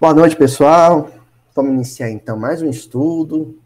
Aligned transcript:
Boa 0.00 0.14
noite, 0.14 0.36
pessoal. 0.36 1.10
Vamos 1.52 1.72
iniciar 1.72 2.08
então 2.08 2.38
mais 2.38 2.62
um 2.62 2.70
estudo 2.70 3.58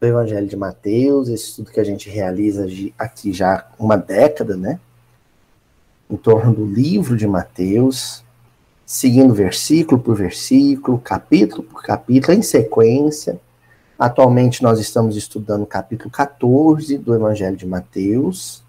do 0.00 0.06
Evangelho 0.06 0.46
de 0.46 0.56
Mateus, 0.56 1.28
esse 1.28 1.46
estudo 1.46 1.72
que 1.72 1.80
a 1.80 1.84
gente 1.84 2.08
realiza 2.08 2.68
aqui 2.96 3.32
já 3.32 3.66
uma 3.76 3.96
década, 3.96 4.56
né? 4.56 4.78
Em 6.08 6.16
torno 6.16 6.54
do 6.54 6.64
livro 6.64 7.16
de 7.16 7.26
Mateus, 7.26 8.22
seguindo 8.86 9.34
versículo 9.34 10.00
por 10.00 10.14
versículo, 10.14 11.00
capítulo 11.00 11.64
por 11.64 11.82
capítulo, 11.82 12.38
em 12.38 12.42
sequência. 12.42 13.40
Atualmente 13.98 14.62
nós 14.62 14.78
estamos 14.78 15.16
estudando 15.16 15.62
o 15.62 15.66
capítulo 15.66 16.10
14 16.10 16.96
do 16.96 17.12
Evangelho 17.12 17.56
de 17.56 17.66
Mateus, 17.66 18.62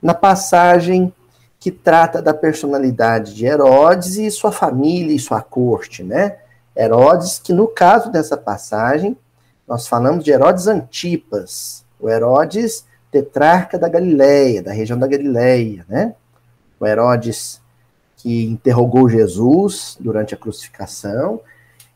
na 0.00 0.14
passagem 0.14 1.12
que 1.60 1.70
trata 1.70 2.22
da 2.22 2.32
personalidade 2.32 3.34
de 3.34 3.44
Herodes 3.44 4.16
e 4.16 4.30
sua 4.30 4.50
família 4.50 5.14
e 5.14 5.18
sua 5.18 5.42
corte, 5.42 6.02
né? 6.02 6.38
Herodes, 6.74 7.38
que 7.38 7.52
no 7.52 7.68
caso 7.68 8.10
dessa 8.10 8.34
passagem, 8.34 9.14
nós 9.68 9.86
falamos 9.86 10.24
de 10.24 10.30
Herodes 10.30 10.66
Antipas, 10.66 11.84
o 12.00 12.08
Herodes 12.08 12.86
tetrarca 13.10 13.78
da 13.78 13.88
Galileia, 13.88 14.62
da 14.62 14.72
região 14.72 14.98
da 14.98 15.06
Galileia, 15.06 15.84
né? 15.86 16.14
O 16.80 16.86
Herodes 16.86 17.60
que 18.16 18.46
interrogou 18.46 19.08
Jesus 19.08 19.98
durante 20.00 20.34
a 20.34 20.38
crucificação, 20.38 21.40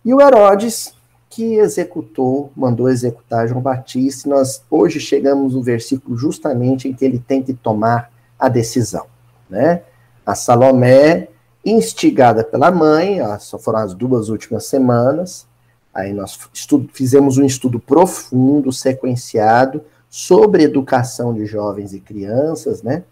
e 0.04 0.12
o 0.12 0.20
Herodes 0.20 0.94
que 1.30 1.54
executou, 1.54 2.52
mandou 2.54 2.88
executar 2.90 3.48
João 3.48 3.60
Batista. 3.60 4.28
Nós 4.28 4.62
hoje 4.70 5.00
chegamos 5.00 5.54
no 5.54 5.62
versículo 5.62 6.16
justamente 6.16 6.86
em 6.86 6.92
que 6.92 7.04
ele 7.04 7.18
tem 7.18 7.42
que 7.42 7.54
tomar 7.54 8.12
a 8.38 8.48
decisão 8.48 9.06
né? 9.48 9.82
A 10.24 10.34
Salomé, 10.34 11.28
instigada 11.64 12.44
pela 12.44 12.70
mãe, 12.70 13.18
só 13.38 13.58
foram 13.58 13.80
as 13.80 13.94
duas 13.94 14.28
últimas 14.28 14.66
semanas, 14.66 15.46
aí 15.92 16.12
nós 16.12 16.38
estudo, 16.52 16.88
fizemos 16.92 17.38
um 17.38 17.44
estudo 17.44 17.78
profundo, 17.78 18.72
sequenciado, 18.72 19.82
sobre 20.08 20.62
educação 20.62 21.34
de 21.34 21.44
jovens 21.44 21.92
e 21.92 22.00
crianças, 22.00 22.82
né? 22.82 23.02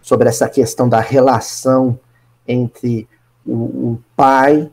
Sobre 0.00 0.28
essa 0.28 0.48
questão 0.48 0.88
da 0.88 1.00
relação 1.00 1.98
entre 2.48 3.06
o, 3.46 3.52
o 3.52 4.04
pai 4.16 4.70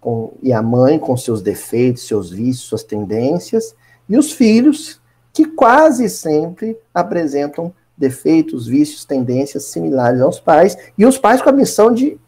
com, 0.00 0.32
e 0.42 0.52
a 0.52 0.62
mãe 0.62 0.98
com 0.98 1.16
seus 1.16 1.42
defeitos, 1.42 2.06
seus 2.06 2.30
vícios, 2.30 2.68
suas 2.68 2.84
tendências, 2.84 3.74
e 4.08 4.16
os 4.16 4.32
filhos, 4.32 5.00
que 5.32 5.44
quase 5.44 6.08
sempre 6.08 6.76
apresentam 6.92 7.72
defeitos, 8.02 8.66
vícios, 8.66 9.04
tendências 9.04 9.66
similares 9.66 10.20
aos 10.20 10.40
pais, 10.40 10.76
e 10.98 11.06
os 11.06 11.16
pais 11.16 11.40
com 11.40 11.48
a 11.48 11.52
missão 11.52 11.94
de, 11.94 12.18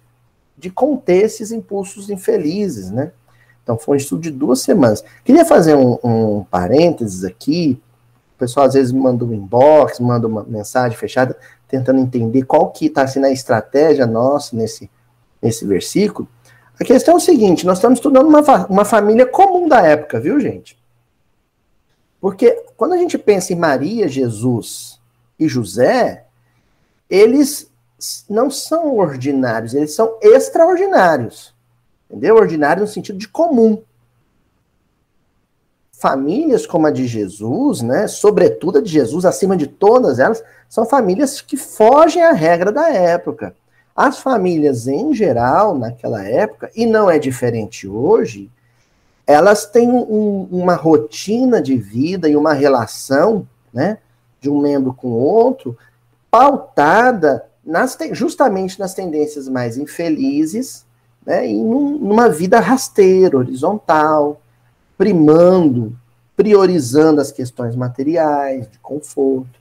de 0.56 0.70
conter 0.70 1.24
esses 1.24 1.50
impulsos 1.50 2.08
infelizes, 2.08 2.92
né? 2.92 3.10
Então 3.60 3.76
foi 3.76 3.96
um 3.96 3.98
estudo 3.98 4.22
de 4.22 4.30
duas 4.30 4.60
semanas. 4.60 5.02
Queria 5.24 5.44
fazer 5.44 5.74
um, 5.74 5.98
um 6.04 6.44
parênteses 6.44 7.24
aqui. 7.24 7.82
O 8.36 8.38
pessoal 8.38 8.66
às 8.66 8.74
vezes 8.74 8.92
manda 8.92 9.24
um 9.24 9.34
inbox, 9.34 9.98
manda 9.98 10.28
uma 10.28 10.44
mensagem 10.44 10.96
fechada, 10.96 11.36
tentando 11.66 11.98
entender 11.98 12.42
qual 12.44 12.70
que 12.70 12.86
está 12.86 13.04
sendo 13.06 13.26
a 13.26 13.32
estratégia 13.32 14.06
nossa 14.06 14.54
nesse, 14.54 14.88
nesse 15.42 15.66
versículo. 15.66 16.28
A 16.78 16.84
questão 16.84 17.14
é 17.14 17.16
o 17.16 17.20
seguinte: 17.20 17.66
nós 17.66 17.78
estamos 17.78 17.98
estudando 17.98 18.28
uma, 18.28 18.42
uma 18.66 18.84
família 18.84 19.26
comum 19.26 19.66
da 19.66 19.80
época, 19.80 20.20
viu, 20.20 20.38
gente? 20.38 20.78
Porque 22.20 22.52
quando 22.76 22.92
a 22.92 22.98
gente 22.98 23.18
pensa 23.18 23.52
em 23.52 23.56
Maria, 23.56 24.06
Jesus 24.06 25.02
e 25.38 25.48
José, 25.48 26.24
eles 27.08 27.70
não 28.28 28.50
são 28.50 28.96
ordinários, 28.96 29.74
eles 29.74 29.94
são 29.94 30.18
extraordinários. 30.20 31.54
Entendeu? 32.08 32.36
Ordinário 32.36 32.82
no 32.82 32.88
sentido 32.88 33.18
de 33.18 33.28
comum. 33.28 33.82
Famílias 35.92 36.66
como 36.66 36.86
a 36.86 36.90
de 36.90 37.06
Jesus, 37.06 37.80
né, 37.80 38.06
sobretudo 38.06 38.78
a 38.78 38.82
de 38.82 38.90
Jesus, 38.90 39.24
acima 39.24 39.56
de 39.56 39.66
todas 39.66 40.18
elas, 40.18 40.44
são 40.68 40.84
famílias 40.84 41.40
que 41.40 41.56
fogem 41.56 42.22
à 42.22 42.32
regra 42.32 42.70
da 42.70 42.90
época. 42.90 43.54
As 43.96 44.18
famílias 44.18 44.86
em 44.86 45.14
geral, 45.14 45.78
naquela 45.78 46.22
época, 46.24 46.70
e 46.74 46.84
não 46.84 47.08
é 47.08 47.18
diferente 47.18 47.88
hoje, 47.88 48.50
elas 49.26 49.66
têm 49.66 49.88
um, 49.88 50.48
uma 50.50 50.74
rotina 50.74 51.62
de 51.62 51.76
vida 51.76 52.28
e 52.28 52.36
uma 52.36 52.52
relação, 52.52 53.48
né, 53.72 53.98
de 54.44 54.50
um 54.50 54.60
membro 54.60 54.92
com 54.92 55.08
outro, 55.08 55.76
pautada 56.30 57.46
nas, 57.64 57.96
justamente 58.12 58.78
nas 58.78 58.92
tendências 58.92 59.48
mais 59.48 59.78
infelizes, 59.78 60.84
né, 61.24 61.48
e 61.48 61.54
num, 61.54 61.98
numa 61.98 62.28
vida 62.28 62.60
rasteira, 62.60 63.38
horizontal, 63.38 64.42
primando, 64.98 65.96
priorizando 66.36 67.22
as 67.22 67.32
questões 67.32 67.74
materiais, 67.74 68.70
de 68.70 68.78
conforto. 68.80 69.58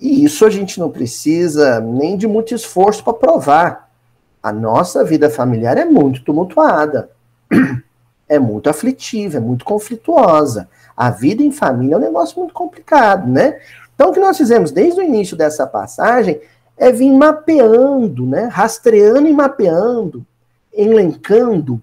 E 0.00 0.24
isso 0.24 0.46
a 0.46 0.50
gente 0.50 0.80
não 0.80 0.90
precisa 0.90 1.78
nem 1.78 2.16
de 2.16 2.26
muito 2.26 2.54
esforço 2.54 3.04
para 3.04 3.12
provar. 3.12 3.90
A 4.42 4.50
nossa 4.50 5.04
vida 5.04 5.28
familiar 5.28 5.76
é 5.76 5.84
muito 5.84 6.24
tumultuada, 6.24 7.10
é 8.26 8.38
muito 8.38 8.70
aflitiva, 8.70 9.36
é 9.36 9.40
muito 9.40 9.66
conflituosa. 9.66 10.66
A 10.96 11.10
vida 11.10 11.42
em 11.42 11.52
família 11.52 11.96
é 11.96 11.98
um 11.98 12.00
negócio 12.00 12.38
muito 12.38 12.54
complicado, 12.54 13.28
né? 13.28 13.60
Então, 14.02 14.10
o 14.10 14.14
que 14.14 14.18
nós 14.18 14.36
fizemos 14.36 14.72
desde 14.72 15.00
o 15.00 15.04
início 15.04 15.36
dessa 15.36 15.64
passagem 15.64 16.40
é 16.76 16.90
vir 16.90 17.12
mapeando, 17.12 18.26
né, 18.26 18.48
rastreando 18.50 19.28
e 19.28 19.32
mapeando, 19.32 20.26
elencando 20.72 21.80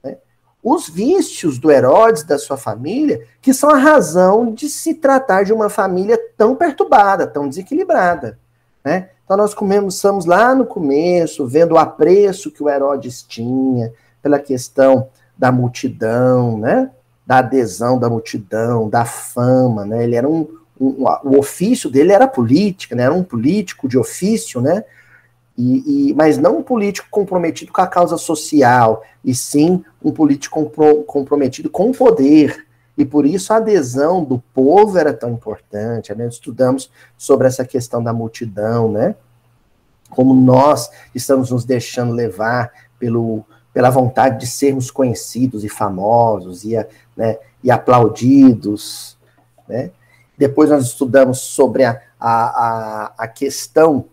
né, 0.00 0.18
os 0.62 0.88
vícios 0.88 1.58
do 1.58 1.68
Herodes, 1.68 2.22
da 2.22 2.38
sua 2.38 2.56
família, 2.56 3.26
que 3.42 3.52
são 3.52 3.68
a 3.68 3.78
razão 3.78 4.54
de 4.54 4.68
se 4.68 4.94
tratar 4.94 5.42
de 5.42 5.52
uma 5.52 5.68
família 5.68 6.16
tão 6.36 6.54
perturbada, 6.54 7.26
tão 7.26 7.48
desequilibrada. 7.48 8.38
Né? 8.84 9.08
Então, 9.24 9.36
nós 9.36 9.52
começamos 9.52 10.24
lá 10.24 10.54
no 10.54 10.66
começo, 10.66 11.48
vendo 11.48 11.72
o 11.72 11.78
apreço 11.78 12.52
que 12.52 12.62
o 12.62 12.68
Herodes 12.68 13.24
tinha 13.24 13.92
pela 14.22 14.38
questão 14.38 15.08
da 15.36 15.50
multidão, 15.50 16.58
né? 16.58 16.92
da 17.26 17.38
adesão 17.38 17.98
da 17.98 18.08
multidão, 18.08 18.88
da 18.88 19.04
fama. 19.04 19.84
Né? 19.84 20.04
Ele 20.04 20.14
era 20.14 20.28
um, 20.28 20.46
o, 20.78 21.04
o 21.24 21.38
ofício 21.38 21.90
dele 21.90 22.12
era 22.12 22.28
política, 22.28 22.94
né? 22.94 23.04
Era 23.04 23.14
um 23.14 23.24
político 23.24 23.88
de 23.88 23.96
ofício, 23.96 24.60
né? 24.60 24.84
E, 25.56 26.10
e, 26.10 26.14
mas 26.14 26.36
não 26.36 26.58
um 26.58 26.62
político 26.62 27.08
comprometido 27.10 27.72
com 27.72 27.80
a 27.80 27.86
causa 27.86 28.18
social, 28.18 29.02
e 29.24 29.34
sim 29.34 29.82
um 30.04 30.12
político 30.12 30.60
compro, 30.60 31.02
comprometido 31.04 31.70
com 31.70 31.90
o 31.90 31.94
poder. 31.94 32.66
E 32.96 33.04
por 33.04 33.26
isso 33.26 33.52
a 33.52 33.56
adesão 33.56 34.22
do 34.22 34.38
povo 34.54 34.98
era 34.98 35.12
tão 35.12 35.30
importante. 35.30 36.14
Né? 36.14 36.28
Estudamos 36.28 36.90
sobre 37.16 37.46
essa 37.46 37.64
questão 37.64 38.02
da 38.02 38.12
multidão, 38.12 38.90
né? 38.90 39.14
Como 40.10 40.34
nós 40.34 40.90
estamos 41.14 41.50
nos 41.50 41.64
deixando 41.64 42.12
levar 42.12 42.70
pelo, 42.98 43.44
pela 43.72 43.90
vontade 43.90 44.40
de 44.40 44.46
sermos 44.46 44.90
conhecidos 44.90 45.64
e 45.64 45.68
famosos 45.68 46.64
e, 46.64 46.74
né, 47.16 47.38
e 47.62 47.70
aplaudidos, 47.70 49.18
né? 49.68 49.90
Depois 50.38 50.70
nós 50.70 50.84
estudamos 50.84 51.40
sobre 51.40 51.84
a, 51.84 52.00
a, 52.20 53.12
a, 53.16 53.28
questão 53.28 54.06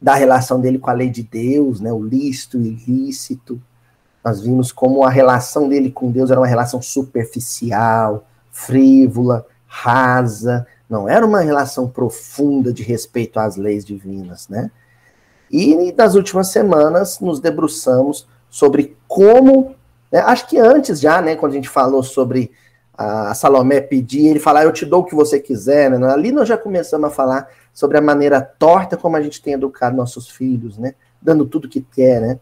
da 0.00 0.14
relação 0.14 0.60
dele 0.60 0.78
com 0.78 0.90
a 0.90 0.94
lei 0.94 1.10
de 1.10 1.22
Deus, 1.22 1.80
né, 1.80 1.92
o 1.92 2.02
lícito 2.02 2.58
e 2.58 2.68
ilícito. 2.68 3.60
Nós 4.24 4.40
vimos 4.40 4.70
como 4.70 5.04
a 5.04 5.10
relação 5.10 5.68
dele 5.68 5.90
com 5.90 6.10
Deus 6.10 6.30
era 6.30 6.40
uma 6.40 6.46
relação 6.46 6.82
superficial, 6.82 8.26
frívola, 8.50 9.46
rasa, 9.66 10.66
não 10.88 11.08
era 11.08 11.24
uma 11.24 11.40
relação 11.40 11.88
profunda 11.88 12.72
de 12.72 12.82
respeito 12.82 13.38
às 13.38 13.56
leis 13.56 13.84
divinas, 13.84 14.48
né? 14.48 14.70
E 15.50 15.92
nas 15.92 16.14
últimas 16.14 16.48
semanas 16.48 17.20
nos 17.20 17.40
debruçamos 17.40 18.26
sobre 18.48 18.96
como, 19.06 19.74
né, 20.10 20.20
acho 20.20 20.48
que 20.48 20.58
antes 20.58 21.00
já, 21.00 21.22
né, 21.22 21.36
quando 21.36 21.52
a 21.52 21.54
gente 21.56 21.68
falou 21.68 22.02
sobre 22.02 22.50
a 23.02 23.32
Salomé 23.32 23.80
pedir, 23.80 24.26
ele 24.26 24.38
falar, 24.38 24.64
eu 24.64 24.72
te 24.72 24.84
dou 24.84 25.00
o 25.00 25.04
que 25.04 25.14
você 25.14 25.40
quiser, 25.40 25.90
né? 25.90 26.12
Ali 26.12 26.30
nós 26.30 26.46
já 26.46 26.58
começamos 26.58 27.08
a 27.08 27.10
falar 27.10 27.48
sobre 27.72 27.96
a 27.96 28.00
maneira 28.00 28.42
torta 28.42 28.94
como 28.94 29.16
a 29.16 29.22
gente 29.22 29.40
tem 29.40 29.54
educado 29.54 29.96
nossos 29.96 30.28
filhos, 30.28 30.76
né? 30.76 30.94
Dando 31.20 31.46
tudo 31.46 31.66
que 31.66 31.80
quer, 31.80 32.20
né? 32.20 32.38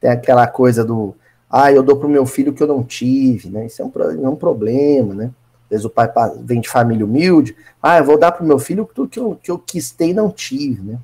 Tem 0.00 0.10
aquela 0.10 0.46
coisa 0.46 0.82
do, 0.82 1.14
ah, 1.50 1.70
eu 1.70 1.82
dou 1.82 1.98
para 1.98 2.06
o 2.06 2.10
meu 2.10 2.24
filho 2.24 2.52
o 2.52 2.54
que 2.54 2.62
eu 2.62 2.66
não 2.66 2.82
tive, 2.82 3.50
né? 3.50 3.66
Isso 3.66 3.82
é 3.82 3.84
um, 3.84 3.92
é 4.24 4.28
um 4.30 4.36
problema, 4.36 5.12
né? 5.12 5.24
Às 5.64 5.70
vezes 5.70 5.84
o 5.84 5.90
pai 5.90 6.10
vem 6.42 6.62
de 6.62 6.68
família 6.68 7.04
humilde, 7.04 7.54
ah, 7.82 7.98
eu 7.98 8.04
vou 8.04 8.18
dar 8.18 8.32
para 8.32 8.42
o 8.42 8.46
meu 8.46 8.58
filho 8.58 8.88
tudo 8.94 9.10
que 9.10 9.20
eu, 9.20 9.38
que 9.42 9.50
eu 9.50 9.58
quis 9.58 9.90
ter 9.90 10.06
e 10.06 10.14
não 10.14 10.30
tive, 10.30 10.80
né? 10.80 10.98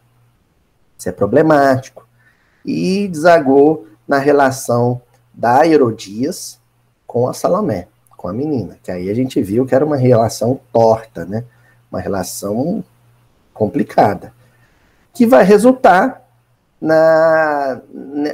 Isso 0.96 1.10
é 1.10 1.12
problemático. 1.12 2.08
E 2.64 3.06
desagou 3.06 3.86
na 4.08 4.16
relação 4.16 5.02
da 5.34 5.66
Herodias 5.66 6.58
com 7.06 7.28
a 7.28 7.34
Salomé 7.34 7.88
com 8.26 8.30
a 8.30 8.32
menina. 8.32 8.76
Que 8.82 8.90
aí 8.90 9.08
a 9.08 9.14
gente 9.14 9.40
viu 9.40 9.64
que 9.64 9.74
era 9.74 9.86
uma 9.86 9.96
relação 9.96 10.58
torta, 10.72 11.24
né? 11.24 11.44
Uma 11.90 12.00
relação 12.00 12.82
complicada. 13.54 14.34
Que 15.14 15.24
vai 15.24 15.44
resultar 15.44 16.22
na, 16.80 17.80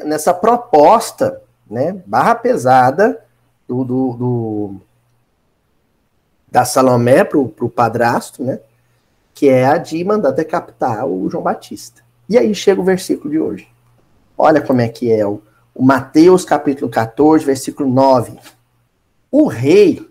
nessa 0.04 0.32
proposta 0.32 1.42
né, 1.70 2.02
barra 2.06 2.34
pesada 2.34 3.22
do, 3.68 3.84
do, 3.84 4.12
do 4.14 4.74
da 6.50 6.64
Salomé 6.64 7.22
para 7.22 7.38
o 7.38 7.70
padrasto, 7.70 8.42
né, 8.42 8.58
que 9.32 9.48
é 9.48 9.64
a 9.64 9.78
de 9.78 10.02
mandar 10.04 10.32
decapitar 10.32 11.06
o 11.06 11.30
João 11.30 11.42
Batista. 11.42 12.02
E 12.28 12.36
aí 12.36 12.54
chega 12.54 12.80
o 12.80 12.84
versículo 12.84 13.30
de 13.30 13.38
hoje. 13.38 13.68
Olha 14.36 14.60
como 14.60 14.80
é 14.80 14.88
que 14.88 15.12
é 15.12 15.24
o, 15.24 15.40
o 15.74 15.82
Mateus 15.84 16.44
capítulo 16.44 16.90
14, 16.90 17.44
versículo 17.44 17.88
9. 17.88 18.38
O 19.32 19.48
rei 19.48 20.06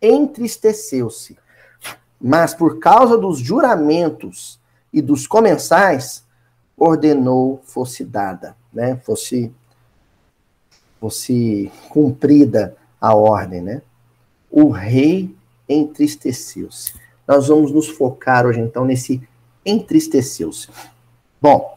entristeceu-se, 0.00 1.36
mas 2.18 2.54
por 2.54 2.78
causa 2.78 3.18
dos 3.18 3.38
juramentos 3.38 4.58
e 4.90 5.02
dos 5.02 5.26
comensais, 5.26 6.24
ordenou 6.74 7.60
fosse 7.64 8.02
dada, 8.02 8.56
né? 8.72 8.96
Fosse 9.04 9.52
fosse 10.98 11.70
cumprida 11.90 12.74
a 12.98 13.14
ordem, 13.14 13.60
né? 13.60 13.82
O 14.50 14.70
rei 14.70 15.36
entristeceu-se. 15.68 16.94
Nós 17.28 17.48
vamos 17.48 17.70
nos 17.70 17.88
focar 17.88 18.46
hoje 18.46 18.60
então 18.60 18.86
nesse 18.86 19.20
entristeceu-se. 19.62 20.70
Bom, 21.38 21.76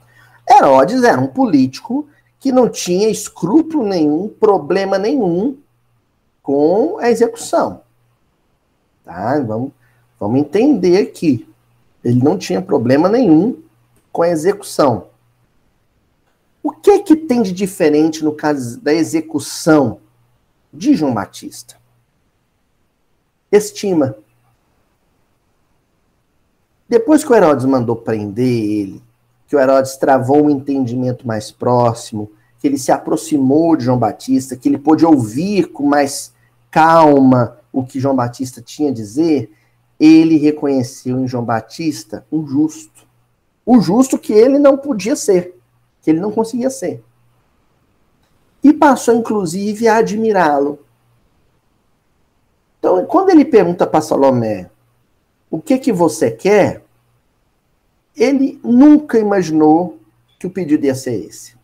Herodes 0.49 1.03
era 1.03 1.19
um 1.19 1.27
político 1.27 2.07
que 2.39 2.49
não 2.49 2.69
tinha 2.69 3.09
escrúpulo 3.09 3.85
nenhum, 3.85 4.29
problema 4.29 4.97
nenhum 4.97 5.57
com 6.47 6.97
a 6.97 7.11
execução. 7.11 7.81
Tá? 9.03 9.37
Vamos, 9.41 9.73
vamos 10.17 10.39
entender 10.39 10.97
aqui. 10.97 11.45
Ele 12.01 12.23
não 12.23 12.37
tinha 12.37 12.61
problema 12.61 13.09
nenhum 13.09 13.61
com 14.13 14.21
a 14.21 14.29
execução. 14.29 15.09
O 16.63 16.71
que 16.71 16.99
que 16.99 17.17
tem 17.17 17.41
de 17.41 17.51
diferente 17.51 18.23
no 18.23 18.31
caso 18.31 18.79
da 18.79 18.93
execução 18.93 19.99
de 20.71 20.95
João 20.95 21.13
Batista? 21.13 21.75
Estima. 23.51 24.15
Depois 26.87 27.25
que 27.25 27.31
o 27.33 27.35
Herodes 27.35 27.65
mandou 27.65 27.97
prender 27.97 28.45
ele, 28.47 29.03
que 29.49 29.55
o 29.57 29.59
Herodes 29.59 29.97
travou 29.97 30.45
um 30.45 30.49
entendimento 30.49 31.27
mais 31.27 31.51
próximo, 31.51 32.31
que 32.57 32.67
ele 32.67 32.77
se 32.77 32.93
aproximou 32.93 33.75
de 33.75 33.83
João 33.83 33.99
Batista, 33.99 34.55
que 34.55 34.69
ele 34.69 34.77
pôde 34.77 35.05
ouvir 35.05 35.73
com 35.73 35.85
mais 35.85 36.36
calma 36.71 37.57
o 37.71 37.85
que 37.85 37.99
João 37.99 38.15
Batista 38.15 38.61
tinha 38.61 38.89
a 38.89 38.93
dizer, 38.93 39.51
ele 39.99 40.37
reconheceu 40.37 41.19
em 41.19 41.27
João 41.27 41.43
Batista 41.43 42.25
um 42.31 42.45
justo. 42.45 43.07
O 43.65 43.79
justo 43.79 44.17
que 44.17 44.33
ele 44.33 44.57
não 44.57 44.77
podia 44.77 45.15
ser, 45.15 45.59
que 46.01 46.09
ele 46.09 46.19
não 46.19 46.31
conseguia 46.31 46.69
ser. 46.69 47.03
E 48.63 48.73
passou, 48.73 49.15
inclusive, 49.15 49.87
a 49.87 49.97
admirá-lo. 49.97 50.79
Então, 52.79 53.05
quando 53.05 53.29
ele 53.29 53.45
pergunta 53.45 53.85
para 53.85 54.01
Salomé, 54.01 54.69
o 55.49 55.59
que 55.61 55.77
que 55.77 55.91
você 55.91 56.31
quer? 56.31 56.83
Ele 58.15 58.59
nunca 58.63 59.19
imaginou 59.19 59.99
que 60.39 60.47
o 60.47 60.49
pedido 60.49 60.85
ia 60.85 60.95
ser 60.95 61.13
esse. 61.25 61.55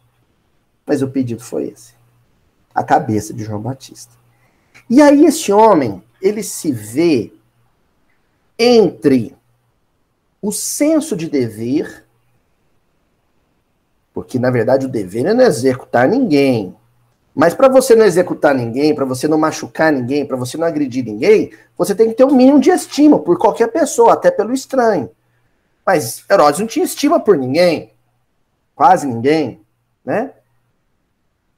Mas 0.85 1.01
o 1.01 1.07
pedido 1.07 1.43
foi 1.43 1.69
esse. 1.69 1.93
A 2.73 2.83
cabeça 2.83 3.33
de 3.33 3.43
João 3.43 3.61
Batista. 3.61 4.22
E 4.89 5.01
aí 5.01 5.25
esse 5.25 5.51
homem, 5.51 6.03
ele 6.21 6.43
se 6.43 6.71
vê 6.71 7.33
entre 8.57 9.35
o 10.41 10.51
senso 10.51 11.15
de 11.15 11.29
dever, 11.29 12.05
porque 14.13 14.37
na 14.37 14.51
verdade 14.51 14.85
o 14.85 14.89
dever 14.89 15.25
é 15.25 15.33
não 15.33 15.43
executar 15.43 16.07
ninguém. 16.07 16.75
Mas 17.33 17.55
para 17.55 17.67
você 17.67 17.95
não 17.95 18.05
executar 18.05 18.53
ninguém, 18.53 18.93
para 18.93 19.05
você 19.05 19.27
não 19.27 19.39
machucar 19.39 19.91
ninguém, 19.91 20.25
para 20.25 20.37
você 20.37 20.55
não 20.55 20.67
agredir 20.67 21.03
ninguém, 21.03 21.51
você 21.75 21.95
tem 21.95 22.09
que 22.09 22.15
ter 22.15 22.25
um 22.25 22.35
mínimo 22.35 22.59
de 22.59 22.69
estima 22.69 23.17
por 23.17 23.39
qualquer 23.39 23.71
pessoa, 23.71 24.13
até 24.13 24.29
pelo 24.29 24.53
estranho. 24.53 25.09
Mas 25.85 26.23
Herodes 26.29 26.59
não 26.59 26.67
tinha 26.67 26.85
estima 26.85 27.19
por 27.19 27.35
ninguém, 27.35 27.91
quase 28.75 29.07
ninguém, 29.07 29.61
né? 30.05 30.31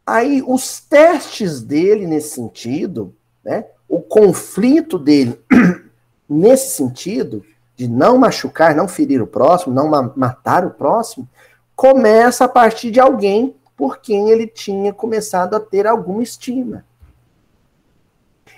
Aí 0.06 0.44
os 0.46 0.80
testes 0.80 1.62
dele 1.62 2.06
nesse 2.06 2.36
sentido, 2.36 3.14
né? 3.44 3.66
O 3.90 4.02
conflito 4.02 5.00
dele 5.00 5.40
nesse 6.30 6.76
sentido 6.76 7.44
de 7.76 7.88
não 7.88 8.18
machucar, 8.18 8.76
não 8.76 8.88
ferir 8.88 9.22
o 9.22 9.28
próximo, 9.28 9.74
não 9.74 9.88
ma 9.88 10.14
matar 10.16 10.66
o 10.66 10.72
próximo, 10.72 11.28
começa 11.76 12.46
a 12.46 12.48
partir 12.48 12.92
de 12.92 13.00
alguém 13.00 13.56
por 13.76 13.98
quem 13.98 14.30
ele 14.30 14.48
tinha 14.48 14.94
começado 14.94 15.56
a 15.56 15.60
ter 15.60 15.86
alguma 15.86 16.24
estima. 16.24 16.86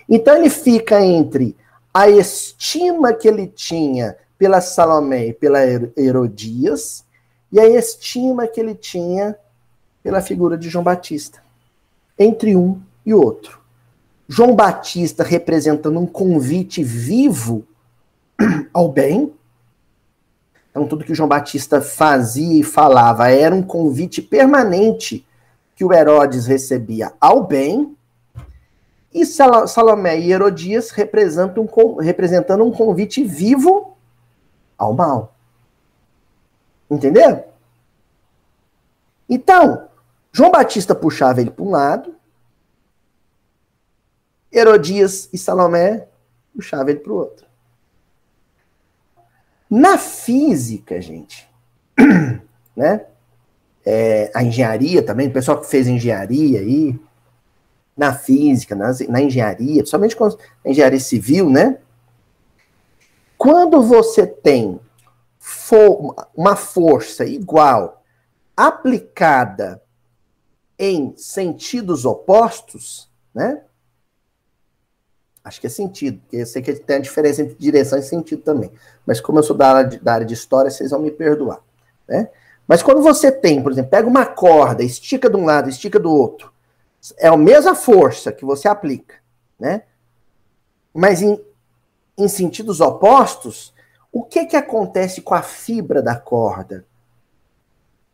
Então 0.07 0.35
ele 0.37 0.49
fica 0.49 1.01
entre 1.03 1.55
a 1.93 2.09
estima 2.09 3.13
que 3.13 3.27
ele 3.27 3.47
tinha 3.47 4.15
pela 4.37 4.61
Salomé 4.61 5.27
e 5.27 5.33
pela 5.33 5.59
Herodias, 5.97 7.03
e 7.51 7.59
a 7.59 7.67
estima 7.67 8.45
que 8.45 8.59
ele 8.59 8.75
tinha 8.75 9.35
pela 10.07 10.21
figura 10.21 10.57
de 10.57 10.69
João 10.69 10.85
Batista. 10.85 11.43
Entre 12.17 12.55
um 12.55 12.79
e 13.05 13.13
outro. 13.13 13.59
João 14.25 14.55
Batista 14.55 15.21
representando 15.21 15.99
um 15.99 16.05
convite 16.05 16.81
vivo 16.81 17.67
ao 18.73 18.87
bem. 18.87 19.33
Então, 20.71 20.87
tudo 20.87 21.03
que 21.03 21.13
João 21.13 21.27
Batista 21.27 21.81
fazia 21.81 22.61
e 22.61 22.63
falava 22.63 23.29
era 23.29 23.53
um 23.53 23.61
convite 23.61 24.21
permanente 24.21 25.27
que 25.75 25.83
o 25.83 25.91
Herodes 25.91 26.45
recebia 26.45 27.11
ao 27.19 27.43
bem. 27.45 27.93
E 29.13 29.25
Salomé 29.25 30.17
e 30.17 30.31
Herodias 30.31 30.89
representam 30.89 31.67
representando 31.99 32.63
um 32.63 32.71
convite 32.71 33.25
vivo 33.25 33.97
ao 34.77 34.93
mal. 34.93 35.35
Entendeu? 36.89 37.43
Então, 39.29 39.86
João 40.37 40.51
Batista 40.51 40.93
puxava 40.93 41.41
ele 41.41 41.49
para 41.49 41.65
um 41.65 41.71
lado, 41.71 42.15
Herodias 44.51 45.27
e 45.33 45.37
Salomé 45.37 46.07
puxavam 46.53 46.89
ele 46.89 46.99
para 46.99 47.11
o 47.11 47.15
outro. 47.15 47.47
Na 49.67 49.97
física, 49.97 51.01
gente, 51.01 51.49
né? 52.77 53.07
É, 53.83 54.29
a 54.31 54.43
engenharia 54.43 55.01
também, 55.01 55.27
o 55.27 55.33
pessoal 55.33 55.59
que 55.59 55.65
fez 55.65 55.87
engenharia 55.87 56.59
aí, 56.59 56.99
na 57.97 58.13
física, 58.13 58.75
na, 58.75 58.91
na 59.09 59.19
engenharia, 59.19 59.81
principalmente 59.81 60.15
com 60.15 60.25
a 60.25 60.69
engenharia 60.69 60.99
civil, 60.99 61.49
né? 61.49 61.79
Quando 63.39 63.81
você 63.81 64.27
tem 64.27 64.79
for, 65.39 66.15
uma 66.35 66.55
força 66.55 67.25
igual 67.25 68.03
aplicada 68.55 69.81
em 70.77 71.13
sentidos 71.17 72.05
opostos, 72.05 73.09
né? 73.33 73.61
Acho 75.43 75.61
que 75.61 75.67
é 75.67 75.69
sentido, 75.69 76.19
porque 76.19 76.37
eu 76.37 76.45
sei 76.45 76.61
que 76.61 76.73
tem 76.73 76.97
a 76.97 76.99
diferença 76.99 77.41
entre 77.41 77.55
direção 77.55 77.97
e 77.97 78.03
sentido 78.03 78.41
também. 78.41 78.71
Mas 79.05 79.21
como 79.21 79.39
eu 79.39 79.43
sou 79.43 79.55
da 79.55 79.71
área 79.71 79.89
de, 79.89 79.99
da 79.99 80.13
área 80.13 80.25
de 80.25 80.33
história, 80.33 80.69
vocês 80.69 80.91
vão 80.91 80.99
me 80.99 81.11
perdoar, 81.11 81.61
né? 82.07 82.29
Mas 82.67 82.83
quando 82.83 83.01
você 83.01 83.31
tem, 83.31 83.63
por 83.63 83.71
exemplo, 83.71 83.91
pega 83.91 84.07
uma 84.07 84.25
corda, 84.25 84.83
estica 84.83 85.29
de 85.29 85.37
um 85.37 85.45
lado, 85.45 85.69
estica 85.69 85.97
do 85.97 86.11
outro, 86.11 86.51
é 87.17 87.29
a 87.29 87.37
mesma 87.37 87.73
força 87.73 88.31
que 88.31 88.43
você 88.43 88.67
aplica, 88.67 89.15
né? 89.57 89.83
Mas 90.93 91.21
em 91.21 91.39
em 92.17 92.27
sentidos 92.27 92.81
opostos, 92.81 93.73
o 94.11 94.23
que 94.23 94.45
que 94.45 94.55
acontece 94.55 95.21
com 95.21 95.35
a 95.35 95.43
fibra 95.43 96.01
da 96.01 96.15
corda? 96.15 96.85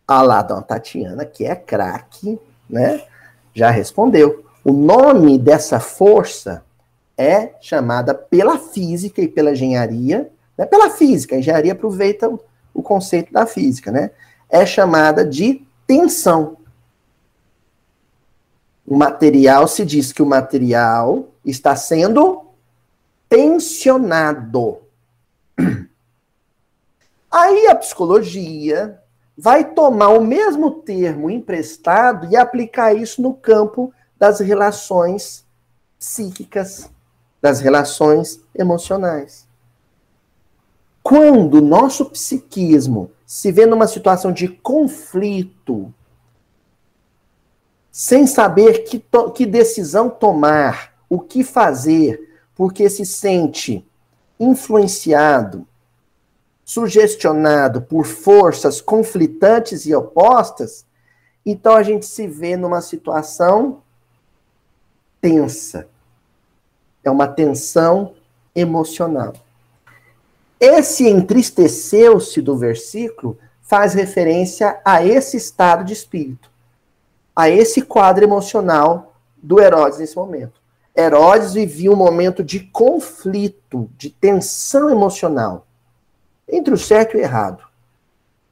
A 0.05 0.21
lá, 0.21 0.41
Dona 0.41 0.61
Tatiana, 0.61 1.25
que 1.25 1.45
é 1.45 1.55
craque, 1.55 2.37
né? 2.69 3.03
Já 3.53 3.69
respondeu. 3.69 4.45
O 4.63 4.71
nome 4.71 5.37
dessa 5.37 5.79
força 5.79 6.63
é 7.17 7.53
chamada 7.61 8.13
pela 8.13 8.57
física 8.57 9.21
e 9.21 9.27
pela 9.27 9.51
engenharia, 9.51 10.31
né? 10.57 10.65
pela 10.65 10.89
física, 10.89 11.35
a 11.35 11.39
engenharia 11.39 11.73
aproveita 11.73 12.29
o, 12.29 12.39
o 12.73 12.81
conceito 12.81 13.31
da 13.31 13.45
física, 13.45 13.91
né? 13.91 14.11
É 14.49 14.65
chamada 14.65 15.25
de 15.25 15.65
tensão. 15.85 16.57
O 18.85 18.95
material 18.95 19.67
se 19.67 19.85
diz 19.85 20.11
que 20.11 20.21
o 20.21 20.25
material 20.25 21.29
está 21.45 21.75
sendo 21.75 22.45
tensionado. 23.29 24.79
Aí 27.31 27.67
a 27.67 27.75
psicologia 27.75 28.99
vai 29.37 29.73
tomar 29.73 30.09
o 30.09 30.21
mesmo 30.21 30.71
termo 30.71 31.29
emprestado 31.29 32.27
e 32.31 32.35
aplicar 32.35 32.93
isso 32.93 33.21
no 33.21 33.33
campo 33.33 33.93
das 34.17 34.39
relações 34.39 35.45
psíquicas, 35.97 36.89
das 37.41 37.59
relações 37.59 38.39
emocionais. 38.55 39.47
Quando 41.01 41.55
o 41.55 41.61
nosso 41.61 42.05
psiquismo 42.05 43.11
se 43.25 43.51
vê 43.51 43.65
numa 43.65 43.87
situação 43.87 44.31
de 44.31 44.47
conflito, 44.47 45.93
sem 47.91 48.25
saber 48.25 48.85
que, 48.85 49.03
que 49.35 49.45
decisão 49.45 50.09
tomar, 50.09 50.93
o 51.09 51.19
que 51.19 51.43
fazer, 51.43 52.39
porque 52.55 52.89
se 52.89 53.05
sente 53.05 53.85
influenciado, 54.39 55.67
sugestionado 56.65 57.81
por 57.81 58.05
forças 58.05 58.79
conflitantes 58.79 59.85
e 59.85 59.93
opostas, 59.93 60.85
então 61.45 61.75
a 61.75 61.83
gente 61.83 62.05
se 62.05 62.27
vê 62.27 62.55
numa 62.55 62.81
situação 62.81 63.81
tensa. 65.19 65.87
É 67.03 67.11
uma 67.11 67.27
tensão 67.27 68.13
emocional. 68.55 69.33
Esse 70.59 71.07
entristeceu-se 71.07 72.41
do 72.41 72.57
versículo 72.57 73.37
faz 73.61 73.93
referência 73.93 74.79
a 74.85 75.05
esse 75.05 75.35
estado 75.35 75.83
de 75.83 75.91
espírito, 75.91 76.49
a 77.35 77.49
esse 77.49 77.81
quadro 77.81 78.23
emocional 78.23 79.13
do 79.35 79.59
Herodes 79.59 79.99
nesse 79.99 80.15
momento. 80.15 80.61
Herodes 80.95 81.53
vivia 81.53 81.91
um 81.91 81.95
momento 81.95 82.41
de 82.43 82.61
conflito, 82.61 83.89
de 83.97 84.09
tensão 84.09 84.89
emocional 84.89 85.65
entre 86.47 86.73
o 86.73 86.77
certo 86.77 87.15
e 87.15 87.19
o 87.19 87.23
errado, 87.23 87.63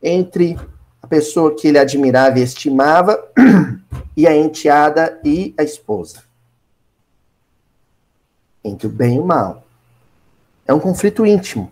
entre 0.02 0.58
a 1.02 1.08
pessoa 1.08 1.56
que 1.56 1.68
ele 1.68 1.80
admirava 1.80 2.40
e 2.40 2.44
estimava 2.44 3.24
e 4.16 4.28
a 4.28 4.36
enteada 4.36 5.20
e 5.24 5.54
a 5.58 5.64
esposa. 5.64 6.24
Entre 8.64 8.88
o 8.88 8.90
bem 8.90 9.16
e 9.16 9.20
o 9.20 9.26
mal. 9.26 9.64
É 10.68 10.74
um 10.74 10.80
conflito 10.80 11.26
íntimo. 11.26 11.72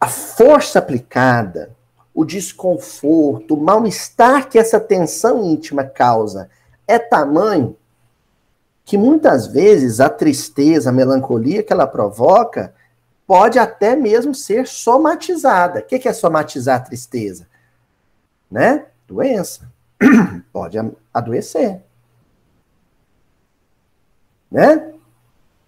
A 0.00 0.08
força 0.08 0.78
aplicada, 0.78 1.74
o 2.14 2.24
desconforto, 2.24 3.54
o 3.54 3.60
mal-estar 3.60 4.48
que 4.48 4.58
essa 4.58 4.78
tensão 4.78 5.44
íntima 5.44 5.84
causa 5.84 6.50
é 6.86 6.98
tamanho 6.98 7.76
que 8.84 8.98
muitas 8.98 9.46
vezes 9.46 10.00
a 10.00 10.08
tristeza, 10.08 10.90
a 10.90 10.92
melancolia 10.92 11.62
que 11.62 11.72
ela 11.72 11.86
provoca 11.86 12.74
pode 13.32 13.58
até 13.58 13.96
mesmo 13.96 14.34
ser 14.34 14.66
somatizada. 14.66 15.80
O 15.80 15.82
que 15.84 16.06
é 16.06 16.12
somatizar 16.12 16.76
a 16.76 16.84
tristeza? 16.84 17.46
Né? 18.50 18.84
Doença. 19.08 19.72
Pode 20.52 20.76
adoecer. 21.14 21.80
Né? 24.50 24.92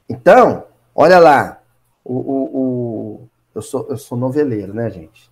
Então, 0.06 0.64
olha 0.94 1.18
lá. 1.18 1.58
O, 2.04 2.12
o, 2.12 2.44
o, 2.52 3.28
eu, 3.54 3.62
sou, 3.62 3.86
eu 3.88 3.96
sou 3.96 4.18
noveleiro, 4.18 4.74
né, 4.74 4.90
gente? 4.90 5.30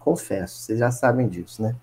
Confesso, 0.00 0.62
vocês 0.62 0.80
já 0.80 0.90
sabem 0.90 1.28
disso, 1.28 1.62
né? 1.62 1.76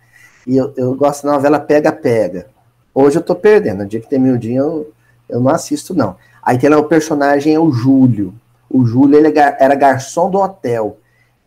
E 0.46 0.58
eu, 0.58 0.74
eu 0.76 0.94
gosto 0.94 1.26
da 1.26 1.32
novela 1.32 1.58
Pega 1.58 1.94
Pega. 1.94 2.50
Hoje 2.94 3.18
eu 3.18 3.24
tô 3.24 3.34
perdendo. 3.34 3.78
No 3.78 3.88
dia 3.88 4.02
que 4.02 4.10
tem 4.10 4.20
mil 4.20 4.38
eu, 4.44 4.92
eu 5.30 5.40
não 5.40 5.50
assisto, 5.50 5.94
não. 5.94 6.18
Aí 6.44 6.60
tem 6.60 6.70
lá 6.70 6.78
o 6.78 6.90
personagem, 6.90 7.56
é 7.56 7.60
o 7.62 7.72
Júlio. 7.72 8.38
O 8.70 8.86
Júlio 8.86 9.18
ele 9.18 9.38
era 9.38 9.74
garçom 9.76 10.30
do 10.30 10.38
hotel 10.38 10.98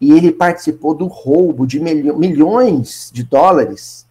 e 0.01 0.13
ele 0.13 0.33
participou 0.33 0.95
do 0.95 1.07
roubo 1.07 1.67
de 1.67 1.79
milhões 1.79 3.11
de 3.13 3.23
dólares 3.23 4.07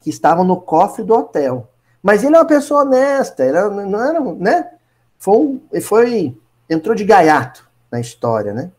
que 0.00 0.10
estavam 0.10 0.44
no 0.44 0.60
cofre 0.60 1.04
do 1.04 1.14
hotel. 1.14 1.68
Mas 2.02 2.24
ele 2.24 2.34
é 2.34 2.38
uma 2.38 2.44
pessoa 2.44 2.82
honesta, 2.82 3.44
ele 3.44 3.86
não 3.86 4.04
era, 4.04 4.20
né? 4.34 4.70
Foi, 5.18 5.60
ele 5.72 5.80
foi 5.82 6.36
entrou 6.68 6.94
de 6.94 7.04
gaiato 7.04 7.68
na 7.90 8.00
história, 8.00 8.52
né? 8.52 8.70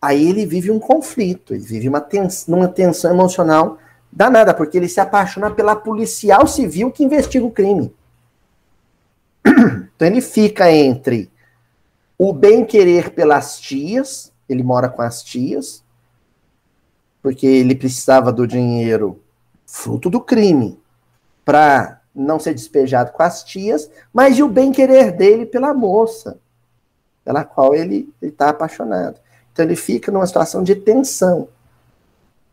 Aí 0.00 0.28
ele 0.28 0.46
vive 0.46 0.70
um 0.70 0.78
conflito, 0.78 1.54
ele 1.54 1.64
vive 1.64 1.88
uma 1.88 2.00
tensão, 2.00 2.54
uma 2.54 2.68
tensão 2.68 3.10
emocional 3.10 3.78
danada, 4.12 4.54
porque 4.54 4.76
ele 4.76 4.88
se 4.88 5.00
apaixona 5.00 5.50
pela 5.50 5.74
policial 5.74 6.46
civil 6.46 6.90
que 6.90 7.04
investiga 7.04 7.44
o 7.44 7.50
crime. 7.50 7.94
Então 9.96 10.06
ele 10.06 10.20
fica 10.20 10.70
entre 10.70 11.28
o 12.18 12.32
bem-querer 12.32 13.14
pelas 13.14 13.60
tias, 13.60 14.32
ele 14.48 14.64
mora 14.64 14.88
com 14.88 15.00
as 15.00 15.22
tias, 15.22 15.84
porque 17.22 17.46
ele 17.46 17.76
precisava 17.76 18.32
do 18.32 18.46
dinheiro 18.46 19.22
fruto 19.64 20.10
do 20.10 20.20
crime 20.20 20.80
para 21.44 22.00
não 22.14 22.40
ser 22.40 22.54
despejado 22.54 23.12
com 23.12 23.22
as 23.22 23.44
tias, 23.44 23.88
mas 24.12 24.36
e 24.36 24.42
o 24.42 24.48
bem-querer 24.48 25.12
dele 25.12 25.46
pela 25.46 25.72
moça, 25.72 26.38
pela 27.24 27.44
qual 27.44 27.74
ele 27.74 28.12
está 28.20 28.48
apaixonado. 28.48 29.20
Então 29.52 29.64
ele 29.64 29.76
fica 29.76 30.10
numa 30.10 30.26
situação 30.26 30.62
de 30.62 30.74
tensão. 30.74 31.48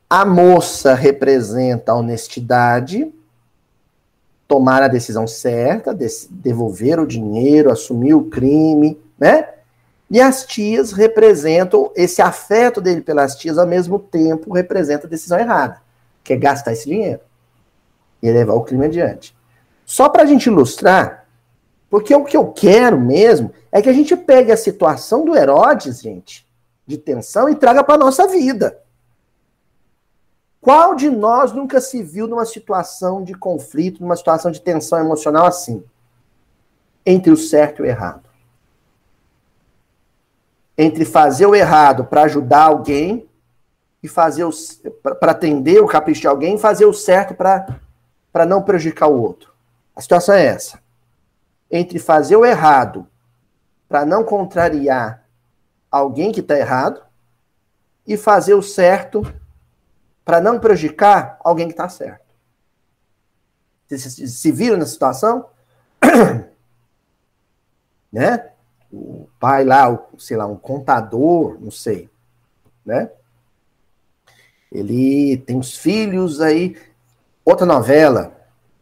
A 0.07 0.23
moça 0.23 0.93
representa 0.93 1.91
a 1.91 1.95
honestidade, 1.95 3.11
tomar 4.47 4.83
a 4.83 4.87
decisão 4.87 5.25
certa, 5.25 5.97
devolver 6.29 6.99
o 6.99 7.07
dinheiro, 7.07 7.71
assumir 7.71 8.13
o 8.13 8.25
crime, 8.25 8.99
né? 9.17 9.54
E 10.09 10.21
as 10.21 10.45
tias 10.45 10.91
representam, 10.91 11.91
esse 11.95 12.21
afeto 12.21 12.79
dele 12.79 13.01
pelas 13.01 13.35
tias, 13.35 13.57
ao 13.57 13.65
mesmo 13.65 13.97
tempo, 13.97 14.53
representa 14.53 15.07
a 15.07 15.09
decisão 15.09 15.39
errada, 15.39 15.81
que 16.23 16.33
é 16.33 16.37
gastar 16.37 16.73
esse 16.73 16.87
dinheiro 16.87 17.21
e 18.21 18.31
levar 18.31 18.53
o 18.53 18.63
crime 18.63 18.85
adiante. 18.85 19.35
Só 19.85 20.07
para 20.09 20.23
a 20.23 20.25
gente 20.25 20.47
ilustrar, 20.47 21.27
porque 21.89 22.13
o 22.13 22.23
que 22.23 22.37
eu 22.37 22.51
quero 22.51 22.99
mesmo 22.99 23.51
é 23.71 23.81
que 23.81 23.89
a 23.89 23.93
gente 23.93 24.15
pegue 24.15 24.51
a 24.51 24.57
situação 24.57 25.25
do 25.25 25.35
Herodes, 25.35 26.01
gente, 26.01 26.45
de 26.85 26.97
tensão, 26.97 27.49
e 27.49 27.55
traga 27.55 27.83
para 27.83 27.97
nossa 27.97 28.27
vida. 28.27 28.79
Qual 30.61 30.95
de 30.95 31.09
nós 31.09 31.51
nunca 31.51 31.79
se 31.79 32.01
viu 32.01 32.27
numa 32.27 32.45
situação 32.45 33.23
de 33.23 33.33
conflito, 33.35 34.01
numa 34.01 34.15
situação 34.15 34.51
de 34.51 34.61
tensão 34.61 34.99
emocional 34.99 35.45
assim? 35.45 35.83
Entre 37.05 37.31
o 37.31 37.37
certo 37.37 37.81
e 37.81 37.83
o 37.83 37.85
errado 37.85 38.24
entre 40.77 41.05
fazer 41.05 41.45
o 41.45 41.55
errado 41.55 42.05
para 42.05 42.23
ajudar 42.23 42.63
alguém 42.63 43.29
e 44.03 44.07
fazer 44.07 44.45
para 45.19 45.31
atender 45.31 45.81
o 45.81 45.87
capricho 45.87 46.21
de 46.21 46.27
alguém 46.27 46.55
e 46.55 46.59
fazer 46.59 46.85
o 46.85 46.93
certo 46.93 47.33
para 47.33 48.45
não 48.45 48.61
prejudicar 48.61 49.07
o 49.07 49.21
outro. 49.21 49.53
A 49.95 50.01
situação 50.01 50.35
é 50.35 50.45
essa. 50.45 50.79
Entre 51.71 51.97
fazer 51.97 52.35
o 52.35 52.45
errado 52.45 53.07
para 53.87 54.05
não 54.05 54.23
contrariar 54.23 55.23
alguém 55.89 56.31
que 56.31 56.41
está 56.41 56.57
errado 56.57 57.01
e 58.05 58.17
fazer 58.17 58.53
o 58.53 58.61
certo 58.61 59.23
para 60.23 60.41
não 60.41 60.59
prejudicar 60.59 61.39
alguém 61.43 61.67
que 61.67 61.73
está 61.73 61.87
certo. 61.87 62.25
Vocês 63.87 64.33
se, 64.33 64.51
viram 64.51 64.77
na 64.77 64.85
situação? 64.85 65.49
né? 68.11 68.49
O 68.95 69.27
pai 69.39 69.65
lá, 69.65 69.89
o, 69.89 70.17
sei 70.17 70.37
lá, 70.37 70.47
um 70.47 70.55
contador, 70.55 71.57
não 71.59 71.69
sei, 71.69 72.09
né? 72.85 73.09
Ele 74.71 75.37
tem 75.37 75.59
os 75.59 75.77
filhos 75.77 76.41
aí. 76.41 76.77
Outra 77.43 77.65
novela. 77.65 78.33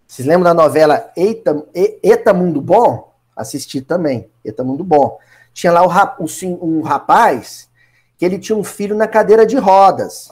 Vocês 0.08 0.27
lembram 0.27 0.43
da 0.43 0.53
novela 0.53 1.12
Eita, 1.17 1.65
Eita 1.74 2.34
Mundo 2.34 2.62
Bom? 2.62 3.12
Assisti 3.36 3.82
também, 3.82 4.29
Eita 4.46 4.63
Mundo 4.63 4.84
Bom. 4.84 5.17
Tinha 5.53 5.72
lá 5.72 5.82
o, 5.86 6.25
um 6.62 6.82
rapaz 6.82 7.70
que 8.17 8.25
ele 8.25 8.39
tinha 8.39 8.58
um 8.58 8.63
filho 8.63 8.96
na 8.96 9.08
cadeira 9.08 9.46
de 9.46 9.58
rodas. 9.58 10.32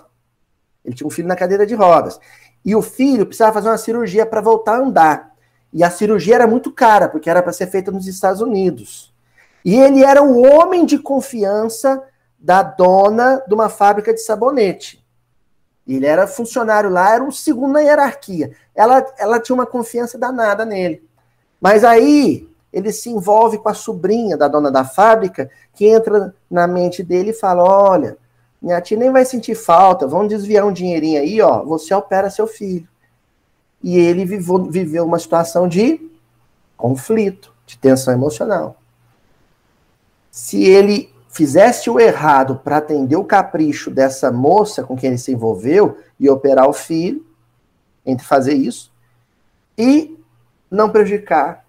Ele 0.86 0.96
tinha 0.96 1.08
um 1.08 1.12
filho 1.12 1.28
na 1.28 1.36
cadeira 1.36 1.66
de 1.66 1.76
rodas. 1.76 2.20
E 2.64 2.76
o 2.76 2.82
filho 2.82 3.26
precisava 3.26 3.54
fazer 3.54 3.70
uma 3.70 3.78
cirurgia 3.78 4.26
para 4.26 4.42
voltar 4.42 4.76
a 4.76 4.84
andar. 4.84 5.36
E 5.74 5.84
a 5.84 5.90
cirurgia 5.90 6.36
era 6.36 6.48
muito 6.48 6.72
cara, 6.72 7.08
porque 7.08 7.30
era 7.30 7.42
para 7.42 7.54
ser 7.54 7.68
feita 7.68 7.92
nos 7.92 8.08
Estados 8.08 8.42
Unidos. 8.42 9.11
E 9.63 9.75
ele 9.75 10.03
era 10.03 10.22
o 10.22 10.41
homem 10.41 10.86
de 10.86 10.98
confiança 10.98 12.01
da 12.38 12.63
dona 12.63 13.44
de 13.48 13.53
uma 13.53 13.70
fábrica 13.70 14.13
de 14.13 14.22
sabonete. 14.22 15.01
Ele 15.88 16.06
era 16.06 16.27
funcionário 16.27 16.89
lá, 16.89 17.13
era 17.13 17.24
o 17.24 17.32
segundo 17.32 17.74
na 17.74 17.82
hierarquia. 17.82 18.51
Ela, 18.74 19.06
ela 19.18 19.39
tinha 19.39 19.53
uma 19.53 19.65
confiança 19.65 20.18
danada 20.18 20.65
nele. 20.65 21.03
Mas 21.60 21.84
aí 21.84 22.50
ele 22.72 22.91
se 22.91 23.10
envolve 23.10 23.58
com 23.58 23.70
a 23.70 23.74
sobrinha 23.74 24.38
da 24.38 24.48
dona 24.48 24.72
da 24.72 24.84
fábrica, 24.84 25.50
que 25.74 25.86
entra 25.86 26.34
na 26.50 26.68
mente 26.68 27.03
dele 27.03 27.32
e 27.32 27.34
fala: 27.34 27.63
Olha, 27.63 28.18
minha 28.62 28.82
tia 28.82 28.98
nem 28.98 29.12
vai 29.12 29.25
sentir 29.25 29.56
falta, 29.56 30.08
vamos 30.08 30.30
desviar 30.30 30.65
um 30.65 30.74
dinheirinho 30.74 31.20
aí, 31.20 31.41
ó, 31.41 31.63
você 31.63 31.94
opera 31.94 32.30
seu 32.30 32.48
filho. 32.48 32.88
E 33.84 33.98
ele 33.98 34.25
viveu, 34.25 34.63
viveu 34.65 35.06
uma 35.06 35.20
situação 35.20 35.68
de 35.68 36.10
conflito, 36.77 37.53
de 37.65 37.77
tensão 37.77 38.13
emocional 38.13 38.81
se 40.32 40.64
ele 40.64 41.14
fizesse 41.30 41.90
o 41.90 42.00
errado 42.00 42.56
para 42.64 42.78
atender 42.78 43.16
o 43.16 43.24
capricho 43.24 43.92
dessa 43.92 44.32
moça 44.32 44.84
com 44.84 44.96
quem 44.96 45.10
ele 45.10 45.18
se 45.18 45.32
envolveu 45.32 45.98
e 46.20 46.30
operar 46.30 46.68
o 46.68 46.74
filho, 46.74 47.26
entre 48.06 48.26
fazer 48.26 48.54
isso 48.54 48.92
e 49.78 50.18
não 50.70 50.90
prejudicar 50.90 51.66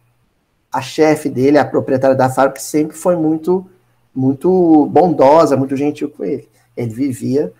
a 0.71 0.81
chefe 0.81 1.28
dele, 1.28 1.59
a 1.59 1.64
proprietária 1.64 2.16
da 2.16 2.31
fábrica, 2.31 2.59
que 2.59 2.62
sempre 2.62 2.97
foi 2.97 3.16
muito 3.16 3.66
muito 4.14 4.87
bondosa, 4.87 5.57
muito 5.57 5.75
gentil 5.75 6.11
com 6.11 6.23
ele. 6.23 6.49
Ele 6.76 6.92
vivia. 6.92 7.52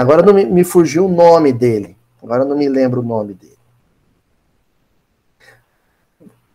Agora 0.00 0.22
não 0.22 0.34
me, 0.34 0.44
me 0.44 0.64
fugiu 0.64 1.06
o 1.06 1.08
nome 1.08 1.52
dele. 1.52 1.96
Agora 2.20 2.44
não 2.44 2.56
me 2.56 2.68
lembro 2.68 3.00
o 3.00 3.04
nome 3.04 3.34
dele. 3.34 3.56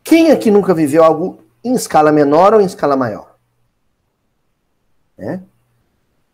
Quem 0.04 0.32
aqui 0.32 0.52
nunca 0.52 0.74
viveu 0.74 1.04
algo 1.04 1.40
em 1.64 1.74
escala 1.74 2.12
menor 2.12 2.54
ou 2.54 2.62
em 2.62 2.66
escala 2.66 2.96
maior? 2.96 3.27
É? 5.18 5.40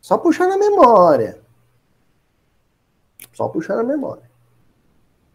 Só 0.02 0.18
puxar 0.18 0.48
na 0.48 0.58
memória. 0.58 1.40
Só 3.34 3.48
puxar 3.48 3.78
na 3.78 3.84
memória. 3.84 4.24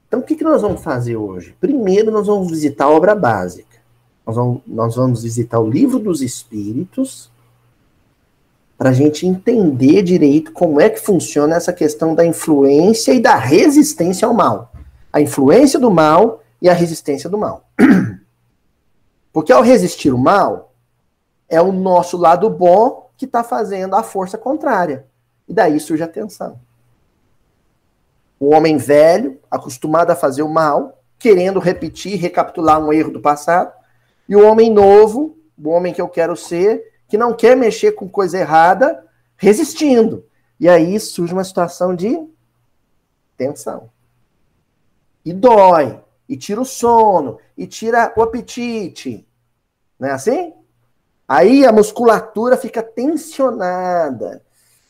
Então, 0.07 0.21
o 0.21 0.23
que, 0.23 0.37
que 0.37 0.45
nós 0.45 0.63
vamos 0.63 0.83
fazer 0.83 1.17
hoje? 1.17 1.55
Primeiro, 1.61 2.11
nós 2.11 2.27
vamos 2.27 2.51
visitar 2.51 2.85
a 2.85 2.91
obra 2.91 3.15
básica. 3.15 3.79
Nós 4.27 4.37
vamos, 4.37 4.63
nós 4.67 4.95
vamos 4.97 5.23
visitar 5.23 5.59
o 5.59 5.69
livro 5.69 5.99
dos 5.99 6.21
Espíritos 6.21 7.31
para 8.77 8.91
a 8.91 8.93
gente 8.93 9.27
entender 9.27 10.03
direito 10.03 10.53
como 10.53 10.81
é 10.81 10.89
que 10.89 11.01
funciona 11.01 11.57
essa 11.57 11.73
questão 11.73 12.15
da 12.15 12.25
influência 12.25 13.13
e 13.13 13.21
da 13.21 13.35
resistência 13.35 14.29
ao 14.29 14.33
mal. 14.33 14.73
A 15.13 15.21
influência 15.21 15.81
do 15.81 15.91
mal 15.91 16.43
e 16.61 16.69
a 16.69 16.75
resistência 16.75 17.29
do 17.29 17.37
mal. 17.37 17.65
Porque 19.33 19.53
ao 19.53 19.63
resistir 19.63 20.13
o 20.13 20.19
mal, 20.19 20.73
é 21.49 21.61
o 21.61 21.73
nosso 21.73 22.17
lado 22.17 22.49
bom 22.49 23.08
que 23.19 23.25
está 23.25 23.43
fazendo 23.43 23.97
a 23.97 24.03
força 24.03 24.39
contrária. 24.39 25.05
E 25.47 25.53
daí 25.53 25.79
surge 25.81 26.05
a 26.05 26.09
tensão. 26.09 26.59
O 28.39 28.55
homem 28.55 28.77
velho, 28.77 29.41
acostumado 29.51 30.13
a 30.13 30.17
fazer 30.17 30.43
o 30.43 30.49
mal, 30.49 31.03
querendo 31.19 31.59
repetir, 31.59 32.17
recapitular 32.17 32.81
um 32.81 32.93
erro 32.93 33.11
do 33.11 33.21
passado, 33.21 33.73
e 34.29 34.37
o 34.37 34.47
homem 34.47 34.73
novo, 34.73 35.37
o 35.61 35.69
homem 35.71 35.93
que 35.93 36.01
eu 36.01 36.09
quero 36.09 36.37
ser, 36.37 36.93
que 37.09 37.19
não 37.19 37.35
quer 37.35 37.57
mexer 37.57 37.93
com 37.93 38.09
coisa 38.09 38.39
errada, 38.39 39.05
resistindo. 39.37 40.25
E 40.61 40.69
aí 40.69 41.01
surge 41.01 41.33
uma 41.33 41.43
situação 41.43 41.97
de 41.97 42.25
tensão. 43.37 43.91
E 45.25 45.33
dói, 45.33 46.01
e 46.29 46.37
tira 46.37 46.61
o 46.61 46.65
sono, 46.65 47.39
e 47.57 47.67
tira 47.67 48.13
o 48.17 48.23
apetite. 48.23 49.27
Não 49.99 50.09
é 50.09 50.13
assim? 50.13 50.53
Aí 51.29 51.67
a 51.67 51.71
musculatura 51.71 52.57
fica 52.57 52.83
tensionada, 52.83 54.43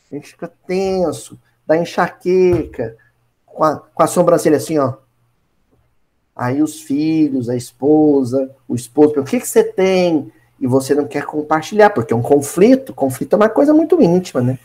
a 0.09 0.15
gente 0.15 0.29
fica 0.29 0.49
tenso, 0.65 1.37
dá 1.67 1.77
enxaqueca, 1.77 2.95
com 3.45 3.63
a, 3.63 3.77
com 3.77 4.03
a 4.03 4.07
sobrancelha 4.07 4.57
assim, 4.57 4.77
ó. 4.77 4.93
Aí 6.33 6.61
os 6.61 6.79
filhos, 6.79 7.49
a 7.49 7.55
esposa, 7.55 8.49
o 8.67 8.73
esposo, 8.73 9.19
o 9.19 9.23
que, 9.25 9.41
que 9.41 9.47
você 9.47 9.63
tem? 9.63 10.31
e 10.59 10.67
você 10.67 10.93
não 10.93 11.07
quer 11.07 11.25
compartilhar, 11.25 11.89
porque 11.89 12.13
é 12.13 12.15
um 12.15 12.21
conflito. 12.21 12.93
Conflito 12.93 13.33
é 13.33 13.37
uma 13.37 13.49
coisa 13.49 13.73
muito 13.73 14.01
íntima, 14.01 14.41
né? 14.41 14.59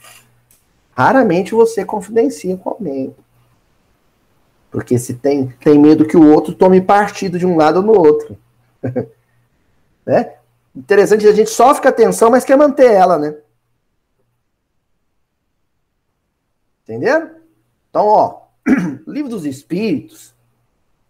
Raramente 0.92 1.54
você 1.54 1.84
confidencia 1.84 2.56
com 2.56 2.70
alguém. 2.70 3.14
Porque 4.70 4.98
se 4.98 5.14
tem, 5.14 5.48
tem 5.62 5.78
medo 5.78 6.06
que 6.06 6.16
o 6.16 6.32
outro 6.32 6.52
tome 6.52 6.80
partido 6.80 7.38
de 7.38 7.46
um 7.46 7.56
lado 7.56 7.76
ou 7.76 7.82
no 7.82 7.92
outro. 7.92 8.36
né? 10.04 10.34
Interessante, 10.74 11.28
a 11.28 11.32
gente 11.32 11.50
só 11.50 11.74
fica 11.74 11.88
atenção, 11.88 12.30
mas 12.30 12.44
quer 12.44 12.56
manter 12.56 12.90
ela, 12.90 13.16
né? 13.16 13.36
Entenderam? 16.82 17.30
Então, 17.88 18.06
ó, 18.06 18.42
Livro 19.06 19.30
dos 19.30 19.46
Espíritos, 19.46 20.34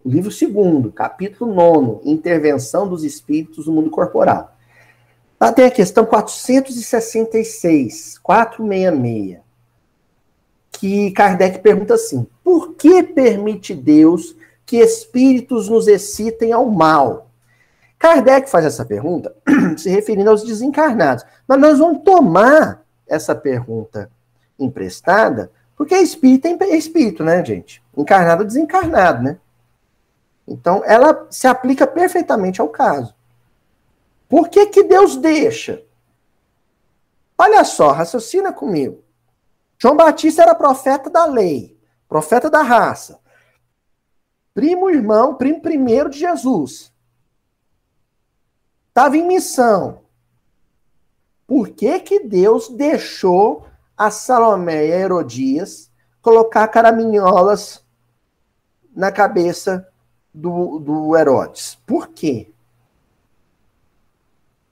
o 0.05 0.11
livro 0.11 0.31
segundo, 0.31 0.93
capítulo 0.93 1.55
nono, 1.55 2.01
Intervenção 2.05 2.87
dos 2.87 3.05
Espíritos 3.05 3.67
no 3.67 3.73
Mundo 3.73 3.91
Corporal. 3.91 4.55
Lá 5.41 5.51
tem 5.51 5.65
a 5.65 5.71
questão 5.71 6.05
466, 6.05 8.19
466, 8.19 9.41
que 10.73 11.11
Kardec 11.13 11.61
pergunta 11.61 11.95
assim: 11.95 12.27
por 12.43 12.75
que 12.75 13.03
permite 13.03 13.75
Deus 13.75 14.37
que 14.67 14.77
espíritos 14.77 15.69
nos 15.69 15.89
excitem 15.89 16.53
ao 16.53 16.67
mal? 16.67 17.31
Kardec 18.05 18.51
faz 18.51 18.67
essa 18.67 18.85
pergunta 18.85 19.35
se 19.79 19.89
referindo 19.89 20.29
aos 20.29 20.45
desencarnados. 20.45 21.25
Mas 21.49 21.59
nós 21.59 21.79
vamos 21.79 22.03
tomar 22.03 22.85
essa 23.07 23.35
pergunta 23.35 24.11
emprestada, 24.59 25.51
porque 25.75 25.97
espírito 25.97 26.47
é 26.65 26.77
espírito, 26.77 27.25
né, 27.25 27.43
gente? 27.43 27.83
Encarnado 27.97 28.45
desencarnado, 28.45 29.23
né? 29.23 29.39
Então, 30.47 30.83
ela 30.85 31.27
se 31.31 31.47
aplica 31.47 31.87
perfeitamente 31.87 32.61
ao 32.61 32.69
caso. 32.69 33.15
Por 34.29 34.51
que, 34.51 34.67
que 34.67 34.83
Deus 34.83 35.17
deixa? 35.17 35.83
Olha 37.39 37.65
só, 37.65 37.91
raciocina 37.91 38.53
comigo. 38.53 39.03
João 39.79 39.97
Batista 39.97 40.43
era 40.43 40.55
profeta 40.55 41.09
da 41.09 41.25
lei, 41.25 41.75
profeta 42.07 42.51
da 42.51 42.61
raça, 42.61 43.19
primo 44.53 44.91
irmão, 44.91 45.37
primo 45.37 45.63
primeiro 45.63 46.11
de 46.11 46.19
Jesus. 46.19 46.93
Estava 48.95 49.17
em 49.17 49.27
missão. 49.27 50.03
Por 51.49 51.71
que, 51.71 51.99
que 51.99 52.21
Deus 52.21 52.69
deixou 52.69 53.67
a 53.97 54.09
Salomé 54.09 54.87
e 54.87 54.93
a 54.93 54.99
Herodias 54.99 55.91
colocar 56.23 56.69
caraminholas 56.69 57.85
na 58.95 59.11
cabeça 59.11 59.89
do, 60.33 60.79
do 60.79 61.17
Herodes? 61.17 61.77
Por 61.85 62.07
quê? 62.11 62.53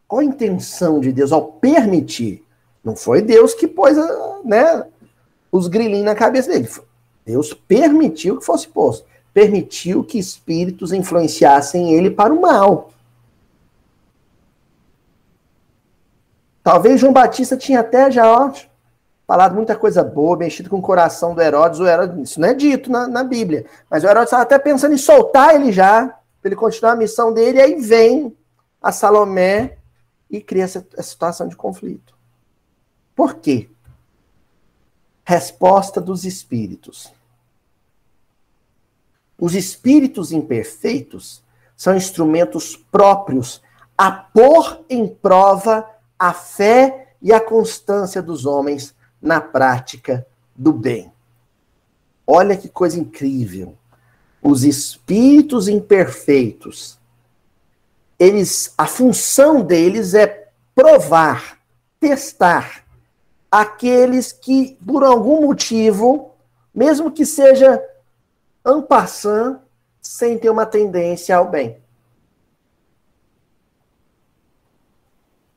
Qual 0.07 0.21
a 0.21 0.25
intenção 0.25 1.01
de 1.01 1.11
Deus 1.11 1.33
ao 1.33 1.55
permitir? 1.55 2.45
Não 2.85 2.95
foi 2.95 3.23
Deus 3.23 3.55
que 3.55 3.67
pôs 3.67 3.97
né, 4.45 4.87
os 5.51 5.67
grilinhos 5.67 6.05
na 6.05 6.15
cabeça 6.15 6.49
dele. 6.49 6.69
Deus 7.27 7.53
permitiu 7.53 8.39
que 8.39 8.47
fosse 8.47 8.69
posto. 8.69 9.05
Permitiu 9.35 10.05
que 10.05 10.17
espíritos 10.17 10.93
influenciassem 10.93 11.93
ele 11.93 12.09
para 12.09 12.33
o 12.33 12.41
mal. 12.41 12.92
Talvez 16.63 17.01
João 17.01 17.13
Batista 17.13 17.57
tinha 17.57 17.81
até 17.81 18.11
já 18.11 18.31
ó, 18.31 18.53
falado 19.27 19.55
muita 19.55 19.75
coisa 19.75 20.05
boa, 20.05 20.37
mexido 20.37 20.71
com 20.71 20.79
o 20.79 20.83
coração 20.83 21.35
do 21.35 21.41
Herodes. 21.41 21.81
O 21.81 21.87
Herodes 21.87 22.31
isso 22.31 22.41
não 22.41 22.49
é 22.49 22.55
dito 22.55 22.91
na, 22.91 23.09
na 23.09 23.25
Bíblia. 23.25 23.67
Mas 23.91 24.05
o 24.05 24.07
Herodes 24.07 24.29
estava 24.29 24.43
até 24.43 24.59
pensando 24.59 24.95
em 24.95 24.99
soltar 24.99 25.55
ele 25.55 25.73
já, 25.73 26.07
para 26.41 26.49
ele 26.49 26.57
continuar 26.57 26.93
a 26.93 26.97
missão 26.97 27.33
dele. 27.33 27.59
E 27.59 27.63
aí 27.63 27.81
vem 27.81 28.37
a 28.81 28.93
Salomé 28.93 29.77
e 30.31 30.41
cria 30.41 30.65
essa, 30.65 30.87
essa 30.95 31.11
situação 31.11 31.49
de 31.49 31.57
conflito. 31.57 32.15
Por 33.15 33.35
quê? 33.35 33.69
Resposta 35.25 36.01
dos 36.01 36.25
espíritos. 36.25 37.13
Os 39.39 39.55
espíritos 39.55 40.31
imperfeitos 40.31 41.43
são 41.77 41.97
instrumentos 41.97 42.77
próprios 42.77 43.61
a 43.99 44.11
pôr 44.11 44.85
em 44.89 45.09
prova 45.09 45.89
a 46.23 46.33
fé 46.33 47.15
e 47.21 47.33
a 47.33 47.41
constância 47.41 48.23
dos 48.23 48.47
homens 48.47 48.95
na 49.21 49.41
prática 49.41 50.25
do 50.55 50.73
bem. 50.73 51.13
Olha 52.25 52.57
que 52.57 52.69
coisa 52.69 52.97
incrível. 52.97 53.77
Os 54.41 54.63
espíritos 54.63 55.67
imperfeitos 55.67 56.97
eles, 58.21 58.73
a 58.79 58.87
função 58.87 59.65
deles 59.65 60.15
é 60.15 60.47
provar, 60.77 61.59
testar 61.99 62.85
aqueles 63.51 64.31
que, 64.31 64.79
por 64.87 65.03
algum 65.03 65.41
motivo, 65.41 66.31
mesmo 66.73 67.11
que 67.11 67.27
seja 67.27 67.85
ampassant, 68.65 69.59
sem 70.01 70.39
ter 70.39 70.51
uma 70.51 70.67
tendência 70.67 71.37
ao 71.37 71.51
bem. 71.51 71.83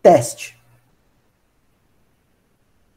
Teste. 0.01 0.54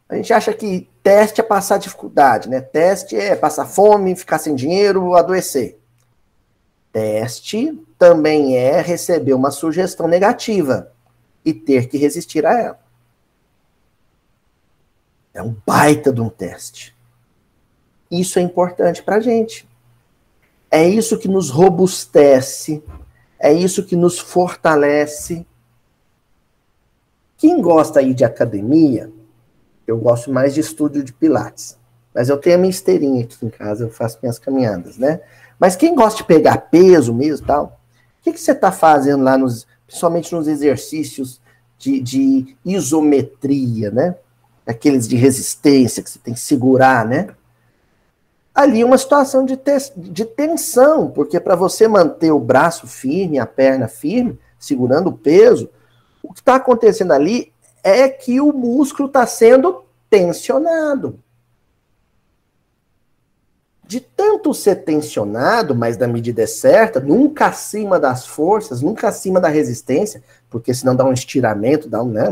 A 0.08 0.16
gente 0.16 0.32
acha 0.32 0.54
que 0.54 0.88
teste 1.02 1.40
é 1.40 1.44
passar 1.44 1.78
dificuldade, 1.78 2.48
né? 2.48 2.60
Teste 2.60 3.14
é 3.14 3.36
passar 3.36 3.66
fome, 3.66 4.16
ficar 4.16 4.38
sem 4.38 4.54
dinheiro, 4.54 5.14
adoecer. 5.14 5.78
Teste 6.90 7.78
também 7.98 8.56
é 8.56 8.80
receber 8.80 9.34
uma 9.34 9.50
sugestão 9.50 10.08
negativa 10.08 10.90
e 11.44 11.52
ter 11.52 11.88
que 11.88 11.98
resistir 11.98 12.46
a 12.46 12.58
ela. 12.58 12.80
É 15.34 15.42
um 15.42 15.54
baita 15.66 16.12
de 16.12 16.20
um 16.20 16.30
teste. 16.30 16.96
Isso 18.10 18.38
é 18.38 18.42
importante 18.42 19.02
para 19.02 19.16
a 19.16 19.20
gente. 19.20 19.68
É 20.70 20.86
isso 20.86 21.18
que 21.18 21.28
nos 21.28 21.50
robustece, 21.50 22.82
é 23.38 23.52
isso 23.52 23.84
que 23.84 23.96
nos 23.96 24.18
fortalece. 24.18 25.46
Quem 27.36 27.60
gosta 27.60 28.00
aí 28.00 28.12
de 28.12 28.24
academia, 28.24 29.12
eu 29.88 29.96
gosto 29.98 30.30
mais 30.30 30.54
de 30.54 30.60
estúdio 30.60 31.02
de 31.02 31.12
pilates. 31.12 31.76
Mas 32.14 32.28
eu 32.28 32.36
tenho 32.36 32.56
a 32.56 32.58
minha 32.58 32.70
esteirinha 32.70 33.24
aqui 33.24 33.36
em 33.44 33.48
casa, 33.48 33.84
eu 33.84 33.90
faço 33.90 34.18
minhas 34.22 34.38
caminhadas, 34.38 34.98
né? 34.98 35.20
Mas 35.58 35.76
quem 35.76 35.94
gosta 35.94 36.18
de 36.18 36.24
pegar 36.24 36.58
peso 36.70 37.12
mesmo 37.12 37.46
tal, 37.46 37.80
o 38.20 38.22
que, 38.22 38.32
que 38.32 38.40
você 38.40 38.52
está 38.52 38.70
fazendo 38.70 39.24
lá, 39.24 39.36
nos, 39.38 39.66
principalmente 39.86 40.34
nos 40.34 40.46
exercícios 40.46 41.40
de, 41.78 42.00
de 42.00 42.56
isometria, 42.64 43.90
né? 43.90 44.16
Aqueles 44.66 45.08
de 45.08 45.16
resistência 45.16 46.02
que 46.02 46.10
você 46.10 46.18
tem 46.18 46.34
que 46.34 46.40
segurar, 46.40 47.06
né? 47.06 47.28
ali 48.58 48.82
uma 48.82 48.98
situação 48.98 49.44
de, 49.44 49.56
te, 49.56 49.70
de 49.96 50.24
tensão, 50.24 51.12
porque 51.12 51.38
para 51.38 51.54
você 51.54 51.86
manter 51.86 52.32
o 52.32 52.40
braço 52.40 52.88
firme, 52.88 53.38
a 53.38 53.46
perna 53.46 53.86
firme, 53.86 54.36
segurando 54.58 55.10
o 55.10 55.16
peso, 55.16 55.70
o 56.20 56.34
que 56.34 56.40
está 56.40 56.56
acontecendo 56.56 57.12
ali 57.12 57.52
é 57.82 58.08
que 58.08 58.40
o 58.40 58.52
músculo 58.52 59.08
está 59.08 59.26
sendo 59.26 59.84
tensionado. 60.10 61.18
De 63.86 64.00
tanto 64.00 64.52
ser 64.52 64.84
tensionado, 64.84 65.74
mas 65.74 65.96
da 65.96 66.06
medida 66.06 66.42
é 66.42 66.46
certa, 66.46 67.00
nunca 67.00 67.46
acima 67.46 67.98
das 67.98 68.26
forças, 68.26 68.82
nunca 68.82 69.08
acima 69.08 69.40
da 69.40 69.48
resistência, 69.48 70.22
porque 70.50 70.74
senão 70.74 70.94
dá 70.94 71.04
um 71.04 71.12
estiramento, 71.12 71.88
dá 71.88 72.02
um, 72.02 72.10
né, 72.10 72.28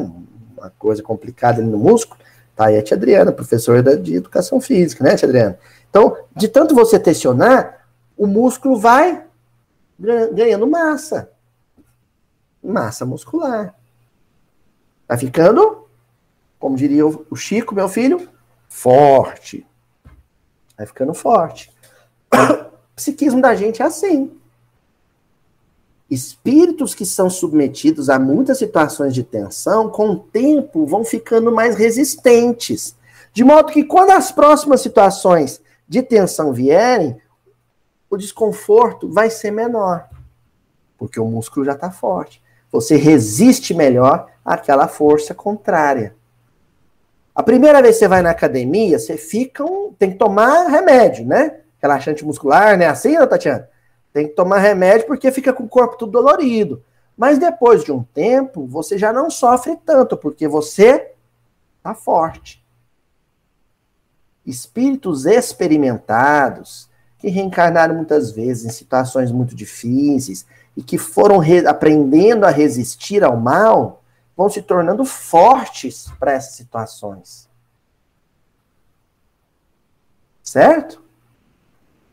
uma 0.57 0.71
coisa 0.79 1.03
complicada 1.03 1.61
ali 1.61 1.71
no 1.71 1.79
músculo. 1.79 2.21
Tá 2.55 2.67
aí 2.67 2.79
a 2.79 2.83
tia 2.83 2.97
Adriana, 2.97 3.33
professora 3.33 3.97
de 3.97 4.17
educação 4.17 4.61
física, 4.61 5.03
né, 5.03 5.17
tia 5.17 5.27
Adriana? 5.27 5.59
Então, 5.89 6.17
de 6.35 6.47
tanto 6.49 6.75
você 6.75 6.99
tensionar, 6.99 7.87
o 8.17 8.27
músculo 8.27 8.79
vai 8.79 9.25
ganhando 10.33 10.67
massa. 10.67 11.31
Massa 12.63 13.07
muscular. 13.07 13.75
Vai 15.09 15.17
ficando, 15.19 15.87
como 16.59 16.77
diria 16.77 17.07
o 17.07 17.37
Chico, 17.37 17.75
meu 17.75 17.89
filho, 17.89 18.29
forte. 18.69 19.67
Vai 20.77 20.87
ficando 20.87 21.15
forte. 21.15 21.73
O 22.33 22.71
psiquismo 22.97 23.41
da 23.41 23.55
gente 23.55 23.83
é 23.83 23.85
assim. 23.85 24.33
Espíritos 26.11 26.95
que 26.95 27.05
são 27.05 27.29
submetidos 27.29 28.09
a 28.09 28.19
muitas 28.19 28.59
situações 28.59 29.13
de 29.13 29.25
tensão, 29.25 29.91
com 29.91 30.11
o 30.11 30.19
tempo 30.19 30.87
vão 30.87 31.05
ficando 31.05 31.51
mais 31.51 31.77
resistentes. 31.77 32.95
De 33.33 33.43
modo 33.43 33.73
que 33.73 33.85
quando 33.85 34.11
as 34.11 34.31
próximas 34.31 34.81
situações 34.81 35.61
de 35.89 36.03
tensão 36.03 36.53
vierem, 36.53 37.21
o 38.09 38.17
desconforto 38.17 39.11
vai 39.11 39.31
ser 39.31 39.51
menor. 39.51 40.09
Porque 40.97 41.19
o 41.19 41.27
músculo 41.27 41.67
já 41.67 41.73
está 41.73 41.91
forte. 41.91 42.43
Você 42.71 42.97
resiste 42.97 43.75
melhor 43.75 44.31
àquela 44.47 44.87
força 44.87 45.35
contrária. 45.35 46.15
A 47.35 47.43
primeira 47.43 47.83
vez 47.83 47.97
que 47.97 47.99
você 47.99 48.09
vai 48.09 48.23
na 48.23 48.31
academia, 48.31 48.99
você 48.99 49.17
fica 49.17 49.65
um, 49.65 49.93
tem 49.93 50.13
que 50.13 50.17
tomar 50.17 50.69
remédio, 50.69 51.27
né? 51.27 51.59
Relaxante 51.83 52.25
muscular, 52.25 52.79
né? 52.79 52.87
Assim, 52.87 53.19
né, 53.19 53.27
Tatiana? 53.27 53.69
Tem 54.13 54.29
que 54.29 54.35
tomar 54.35 54.59
remédio 54.59 55.07
porque 55.07 55.31
fica 55.31 55.53
com 55.53 55.65
o 55.65 55.69
corpo 55.69 55.99
tudo 55.99 56.13
dolorido. 56.13 56.83
Mas 57.17 57.39
depois 57.39 57.85
de 57.85 57.93
um 57.93 58.03
tempo, 58.03 58.67
você 58.67 58.97
já 58.97 59.13
não 59.13 59.29
sofre 59.29 59.77
tanto, 59.85 60.17
porque 60.17 60.47
você 60.47 61.13
tá 61.83 61.95
forte. 61.95 62.65
Espíritos 64.47 65.27
experimentados, 65.27 66.89
que 67.19 67.29
reencarnaram 67.29 67.95
muitas 67.95 68.31
vezes 68.31 68.65
em 68.65 68.71
situações 68.71 69.33
muito 69.33 69.55
difíceis 69.55 70.47
e 70.77 70.83
que 70.83 70.97
foram 70.97 71.41
aprendendo 71.67 72.45
a 72.45 72.51
resistir 72.51 73.25
ao 73.25 73.37
mal, 73.37 74.03
vão 74.37 74.49
se 74.51 74.61
tornando 74.61 75.05
fortes 75.05 76.13
para 76.19 76.33
essas 76.33 76.55
situações. 76.55 77.49
Certo? 80.43 81.03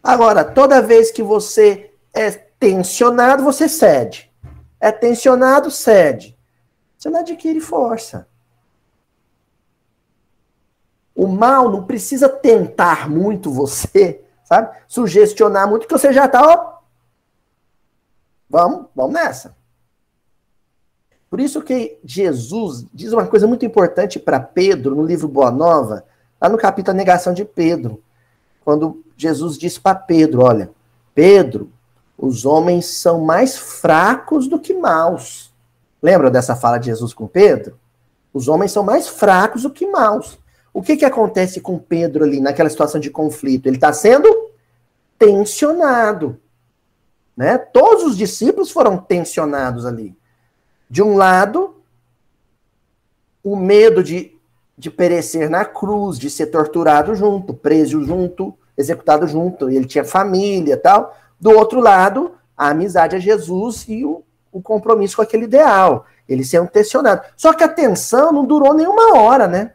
Agora, 0.02 0.44
toda 0.44 0.82
vez 0.82 1.12
que 1.12 1.22
você 1.22 1.94
é 2.14 2.32
tensionado, 2.32 3.44
você 3.44 3.68
cede. 3.68 4.32
É 4.80 4.92
tensionado, 4.92 5.70
cede. 5.70 6.38
Você 6.98 7.10
não 7.10 7.20
adquire 7.20 7.60
força. 7.60 8.28
O 11.16 11.28
mal 11.28 11.70
não 11.70 11.86
precisa 11.86 12.28
tentar 12.28 13.10
muito 13.10 13.52
você, 13.52 14.24
sabe? 14.44 14.76
Sugestionar 14.88 15.70
muito, 15.70 15.88
que 15.88 15.94
você 15.94 16.12
já 16.12 16.26
está, 16.26 16.42
ó. 16.42 16.80
Vamos, 18.50 18.88
vamos 18.96 19.14
nessa. 19.14 19.56
Por 21.34 21.40
isso 21.40 21.64
que 21.64 21.98
Jesus 22.06 22.86
diz 22.94 23.12
uma 23.12 23.26
coisa 23.26 23.48
muito 23.48 23.66
importante 23.66 24.20
para 24.20 24.40
Pedro 24.40 24.94
no 24.94 25.04
livro 25.04 25.28
Boa 25.28 25.50
Nova, 25.50 26.06
lá 26.40 26.48
no 26.48 26.60
capítulo 26.60 26.96
Negação 26.96 27.34
de 27.34 27.44
Pedro, 27.44 28.04
quando 28.64 29.04
Jesus 29.18 29.58
diz 29.58 29.80
para 29.80 29.96
Pedro, 29.96 30.44
olha, 30.44 30.70
Pedro, 31.16 31.72
os 32.16 32.46
homens 32.46 32.86
são 32.86 33.22
mais 33.22 33.58
fracos 33.58 34.48
do 34.48 34.60
que 34.60 34.76
maus. 34.76 35.52
Lembra 36.04 36.30
dessa 36.30 36.56
fala 36.56 36.78
de 36.78 36.86
Jesus 36.86 37.16
com 37.16 37.26
Pedro? 37.26 37.80
Os 38.32 38.48
homens 38.48 38.72
são 38.72 38.84
mais 38.84 39.08
fracos 39.08 39.64
do 39.64 39.72
que 39.72 39.88
maus. 39.88 40.38
O 40.72 40.84
que, 40.84 40.96
que 40.96 41.04
acontece 41.04 41.60
com 41.60 41.80
Pedro 41.80 42.26
ali 42.26 42.40
naquela 42.40 42.70
situação 42.70 43.02
de 43.02 43.10
conflito? 43.10 43.66
Ele 43.66 43.78
está 43.78 43.92
sendo 43.92 44.30
tensionado. 45.18 46.40
Né? 47.36 47.58
Todos 47.58 48.04
os 48.04 48.16
discípulos 48.16 48.70
foram 48.70 48.98
tensionados 48.98 49.84
ali. 49.84 50.16
De 50.94 51.02
um 51.02 51.16
lado, 51.16 51.78
o 53.44 53.56
medo 53.56 54.04
de, 54.04 54.38
de 54.78 54.92
perecer 54.92 55.50
na 55.50 55.66
cruz, 55.66 56.20
de 56.20 56.30
ser 56.30 56.46
torturado 56.52 57.16
junto, 57.16 57.52
preso 57.52 58.04
junto, 58.04 58.56
executado 58.78 59.26
junto, 59.26 59.72
ele 59.72 59.86
tinha 59.86 60.06
família 60.06 60.78
tal. 60.78 61.18
Do 61.40 61.50
outro 61.50 61.80
lado, 61.80 62.36
a 62.56 62.68
amizade 62.68 63.16
a 63.16 63.20
Jesus 63.20 63.86
e 63.88 64.06
o, 64.06 64.24
o 64.52 64.62
compromisso 64.62 65.16
com 65.16 65.24
aquele 65.24 65.46
ideal. 65.46 66.06
Ele 66.30 66.44
sendo 66.44 66.70
tensionado. 66.70 67.24
Só 67.36 67.54
que 67.54 67.64
a 67.64 67.70
tensão 67.70 68.32
não 68.32 68.46
durou 68.46 68.76
nenhuma 68.76 69.18
hora, 69.18 69.48
né? 69.48 69.74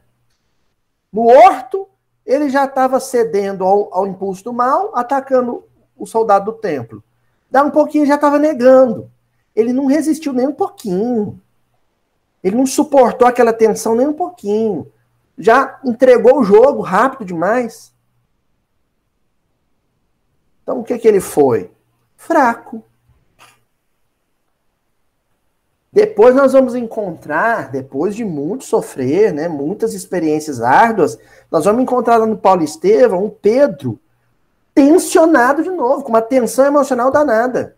No 1.13 1.27
horto, 1.27 1.89
ele 2.25 2.49
já 2.49 2.65
estava 2.65 3.01
cedendo 3.01 3.65
ao, 3.65 3.93
ao 3.93 4.07
impulso 4.07 4.45
do 4.45 4.53
mal, 4.53 4.93
atacando 4.95 5.65
o 5.97 6.07
soldado 6.07 6.53
do 6.53 6.59
templo. 6.59 7.03
Dá 7.51 7.65
um 7.65 7.71
pouquinho 7.71 8.07
já 8.07 8.15
estava 8.15 8.39
negando 8.39 9.11
ele 9.59 9.73
não 9.73 9.87
resistiu 9.87 10.33
nem 10.33 10.47
um 10.47 10.53
pouquinho. 10.53 11.43
Ele 12.45 12.55
não 12.55 12.65
suportou 12.65 13.27
aquela 13.27 13.53
tensão 13.53 13.97
nem 13.97 14.07
um 14.07 14.13
pouquinho. 14.13 14.87
Já 15.37 15.81
entregou 15.85 16.39
o 16.39 16.45
jogo 16.45 16.81
rápido 16.81 17.25
demais. 17.25 17.93
Então 20.63 20.79
o 20.79 20.85
que, 20.85 20.97
que 20.97 21.09
ele 21.09 21.19
foi? 21.21 21.73
Fraco. 22.17 22.85
Depois 25.93 26.37
nós 26.37 26.53
vamos 26.53 26.77
encontrar, 26.77 27.73
depois 27.73 28.15
de 28.15 28.25
muito 28.25 28.65
sofrer, 28.65 29.33
né, 29.33 29.49
muitas 29.49 29.93
experiências 29.93 30.61
árduas, 30.61 31.19
nós 31.51 31.65
vamos 31.65 31.83
encontrar 31.83 32.25
no 32.25 32.39
Paulo 32.39 32.63
Estevão 32.63 33.25
um 33.25 33.31
Pedro 33.31 33.99
tensionado 34.73 35.65
de 35.65 35.71
novo, 35.71 36.05
com 36.05 36.11
uma 36.11 36.23
tensão 36.23 36.65
emocional 36.65 37.11
danada 37.11 37.77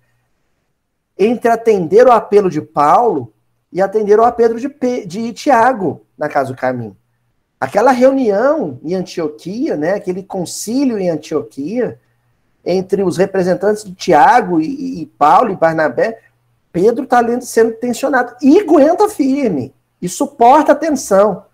entre 1.20 1.50
atender 1.50 2.06
o 2.06 2.12
apelo 2.12 2.48
de 2.48 2.62
Paulo 2.62 3.30
e 3.70 3.82
atender 3.82 4.18
o 4.18 4.24
apelo 4.24 4.58
de, 4.58 5.06
de 5.06 5.32
Tiago 5.34 6.06
na 6.16 6.30
Casa 6.30 6.50
do 6.50 6.58
Caminho. 6.58 6.96
Aquela 7.60 7.92
reunião 7.92 8.80
em 8.82 8.94
Antioquia, 8.94 9.76
né, 9.76 9.92
aquele 9.92 10.22
concílio 10.22 10.98
em 10.98 11.10
Antioquia, 11.10 12.00
entre 12.64 13.02
os 13.02 13.18
representantes 13.18 13.84
de 13.84 13.92
Tiago 13.94 14.62
e, 14.62 15.02
e 15.02 15.06
Paulo 15.06 15.52
e 15.52 15.56
Barnabé, 15.56 16.20
Pedro 16.72 17.04
está 17.04 17.22
sendo 17.42 17.72
tensionado 17.72 18.34
e 18.40 18.58
aguenta 18.58 19.06
firme 19.08 19.74
e 20.00 20.08
suporta 20.08 20.72
a 20.72 20.76
tensão 20.76 21.44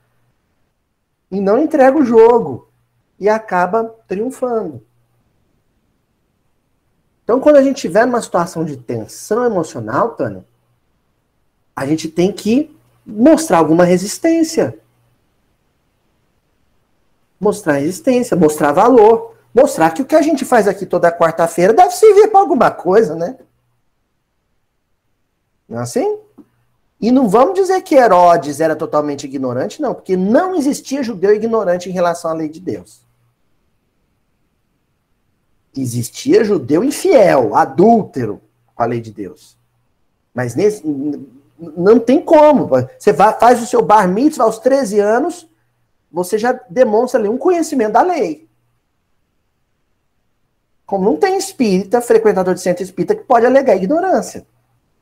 e 1.28 1.40
não 1.40 1.60
entrega 1.60 1.98
o 1.98 2.04
jogo 2.04 2.68
e 3.18 3.28
acaba 3.28 3.92
triunfando. 4.06 4.80
Então, 7.26 7.40
quando 7.40 7.56
a 7.56 7.62
gente 7.62 7.74
estiver 7.74 8.06
numa 8.06 8.22
situação 8.22 8.64
de 8.64 8.76
tensão 8.76 9.44
emocional, 9.44 10.10
Tânia, 10.10 10.44
a 11.74 11.84
gente 11.84 12.06
tem 12.06 12.30
que 12.30 12.72
mostrar 13.04 13.58
alguma 13.58 13.82
resistência. 13.82 14.78
Mostrar 17.40 17.78
resistência, 17.78 18.36
mostrar 18.36 18.70
valor. 18.70 19.34
Mostrar 19.52 19.90
que 19.90 20.02
o 20.02 20.04
que 20.04 20.14
a 20.14 20.22
gente 20.22 20.44
faz 20.44 20.68
aqui 20.68 20.86
toda 20.86 21.10
quarta-feira 21.10 21.72
deve 21.72 21.90
servir 21.90 22.28
para 22.28 22.38
alguma 22.38 22.70
coisa, 22.70 23.16
né? 23.16 23.36
Não 25.68 25.80
é 25.80 25.82
assim? 25.82 26.20
E 27.00 27.10
não 27.10 27.28
vamos 27.28 27.54
dizer 27.54 27.82
que 27.82 27.96
Herodes 27.96 28.60
era 28.60 28.76
totalmente 28.76 29.24
ignorante, 29.24 29.82
não, 29.82 29.94
porque 29.94 30.16
não 30.16 30.54
existia 30.54 31.02
judeu 31.02 31.34
ignorante 31.34 31.88
em 31.88 31.92
relação 31.92 32.30
à 32.30 32.34
lei 32.34 32.48
de 32.48 32.60
Deus 32.60 33.05
existia 35.80 36.44
judeu 36.44 36.82
infiel, 36.82 37.54
adúltero 37.54 38.40
com 38.74 38.82
a 38.82 38.86
lei 38.86 39.00
de 39.00 39.12
Deus. 39.12 39.56
Mas 40.34 40.54
nesse, 40.54 40.82
não 41.58 41.98
tem 41.98 42.20
como. 42.20 42.68
Você 42.98 43.12
vai, 43.12 43.38
faz 43.38 43.62
o 43.62 43.66
seu 43.66 43.82
bar 43.82 44.06
mitzvah 44.08 44.44
aos 44.44 44.58
13 44.58 45.00
anos, 45.00 45.48
você 46.10 46.38
já 46.38 46.52
demonstra 46.68 47.20
ali 47.20 47.28
um 47.28 47.38
conhecimento 47.38 47.92
da 47.92 48.02
lei. 48.02 48.46
Como 50.86 51.04
não 51.04 51.16
tem 51.16 51.36
espírita, 51.36 52.00
frequentador 52.00 52.54
de 52.54 52.60
centro 52.60 52.82
espírita, 52.82 53.14
que 53.14 53.24
pode 53.24 53.44
alegar 53.44 53.74
ignorância. 53.74 54.46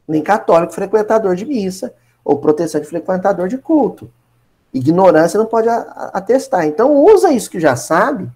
Nem 0.08 0.22
católico, 0.22 0.72
frequentador 0.72 1.36
de 1.36 1.44
missa, 1.44 1.94
ou 2.24 2.38
protestante, 2.38 2.86
frequentador 2.86 3.48
de 3.48 3.58
culto. 3.58 4.10
Ignorância 4.72 5.38
não 5.38 5.46
pode 5.46 5.68
atestar. 5.68 6.66
Então, 6.66 6.96
usa 6.96 7.32
isso 7.32 7.50
que 7.50 7.60
já 7.60 7.76
sabe 7.76 8.30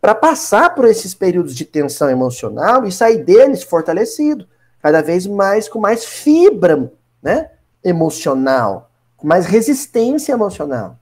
para 0.00 0.14
passar 0.14 0.74
por 0.74 0.86
esses 0.86 1.14
períodos 1.14 1.54
de 1.54 1.64
tensão 1.64 2.08
emocional 2.08 2.86
e 2.86 2.92
sair 2.92 3.22
deles 3.22 3.62
fortalecido, 3.62 4.48
cada 4.80 5.02
vez 5.02 5.26
mais 5.26 5.68
com 5.68 5.78
mais 5.78 6.04
fibra, 6.04 6.90
né, 7.22 7.50
emocional, 7.84 8.90
com 9.16 9.26
mais 9.26 9.44
resistência 9.44 10.32
emocional. 10.32 10.96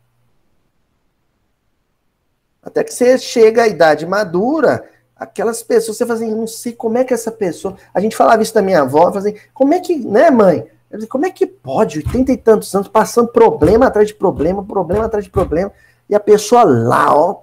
Até 2.61 2.83
que 2.83 2.93
você 2.93 3.17
chega 3.17 3.63
à 3.63 3.69
idade 3.69 4.05
madura, 4.05 4.85
aquelas 5.17 5.63
pessoas, 5.63 5.97
você 5.97 6.05
fala 6.05 6.19
assim, 6.19 6.35
não 6.35 6.47
sei 6.47 6.73
como 6.73 6.99
é 6.99 7.05
que 7.05 7.15
essa 7.15 7.31
pessoa. 7.31 7.77
A 7.95 8.01
gente 8.01 8.17
falava 8.17 8.43
isso 8.43 8.55
da 8.55 8.63
minha 8.63 8.83
avó, 8.83 9.09
assim, 9.09 9.35
como 9.55 9.75
é 9.75 9.81
que, 9.81 9.97
né, 9.97 10.31
mãe? 10.31 10.67
Como 11.09 11.27
é 11.27 11.31
que 11.31 11.47
pode, 11.47 11.99
80 11.99 12.33
e 12.33 12.37
tantos 12.37 12.75
anos, 12.75 12.89
passando 12.89 13.29
problema 13.29 13.87
atrás 13.87 14.09
de 14.09 14.15
problema, 14.15 14.65
problema 14.65 15.05
atrás 15.05 15.25
de 15.25 15.31
problema, 15.31 15.71
e 16.09 16.15
a 16.15 16.21
pessoa 16.21 16.65
lá, 16.65 17.15
ó, 17.15 17.43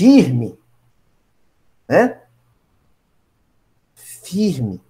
firme, 0.00 0.58
né? 1.86 2.22
Firme. 3.94 4.80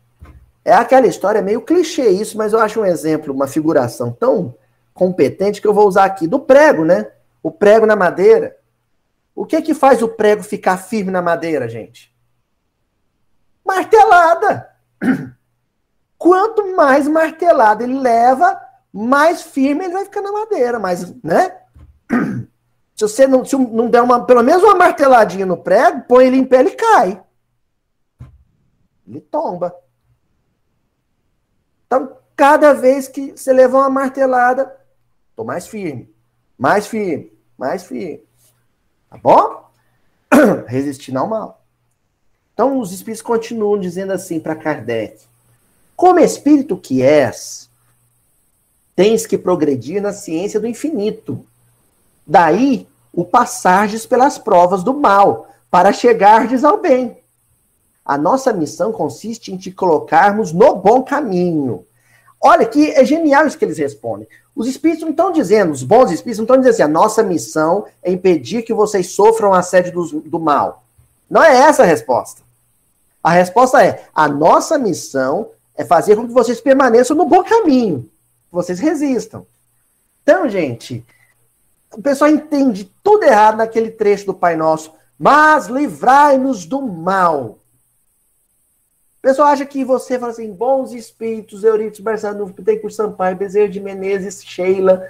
É 0.64 0.72
aquela 0.72 1.08
história 1.08 1.42
meio 1.42 1.62
clichê 1.62 2.08
isso, 2.10 2.38
mas 2.38 2.52
eu 2.52 2.60
acho 2.60 2.80
um 2.80 2.84
exemplo, 2.84 3.34
uma 3.34 3.48
figuração 3.48 4.12
tão 4.12 4.54
competente 4.94 5.60
que 5.60 5.66
eu 5.66 5.74
vou 5.74 5.88
usar 5.88 6.04
aqui 6.04 6.28
do 6.28 6.38
prego, 6.38 6.84
né? 6.84 7.10
O 7.42 7.50
prego 7.50 7.86
na 7.86 7.96
madeira. 7.96 8.56
O 9.34 9.44
que 9.44 9.60
que 9.60 9.74
faz 9.74 10.00
o 10.00 10.06
prego 10.06 10.44
ficar 10.44 10.76
firme 10.76 11.10
na 11.10 11.20
madeira, 11.20 11.68
gente? 11.68 12.14
Martelada. 13.64 14.70
Quanto 16.16 16.76
mais 16.76 17.08
martelada 17.08 17.82
ele 17.82 17.98
leva, 17.98 18.60
mais 18.92 19.42
firme 19.42 19.86
ele 19.86 19.94
vai 19.94 20.04
ficar 20.04 20.22
na 20.22 20.30
madeira, 20.30 20.78
mas, 20.78 21.12
né? 21.20 21.56
Se 23.00 23.08
você 23.08 23.26
não, 23.26 23.42
se 23.46 23.56
não 23.56 23.88
der 23.88 24.02
uma, 24.02 24.26
pelo 24.26 24.42
menos 24.42 24.62
uma 24.62 24.74
marteladinha 24.74 25.46
no 25.46 25.56
prego, 25.56 26.02
põe 26.02 26.26
ele 26.26 26.36
em 26.36 26.44
pé, 26.44 26.60
ele 26.60 26.72
cai. 26.72 27.22
Ele 29.08 29.22
tomba. 29.22 29.74
Então, 31.86 32.14
cada 32.36 32.74
vez 32.74 33.08
que 33.08 33.32
você 33.32 33.54
levar 33.54 33.78
uma 33.78 33.88
martelada, 33.88 34.78
tô 35.34 35.44
mais 35.44 35.66
firme, 35.66 36.14
mais 36.58 36.86
firme, 36.86 37.32
mais 37.56 37.84
firme. 37.84 38.22
Tá 39.08 39.16
bom? 39.16 39.70
Resistindo 40.68 41.20
ao 41.20 41.26
mal. 41.26 41.64
Então, 42.52 42.78
os 42.78 42.92
espíritos 42.92 43.22
continuam 43.22 43.80
dizendo 43.80 44.12
assim 44.12 44.38
para 44.38 44.54
Kardec: 44.54 45.24
Como 45.96 46.20
espírito 46.20 46.76
que 46.76 47.00
és, 47.00 47.70
tens 48.94 49.26
que 49.26 49.38
progredir 49.38 50.02
na 50.02 50.12
ciência 50.12 50.60
do 50.60 50.66
infinito. 50.66 51.46
Daí 52.26 52.89
o 53.12 53.24
passardes 53.24 54.06
pelas 54.06 54.38
provas 54.38 54.82
do 54.82 54.94
mal, 54.94 55.48
para 55.70 55.92
chegardes 55.92 56.64
ao 56.64 56.78
bem. 56.78 57.18
A 58.04 58.18
nossa 58.18 58.52
missão 58.52 58.92
consiste 58.92 59.52
em 59.52 59.56
te 59.56 59.70
colocarmos 59.70 60.52
no 60.52 60.76
bom 60.76 61.02
caminho. 61.02 61.84
Olha 62.40 62.66
que 62.66 62.90
é 62.90 63.04
genial 63.04 63.46
isso 63.46 63.58
que 63.58 63.64
eles 63.64 63.78
respondem. 63.78 64.26
Os 64.56 64.66
espíritos 64.66 65.02
não 65.02 65.10
estão 65.10 65.30
dizendo, 65.30 65.72
os 65.72 65.82
bons 65.82 66.10
espíritos 66.10 66.38
não 66.38 66.44
estão 66.44 66.56
dizendo 66.56 66.72
assim, 66.72 66.82
a 66.82 66.88
nossa 66.88 67.22
missão 67.22 67.86
é 68.02 68.10
impedir 68.10 68.62
que 68.62 68.74
vocês 68.74 69.08
sofram 69.08 69.52
assédio 69.52 69.92
do, 69.92 70.20
do 70.20 70.40
mal. 70.40 70.82
Não 71.28 71.42
é 71.42 71.54
essa 71.54 71.82
a 71.82 71.86
resposta. 71.86 72.42
A 73.22 73.30
resposta 73.30 73.84
é, 73.84 74.04
a 74.14 74.26
nossa 74.26 74.78
missão 74.78 75.50
é 75.76 75.84
fazer 75.84 76.16
com 76.16 76.26
que 76.26 76.32
vocês 76.32 76.60
permaneçam 76.60 77.16
no 77.16 77.26
bom 77.26 77.44
caminho, 77.44 78.02
que 78.48 78.54
vocês 78.54 78.80
resistam. 78.80 79.46
Então, 80.22 80.48
gente, 80.48 81.04
o 81.92 82.02
pessoal 82.02 82.30
entende 82.30 82.90
tudo 83.10 83.24
errado 83.24 83.56
naquele 83.56 83.90
trecho 83.90 84.26
do 84.26 84.34
Pai 84.34 84.54
Nosso. 84.54 84.92
Mas 85.18 85.66
livrai-nos 85.66 86.64
do 86.64 86.80
mal. 86.80 87.58
O 89.18 89.20
pessoal 89.20 89.48
acha 89.48 89.66
que 89.66 89.84
você 89.84 90.16
fala 90.16 90.30
assim, 90.30 90.52
bons 90.52 90.92
espíritos, 90.92 91.64
Euritos 91.64 91.98
Barçanufo, 91.98 92.54
por 92.80 92.92
Sampaio, 92.92 93.36
Bezerra 93.36 93.68
de 93.68 93.80
Menezes, 93.80 94.44
Sheila. 94.44 95.08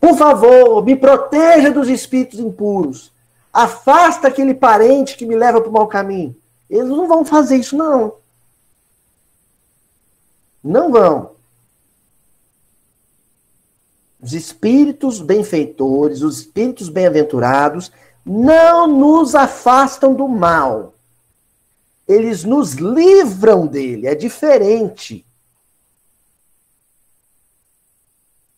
Por 0.00 0.16
favor, 0.16 0.84
me 0.84 0.96
proteja 0.96 1.70
dos 1.70 1.88
espíritos 1.88 2.40
impuros. 2.40 3.12
Afasta 3.52 4.26
aquele 4.26 4.52
parente 4.52 5.16
que 5.16 5.24
me 5.24 5.36
leva 5.36 5.60
para 5.60 5.70
o 5.70 5.72
mau 5.72 5.86
caminho. 5.86 6.36
Eles 6.68 6.88
não 6.88 7.06
vão 7.06 7.24
fazer 7.24 7.56
isso, 7.58 7.76
não. 7.76 8.14
Não 10.62 10.90
vão. 10.90 11.37
Os 14.20 14.32
espíritos 14.32 15.20
benfeitores, 15.20 16.22
os 16.22 16.40
espíritos 16.40 16.88
bem-aventurados, 16.88 17.92
não 18.24 18.86
nos 18.86 19.34
afastam 19.34 20.14
do 20.14 20.28
mal 20.28 20.94
eles 22.08 22.42
nos 22.42 22.72
livram 22.72 23.66
dele, 23.66 24.06
é 24.06 24.14
diferente. 24.14 25.26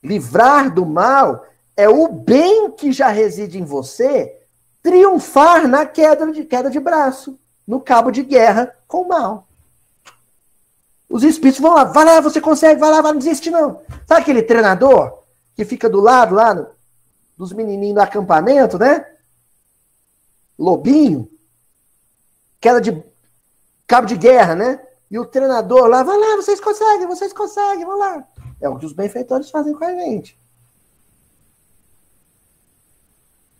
Livrar 0.02 0.72
do 0.72 0.86
mal 0.86 1.44
é 1.76 1.88
o 1.88 2.06
bem 2.06 2.70
que 2.70 2.92
já 2.92 3.08
reside 3.08 3.58
em 3.58 3.64
você 3.64 4.36
triunfar 4.80 5.66
na 5.66 5.84
queda 5.84 6.30
de, 6.30 6.44
queda 6.44 6.70
de 6.70 6.78
braço, 6.78 7.38
no 7.66 7.80
cabo 7.80 8.10
de 8.10 8.22
guerra 8.22 8.72
com 8.86 9.02
o 9.02 9.08
mal. 9.08 9.46
Os 11.08 11.24
espíritos 11.24 11.60
vão 11.60 11.74
lá, 11.74 11.84
vai 11.84 12.04
lá, 12.04 12.20
você 12.20 12.40
consegue, 12.40 12.80
vai 12.80 12.88
lá, 12.88 13.00
vai, 13.00 13.12
não 13.12 13.18
desiste 13.18 13.50
não. 13.50 13.82
Sabe 14.06 14.20
aquele 14.20 14.42
treinador 14.42 15.19
que 15.54 15.64
fica 15.64 15.88
do 15.88 16.00
lado 16.00 16.34
lá 16.34 16.54
dos 17.36 17.52
menininhos 17.52 17.94
do 17.94 18.00
acampamento, 18.00 18.78
né? 18.78 19.06
Lobinho. 20.58 21.30
Queda 22.60 22.80
de, 22.80 23.02
cabo 23.86 24.06
de 24.06 24.16
guerra, 24.16 24.54
né? 24.54 24.86
E 25.10 25.18
o 25.18 25.24
treinador 25.24 25.86
lá, 25.86 26.02
vai 26.02 26.18
lá, 26.18 26.36
vocês 26.36 26.60
conseguem, 26.60 27.06
vocês 27.06 27.32
conseguem, 27.32 27.84
vão 27.84 27.98
lá. 27.98 28.24
É 28.60 28.68
o 28.68 28.76
que 28.78 28.86
os 28.86 28.92
benfeitores 28.92 29.50
fazem 29.50 29.74
com 29.74 29.84
a 29.84 29.92
gente. 29.92 30.38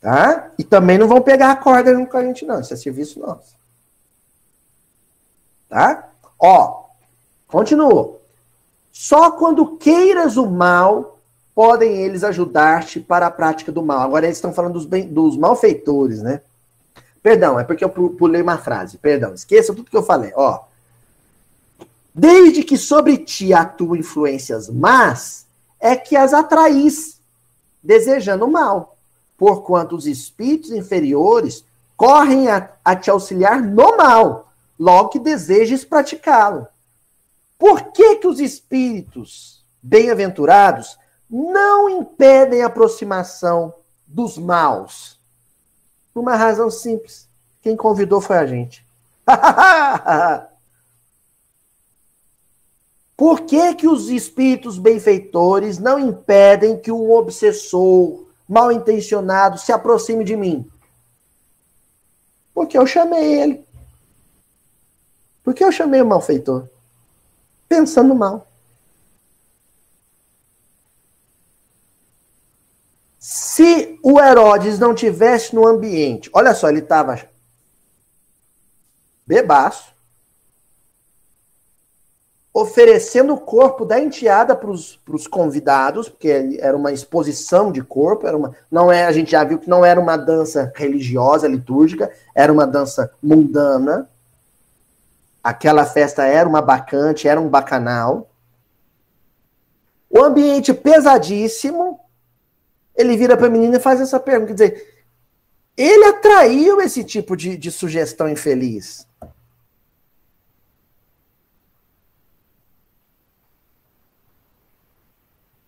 Tá? 0.01 0.53
E 0.59 0.65
também 0.65 0.97
não 0.97 1.09
vão 1.09 1.21
pegar 1.21 1.51
a 1.51 1.57
corda 1.57 2.07
com 2.07 2.17
a 2.17 2.25
gente, 2.25 2.45
não. 2.45 2.61
Isso 2.61 2.73
é 2.73 2.77
serviço 2.77 3.21
nosso. 3.21 3.57
Tá? 5.69 6.11
Ó, 6.39 6.85
continua. 7.47 8.21
Só 8.93 9.33
quando 9.33 9.77
queiras 9.77 10.37
o 10.37 10.47
mal, 10.47 11.20
podem 11.55 11.97
eles 11.97 12.25
ajudar-te 12.25 13.01
para 13.01 13.27
a 13.27 13.31
prática 13.31 13.73
do 13.73 13.83
mal. 13.83 14.01
Agora 14.01 14.27
eles 14.27 14.37
estão 14.37 14.53
falando 14.53 14.75
dos, 14.75 14.87
bem, 14.87 15.07
dos 15.07 15.37
malfeitores, 15.37 16.23
né? 16.23 16.41
Perdão, 17.23 17.61
é 17.61 17.65
porque 17.65 17.85
eu 17.85 17.91
pulei 17.91 18.41
uma 18.41 18.59
frase. 18.59 18.97
Perdão, 18.99 19.35
esqueça 19.35 19.75
tudo 19.75 19.91
que 19.91 19.97
eu 19.97 20.03
falei. 20.03 20.33
Ó. 20.35 20.61
Desde 22.15 22.63
que 22.63 22.77
sobre 22.77 23.19
ti 23.19 23.53
atuam 23.53 23.97
influências 23.97 24.69
más, 24.69 25.47
é 25.79 25.97
que 25.97 26.17
as 26.17 26.33
atraís, 26.33 27.21
desejando 27.83 28.49
mal. 28.49 28.97
Porquanto 29.37 29.97
os 29.97 30.07
espíritos 30.07 30.71
inferiores 30.71 31.65
correm 31.97 32.49
a, 32.49 32.71
a 32.85 32.97
te 32.97 33.11
auxiliar 33.11 33.63
no 33.63 33.97
mal, 33.97 34.53
logo 34.79 35.11
que 35.11 35.19
desejes 35.19 35.85
praticá-lo. 35.85 36.67
Por 37.59 37.93
que, 37.93 38.17
que 38.17 38.27
os 38.27 38.41
espíritos 38.41 39.63
bem-aventurados 39.83 40.99
não 41.31 41.89
impedem 41.89 42.63
a 42.63 42.67
aproximação 42.67 43.73
dos 44.07 44.37
maus? 44.37 45.19
Por 46.13 46.21
uma 46.21 46.35
razão 46.35 46.71
simples. 46.71 47.29
Quem 47.63 47.77
convidou 47.77 48.21
foi 48.21 48.39
a 48.39 48.47
gente. 48.47 48.85
Por 53.17 53.43
que, 53.43 53.75
que 53.75 53.87
os 53.87 54.09
espíritos 54.09 54.79
benfeitores 54.79 55.79
não 55.79 55.99
impedem 55.99 56.81
que 56.81 56.91
um 56.91 57.13
obsessor 57.13 58.25
mal 58.49 58.73
intencionado 58.73 59.59
se 59.59 59.71
aproxime 59.73 60.25
de 60.25 60.35
mim? 60.35 60.67
Porque 62.55 62.79
eu 62.79 62.87
chamei 62.87 63.41
ele. 63.41 63.65
Porque 65.45 65.63
eu 65.63 65.71
chamei 65.71 66.01
o 66.01 66.07
malfeitor. 66.07 66.67
Pensando 67.69 68.15
mal. 68.15 68.50
Se 73.21 74.01
o 74.03 74.19
Herodes 74.19 74.79
não 74.79 74.95
tivesse 74.95 75.55
no 75.55 75.67
ambiente, 75.67 76.31
olha 76.33 76.55
só, 76.55 76.71
ele 76.71 76.79
estava 76.79 77.21
bebaço, 79.27 79.93
oferecendo 82.53 83.35
o 83.35 83.41
corpo 83.41 83.85
da 83.85 84.01
enteada 84.01 84.57
para 84.57 84.71
os 84.71 85.27
convidados, 85.31 86.09
porque 86.09 86.59
era 86.61 86.75
uma 86.75 86.93
exposição 86.93 87.71
de 87.71 87.83
corpo, 87.83 88.27
era 88.27 88.35
uma, 88.35 88.57
não 88.71 88.91
é, 88.91 89.05
a 89.05 89.13
gente 89.13 89.33
já 89.33 89.45
viu 89.45 89.59
que 89.59 89.69
não 89.69 89.85
era 89.85 90.01
uma 90.01 90.17
dança 90.17 90.73
religiosa, 90.75 91.47
litúrgica, 91.47 92.11
era 92.35 92.51
uma 92.51 92.67
dança 92.67 93.13
mundana. 93.23 94.09
Aquela 95.45 95.85
festa 95.85 96.25
era 96.25 96.49
uma 96.49 96.63
bacante, 96.63 97.29
era 97.29 97.41
um 97.41 97.51
bacanal. 97.51 98.31
O 100.09 100.23
ambiente 100.25 100.73
pesadíssimo, 100.73 102.00
ele 103.01 103.17
vira 103.17 103.37
para 103.37 103.47
a 103.47 103.51
menina 103.51 103.77
e 103.77 103.81
faz 103.81 104.01
essa 104.01 104.21
pergunta, 104.21 104.55
quer 104.55 104.55
dizer, 104.55 105.05
ele 105.77 106.05
atraiu 106.05 106.81
esse 106.81 107.03
tipo 107.03 107.37
de, 107.37 107.57
de 107.57 107.71
sugestão 107.71 108.29
infeliz. 108.29 109.07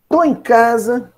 Estou 0.02 0.24
em 0.24 0.34
casa 0.34 1.10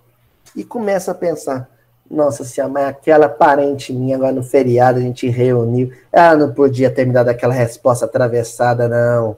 e 0.54 0.62
começo 0.62 1.10
a 1.10 1.14
pensar: 1.14 1.68
nossa, 2.08 2.44
se 2.44 2.60
a 2.60 2.66
aquela 2.86 3.28
parente 3.28 3.92
minha 3.92 4.14
agora 4.14 4.30
no 4.30 4.44
feriado 4.44 4.98
a 4.98 5.02
gente 5.02 5.28
reuniu, 5.28 5.92
ela 6.12 6.36
não 6.36 6.54
podia 6.54 6.88
ter 6.88 7.04
me 7.04 7.12
dado 7.12 7.28
aquela 7.28 7.52
resposta 7.52 8.04
atravessada, 8.04 8.88
não. 8.88 9.36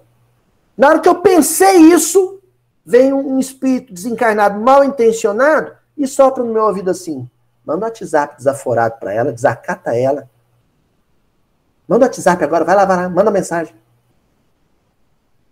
Na 0.77 0.89
hora 0.89 1.01
que 1.01 1.09
eu 1.09 1.23
pensei 1.23 1.77
isso, 1.77 2.39
vem 2.85 3.13
um 3.13 3.39
espírito 3.39 3.95
desencarnado, 3.95 4.61
mal 4.61 4.85
intencionado, 4.85 5.73
e 5.97 6.07
sopra 6.07 6.45
no 6.45 6.53
meu 6.53 6.65
ouvido 6.65 6.91
assim: 6.91 7.29
manda 7.65 7.87
um 7.87 7.89
WhatsApp 7.89 8.37
desaforado 8.37 8.99
para 8.99 9.13
ela, 9.13 9.33
desacata 9.33 9.97
ela. 9.97 10.29
Manda 11.89 12.05
um 12.05 12.09
WhatsApp 12.09 12.43
agora, 12.43 12.65
vai 12.65 12.77
lá, 12.77 12.85
vai 12.85 12.97
lá, 12.97 13.09
manda 13.09 13.31
mensagem. 13.31 13.75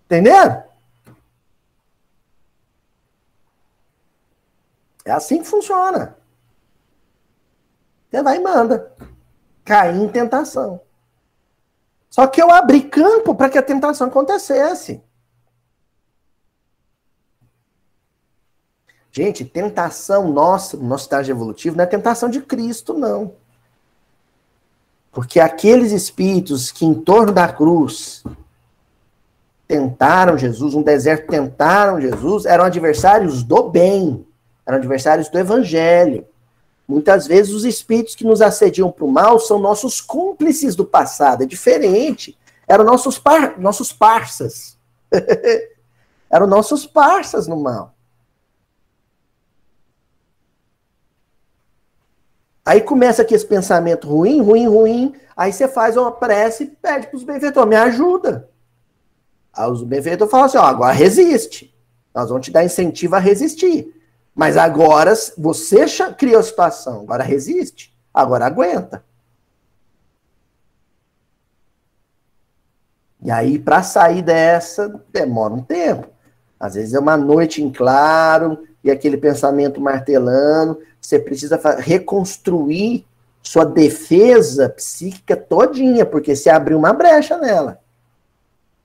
Entendeu? 0.04 0.62
É 5.04 5.12
assim 5.12 5.38
que 5.38 5.44
funciona. 5.44 6.16
Você 8.10 8.22
vai 8.22 8.36
e 8.36 8.40
manda. 8.40 8.92
Cair 9.64 9.96
em 9.96 10.08
tentação. 10.08 10.80
Só 12.08 12.26
que 12.26 12.40
eu 12.40 12.50
abri 12.50 12.82
campo 12.82 13.34
para 13.34 13.50
que 13.50 13.58
a 13.58 13.62
tentação 13.62 14.06
acontecesse. 14.06 15.02
Gente, 19.16 19.44
tentação 19.44 20.32
nossa, 20.32 20.76
no 20.76 20.88
nosso 20.88 21.04
estágio 21.04 21.32
evolutivo, 21.32 21.76
não 21.76 21.84
é 21.84 21.86
tentação 21.86 22.28
de 22.28 22.40
Cristo, 22.40 22.92
não. 22.92 23.34
Porque 25.12 25.38
aqueles 25.38 25.92
espíritos 25.92 26.72
que 26.72 26.84
em 26.84 26.94
torno 26.94 27.30
da 27.30 27.46
cruz 27.46 28.24
tentaram 29.68 30.36
Jesus, 30.36 30.74
um 30.74 30.82
deserto 30.82 31.30
tentaram 31.30 32.00
Jesus, 32.00 32.44
eram 32.44 32.64
adversários 32.64 33.44
do 33.44 33.70
bem, 33.70 34.26
eram 34.66 34.78
adversários 34.78 35.28
do 35.28 35.38
evangelho. 35.38 36.26
Muitas 36.86 37.24
vezes 37.24 37.54
os 37.54 37.64
espíritos 37.64 38.16
que 38.16 38.24
nos 38.24 38.42
assediam 38.42 38.90
para 38.90 39.04
o 39.04 39.10
mal 39.12 39.38
são 39.38 39.60
nossos 39.60 40.00
cúmplices 40.00 40.74
do 40.74 40.84
passado, 40.84 41.44
é 41.44 41.46
diferente. 41.46 42.36
Eram 42.66 42.84
nossos, 42.84 43.16
par 43.16 43.60
nossos 43.60 43.92
parças. 43.92 44.76
eram 46.28 46.48
nossos 46.48 46.84
parças 46.84 47.46
no 47.46 47.56
mal. 47.56 47.93
Aí 52.64 52.80
começa 52.80 53.22
aqui 53.22 53.34
esse 53.34 53.46
pensamento 53.46 54.08
ruim, 54.08 54.40
ruim, 54.40 54.66
ruim. 54.66 55.14
Aí 55.36 55.52
você 55.52 55.68
faz 55.68 55.96
uma 55.96 56.10
prece 56.10 56.64
e 56.64 56.66
pede 56.66 57.08
para 57.08 57.16
os 57.16 57.24
benfeitores, 57.24 57.68
me 57.68 57.76
ajuda. 57.76 58.48
Aí 59.52 59.70
os 59.70 59.82
benfeitores 59.82 60.30
falam 60.30 60.46
assim: 60.46 60.58
ó, 60.58 60.62
agora 60.62 60.92
resiste. 60.92 61.74
Nós 62.14 62.28
vamos 62.28 62.46
te 62.46 62.52
dar 62.52 62.64
incentivo 62.64 63.16
a 63.16 63.18
resistir. 63.18 63.92
Mas 64.34 64.56
agora 64.56 65.12
você 65.36 65.84
criou 66.16 66.40
a 66.40 66.42
situação, 66.42 67.02
agora 67.02 67.22
resiste, 67.22 67.96
agora 68.12 68.46
aguenta. 68.46 69.04
E 73.22 73.30
aí, 73.30 73.58
para 73.58 73.82
sair 73.82 74.22
dessa, 74.22 75.02
demora 75.10 75.54
um 75.54 75.62
tempo. 75.62 76.08
Às 76.60 76.74
vezes 76.74 76.94
é 76.94 76.98
uma 76.98 77.16
noite 77.16 77.62
em 77.62 77.70
claro, 77.72 78.66
e 78.84 78.90
aquele 78.90 79.16
pensamento 79.16 79.80
martelando. 79.80 80.78
Você 81.00 81.18
precisa 81.18 81.58
reconstruir 81.78 83.04
sua 83.42 83.64
defesa 83.64 84.68
psíquica 84.68 85.36
todinha, 85.36 86.06
porque 86.06 86.36
você 86.36 86.50
abriu 86.50 86.78
uma 86.78 86.92
brecha 86.92 87.36
nela. 87.38 87.80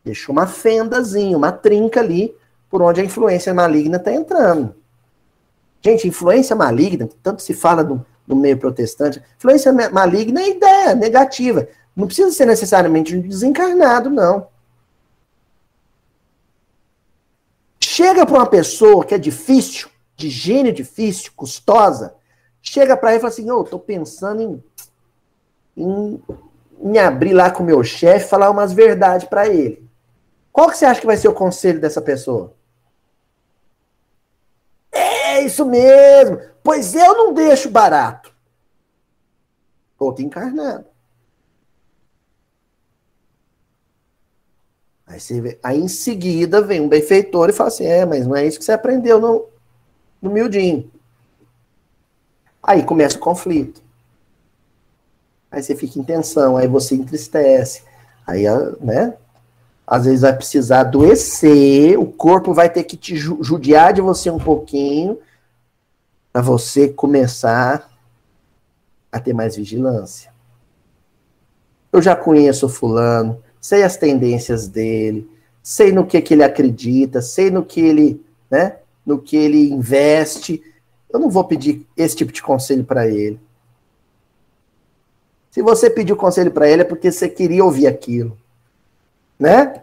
Deixou 0.04 0.34
uma 0.34 0.48
fendazinha, 0.48 1.38
uma 1.38 1.52
trinca 1.52 2.00
ali, 2.00 2.34
por 2.70 2.82
onde 2.82 3.02
a 3.02 3.04
influência 3.04 3.54
maligna 3.54 3.98
está 3.98 4.12
entrando. 4.12 4.74
Gente, 5.82 6.08
influência 6.08 6.56
maligna, 6.56 7.10
tanto 7.24 7.42
se 7.42 7.54
fala 7.54 7.84
no, 7.84 8.06
no 8.28 8.36
meio 8.36 8.58
protestante, 8.58 9.22
influência 9.38 9.72
maligna 9.72 10.42
é 10.42 10.50
ideia 10.50 10.96
negativa. 10.96 11.68
Não 11.96 12.06
precisa 12.06 12.32
ser 12.32 12.46
necessariamente 12.46 13.16
um 13.16 13.22
desencarnado, 13.22 14.10
não. 14.10 14.48
Chega 18.00 18.26
para 18.26 18.38
uma 18.38 18.46
pessoa 18.46 19.04
que 19.04 19.14
é 19.14 19.18
difícil, 19.18 19.90
de 20.16 20.30
gênio 20.30 20.72
difícil, 20.72 21.34
custosa, 21.36 22.16
chega 22.62 22.96
para 22.96 23.10
ele 23.10 23.18
e 23.18 23.20
fala 23.20 23.34
assim: 23.34 23.50
"Eu 23.50 23.58
oh, 23.58 23.64
tô 23.66 23.78
pensando 23.78 24.42
em, 24.42 24.64
em, 25.76 26.24
em 26.82 26.98
abrir 26.98 27.34
lá 27.34 27.52
com 27.52 27.62
o 27.62 27.66
meu 27.66 27.84
chefe, 27.84 28.30
falar 28.30 28.52
umas 28.52 28.72
verdades 28.72 29.28
para 29.28 29.50
ele". 29.50 29.86
Qual 30.50 30.70
que 30.70 30.78
você 30.78 30.86
acha 30.86 31.02
que 31.02 31.06
vai 31.06 31.18
ser 31.18 31.28
o 31.28 31.34
conselho 31.34 31.82
dessa 31.82 32.02
pessoa? 32.02 32.54
É 34.90 35.42
isso 35.42 35.66
mesmo. 35.66 36.40
Pois 36.64 36.96
eu 36.96 37.18
não 37.18 37.34
deixo 37.34 37.70
barato. 37.70 38.34
Outro 40.00 40.24
encarnado. 40.24 40.86
Aí, 45.10 45.20
você 45.20 45.60
aí 45.62 45.80
em 45.80 45.88
seguida 45.90 46.62
vem 46.62 46.80
um 46.80 46.88
benfeitor 46.88 47.50
e 47.50 47.54
fala 47.54 47.68
assim: 47.68 47.86
é, 47.86 48.06
mas 48.06 48.26
não 48.26 48.36
é 48.36 48.46
isso 48.46 48.60
que 48.60 48.64
você 48.64 48.72
aprendeu 48.72 49.20
no, 49.20 49.46
no 50.22 50.30
miudinho. 50.30 50.90
Aí 52.64 52.84
começa 52.84 53.18
o 53.18 53.20
conflito. 53.20 53.82
Aí 55.52 55.62
você 55.62 55.76
fica 55.76 56.00
em 56.00 56.04
tensão, 56.04 56.56
aí 56.56 56.68
você 56.68 56.96
entristece. 56.96 57.84
Aí, 58.26 58.44
né? 58.80 59.16
às 59.90 60.06
vezes 60.06 60.22
vai 60.22 60.36
precisar 60.36 60.82
adoecer, 60.82 62.00
o 62.00 62.06
corpo 62.06 62.54
vai 62.54 62.70
ter 62.70 62.84
que 62.84 62.96
te 62.96 63.18
judiar 63.18 63.92
de 63.92 64.02
você 64.02 64.30
um 64.30 64.38
pouquinho 64.38 65.18
para 66.32 66.44
você 66.44 66.90
começar 66.90 67.90
a 69.12 69.20
ter 69.20 69.34
mais 69.34 69.56
vigilância. 69.56 70.32
Eu 71.92 72.04
já 72.04 72.16
conheço 72.16 72.70
fulano, 72.70 73.42
sei 73.60 73.84
as 73.84 73.98
tendências 73.98 74.68
dele, 74.68 75.30
sei 75.62 75.92
no 75.92 76.06
que, 76.06 76.22
que 76.22 76.34
ele 76.34 76.44
acredita, 76.44 77.22
sei 77.22 77.50
no 77.50 77.64
que 77.64 77.82
ele, 77.82 78.24
né, 78.50 78.78
no 79.06 79.20
que 79.20 79.36
ele 79.36 79.70
investe. 79.70 80.62
Eu 81.10 81.20
não 81.20 81.30
vou 81.30 81.44
pedir 81.44 81.86
esse 81.98 82.16
tipo 82.16 82.32
de 82.32 82.42
conselho 82.42 82.84
para 82.84 83.08
ele. 83.08 83.40
Se 85.52 85.62
você 85.62 85.90
pediu 85.90 86.16
conselho 86.16 86.52
para 86.52 86.70
ele 86.70 86.84
é 86.84 86.86
porque 86.86 87.12
você 87.12 87.28
queria 87.28 87.66
ouvir 87.66 87.88
aquilo 87.88 88.38
né? 89.40 89.82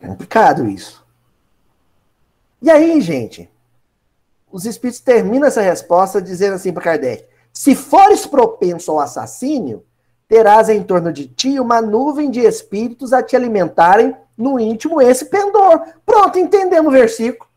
É 0.00 0.06
complicado 0.06 0.68
isso. 0.68 1.02
E 2.60 2.70
aí, 2.70 3.00
gente, 3.00 3.50
os 4.50 4.66
espíritos 4.66 5.00
terminam 5.00 5.48
essa 5.48 5.62
resposta 5.62 6.20
dizendo 6.20 6.54
assim 6.54 6.72
para 6.72 6.82
Kardec: 6.82 7.26
se 7.52 7.74
fores 7.74 8.26
propenso 8.26 8.90
ao 8.90 9.00
assassínio, 9.00 9.84
terás 10.32 10.70
em 10.70 10.82
torno 10.82 11.12
de 11.12 11.28
ti 11.28 11.60
uma 11.60 11.82
nuvem 11.82 12.30
de 12.30 12.40
espíritos 12.40 13.12
a 13.12 13.22
te 13.22 13.36
alimentarem 13.36 14.16
no 14.34 14.58
íntimo 14.58 14.98
esse 14.98 15.26
pendor. 15.26 15.84
Pronto, 16.06 16.38
entendemos 16.38 16.90
o 16.90 16.96
versículo. 16.96 17.50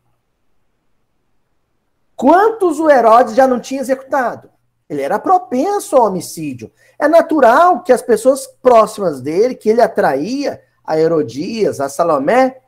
Quantos 2.14 2.78
o 2.78 2.90
Herodes 2.90 3.34
já 3.34 3.46
não 3.46 3.58
tinha 3.58 3.80
executado? 3.80 4.50
Ele 4.90 5.00
era 5.00 5.18
propenso 5.18 5.96
ao 5.96 6.04
homicídio. 6.04 6.70
É 6.98 7.08
natural 7.08 7.82
que 7.82 7.94
as 7.94 8.02
pessoas 8.02 8.46
próximas 8.46 9.22
dele, 9.22 9.54
que 9.54 9.70
ele 9.70 9.80
atraía, 9.80 10.62
a 10.84 11.00
Herodias, 11.00 11.80
a 11.80 11.88
Salomé, 11.88 12.60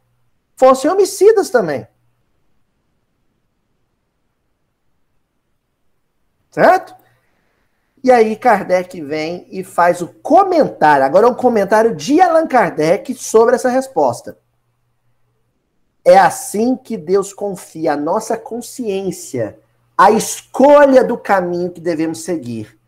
fossem 0.56 0.90
homicidas 0.90 1.50
também. 1.50 1.86
Certo? 6.48 6.97
E 8.02 8.10
aí 8.10 8.36
Kardec 8.36 9.00
vem 9.02 9.46
e 9.50 9.64
faz 9.64 10.00
o 10.00 10.08
comentário. 10.08 11.04
Agora 11.04 11.26
é 11.26 11.30
um 11.30 11.34
comentário 11.34 11.94
de 11.94 12.20
Allan 12.20 12.46
Kardec 12.46 13.14
sobre 13.14 13.56
essa 13.56 13.68
resposta. 13.68 14.38
É 16.04 16.16
assim 16.16 16.76
que 16.76 16.96
Deus 16.96 17.32
confia 17.32 17.92
a 17.92 17.96
nossa 17.96 18.36
consciência 18.36 19.58
a 19.98 20.12
escolha 20.12 21.02
do 21.02 21.18
caminho 21.18 21.72
que 21.72 21.80
devemos 21.80 22.22
seguir 22.22 22.78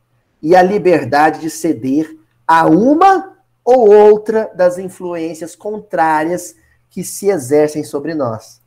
e 0.40 0.54
a 0.54 0.62
liberdade 0.62 1.40
de 1.40 1.50
ceder 1.50 2.16
a 2.46 2.66
uma 2.66 3.36
ou 3.64 3.92
outra 3.92 4.48
das 4.54 4.78
influências 4.78 5.56
contrárias 5.56 6.54
que 6.88 7.02
se 7.02 7.28
exercem 7.28 7.82
sobre 7.82 8.14
nós. 8.14 8.60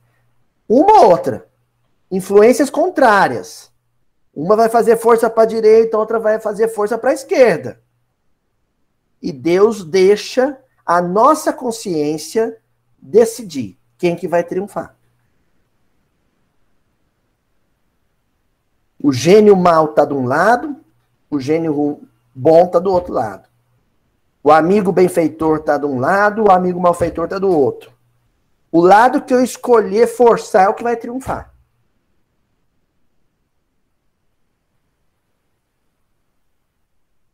Uma 0.68 1.04
ou 1.04 1.12
outra. 1.12 1.48
Influências 2.12 2.70
contrárias. 2.70 3.72
Uma 4.34 4.56
vai 4.56 4.68
fazer 4.68 4.98
força 4.98 5.30
para 5.30 5.44
a 5.44 5.48
direita, 5.48 5.98
outra 5.98 6.20
vai 6.20 6.40
fazer 6.40 6.68
força 6.70 6.98
para 6.98 7.12
a 7.12 7.14
esquerda. 7.14 7.80
E 9.22 9.32
Deus 9.32 9.84
deixa 9.84 10.58
a 10.86 11.02
nossa 11.02 11.54
consciência 11.54 12.58
decidir 12.98 13.78
quem 13.98 14.16
que 14.16 14.28
vai 14.28 14.44
triunfar. 14.44 14.96
O 19.02 19.14
gênio 19.14 19.56
mal 19.56 19.86
está 19.86 20.06
de 20.06 20.14
um 20.14 20.26
lado, 20.26 20.78
o 21.30 21.40
gênio 21.40 22.02
bom 22.34 22.66
está 22.66 22.80
do 22.80 22.92
outro 22.92 23.14
lado. 23.14 23.48
O 24.44 24.52
amigo 24.52 24.92
benfeitor 24.92 25.60
está 25.60 25.78
de 25.78 25.86
um 25.86 26.00
lado, 26.00 26.46
o 26.46 26.52
amigo 26.52 26.80
malfeitor 26.80 27.26
está 27.26 27.38
do 27.38 27.50
outro. 27.50 27.94
O 28.72 28.82
lado 28.82 29.22
que 29.22 29.34
eu 29.34 29.44
escolher 29.44 30.08
forçar 30.08 30.66
é 30.66 30.70
o 30.70 30.74
que 30.74 30.84
vai 30.84 30.98
triunfar. 30.98 31.53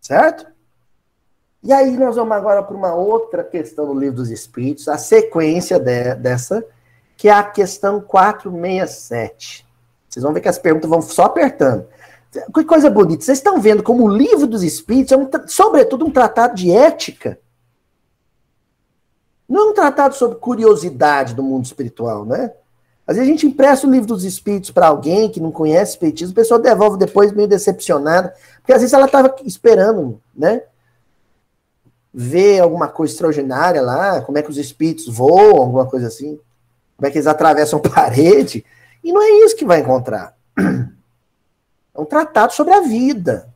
Certo? 0.02 0.48
E 1.62 1.74
aí 1.74 1.98
nós 1.98 2.16
vamos 2.16 2.36
agora 2.36 2.64
para 2.64 2.76
uma 2.76 2.94
outra 2.94 3.44
questão 3.44 3.86
do 3.86 4.00
livro 4.00 4.16
dos 4.16 4.30
Espíritos, 4.30 4.88
a 4.88 4.98
sequência 4.98 5.78
de, 5.78 6.16
dessa, 6.16 6.66
que 7.18 7.28
é 7.28 7.34
a 7.34 7.44
questão 7.44 8.00
467. 8.00 9.68
Vocês 10.08 10.24
vão 10.24 10.34
ver 10.34 10.42
que 10.42 10.48
as 10.48 10.58
perguntas 10.58 10.90
vão 10.90 11.02
só 11.02 11.26
apertando. 11.26 11.86
Que 12.54 12.64
coisa 12.64 12.90
bonita. 12.90 13.24
Vocês 13.24 13.40
estão 13.40 13.60
vendo 13.60 13.84
como 13.84 14.06
o 14.06 14.16
livro 14.16 14.48
dos 14.48 14.64
Espíritos 14.64 15.12
é, 15.12 15.18
um, 15.18 15.30
sobretudo, 15.48 16.06
um 16.06 16.12
tratado 16.12 16.56
de 16.56 16.72
ética. 16.72 17.40
Não 19.48 19.68
é 19.68 19.72
um 19.72 19.74
tratado 19.74 20.16
sobre 20.16 20.38
curiosidade 20.38 21.34
do 21.34 21.44
mundo 21.44 21.66
espiritual, 21.66 22.24
né? 22.24 22.54
Às 23.10 23.16
vezes 23.16 23.28
a 23.28 23.32
gente 23.32 23.48
empresta 23.48 23.88
o 23.88 23.92
livro 23.92 24.06
dos 24.06 24.24
Espíritos 24.24 24.70
para 24.70 24.86
alguém 24.86 25.32
que 25.32 25.40
não 25.40 25.52
conhece 25.52 25.94
Espiritismo, 25.94 26.32
a 26.32 26.36
pessoa 26.36 26.60
devolve 26.60 26.96
depois 26.96 27.32
meio 27.32 27.48
decepcionada, 27.48 28.36
porque 28.58 28.72
às 28.72 28.82
vezes 28.82 28.94
ela 28.94 29.08
estava 29.08 29.36
esperando, 29.44 30.22
né? 30.36 30.62
Ver 32.14 32.60
alguma 32.60 32.88
coisa 32.88 33.12
extraordinária 33.12 33.82
lá, 33.82 34.22
como 34.22 34.38
é 34.38 34.44
que 34.44 34.52
os 34.52 34.60
espíritos 34.60 35.08
voam, 35.08 35.58
alguma 35.58 35.88
coisa 35.88 36.06
assim, 36.06 36.40
como 36.98 37.08
é 37.08 37.10
que 37.10 37.18
eles 37.18 37.26
atravessam 37.26 37.80
parede, 37.82 38.64
e 39.04 39.12
não 39.12 39.24
é 39.24 39.44
isso 39.44 39.56
que 39.56 39.66
vai 39.66 39.80
encontrar. 39.80 40.38
É 41.92 42.00
um 42.00 42.06
tratado 42.06 42.54
sobre 42.54 42.72
a 42.72 42.82
vida. 42.82 43.52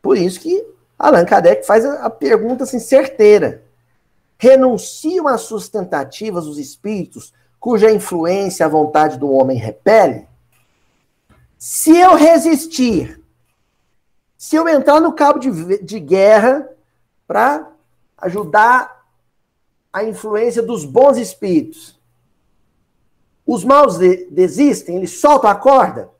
Por 0.00 0.16
isso 0.16 0.38
que 0.40 0.64
Allan 0.96 1.24
Kardec 1.24 1.66
faz 1.66 1.84
a 1.84 2.08
pergunta 2.08 2.62
assim, 2.62 2.78
certeira. 2.78 3.64
Renunciam 4.38 5.26
às 5.26 5.42
suas 5.42 5.68
tentativas 5.68 6.46
os 6.46 6.56
espíritos 6.56 7.34
cuja 7.58 7.90
influência 7.90 8.66
a 8.66 8.68
vontade 8.68 9.18
do 9.18 9.30
homem 9.30 9.58
repele? 9.58 10.26
Se 11.58 11.96
eu 11.96 12.14
resistir, 12.14 13.22
se 14.36 14.54
eu 14.56 14.68
entrar 14.68 15.00
no 15.00 15.12
cabo 15.12 15.38
de, 15.38 15.82
de 15.82 15.98
guerra 15.98 16.68
para 17.26 17.70
ajudar 18.16 19.04
a 19.92 20.04
influência 20.04 20.62
dos 20.62 20.84
bons 20.84 21.16
espíritos, 21.16 21.98
os 23.44 23.64
maus 23.64 23.98
de, 23.98 24.26
desistem, 24.30 24.96
eles 24.96 25.18
soltam 25.18 25.50
a 25.50 25.54
corda? 25.54 26.10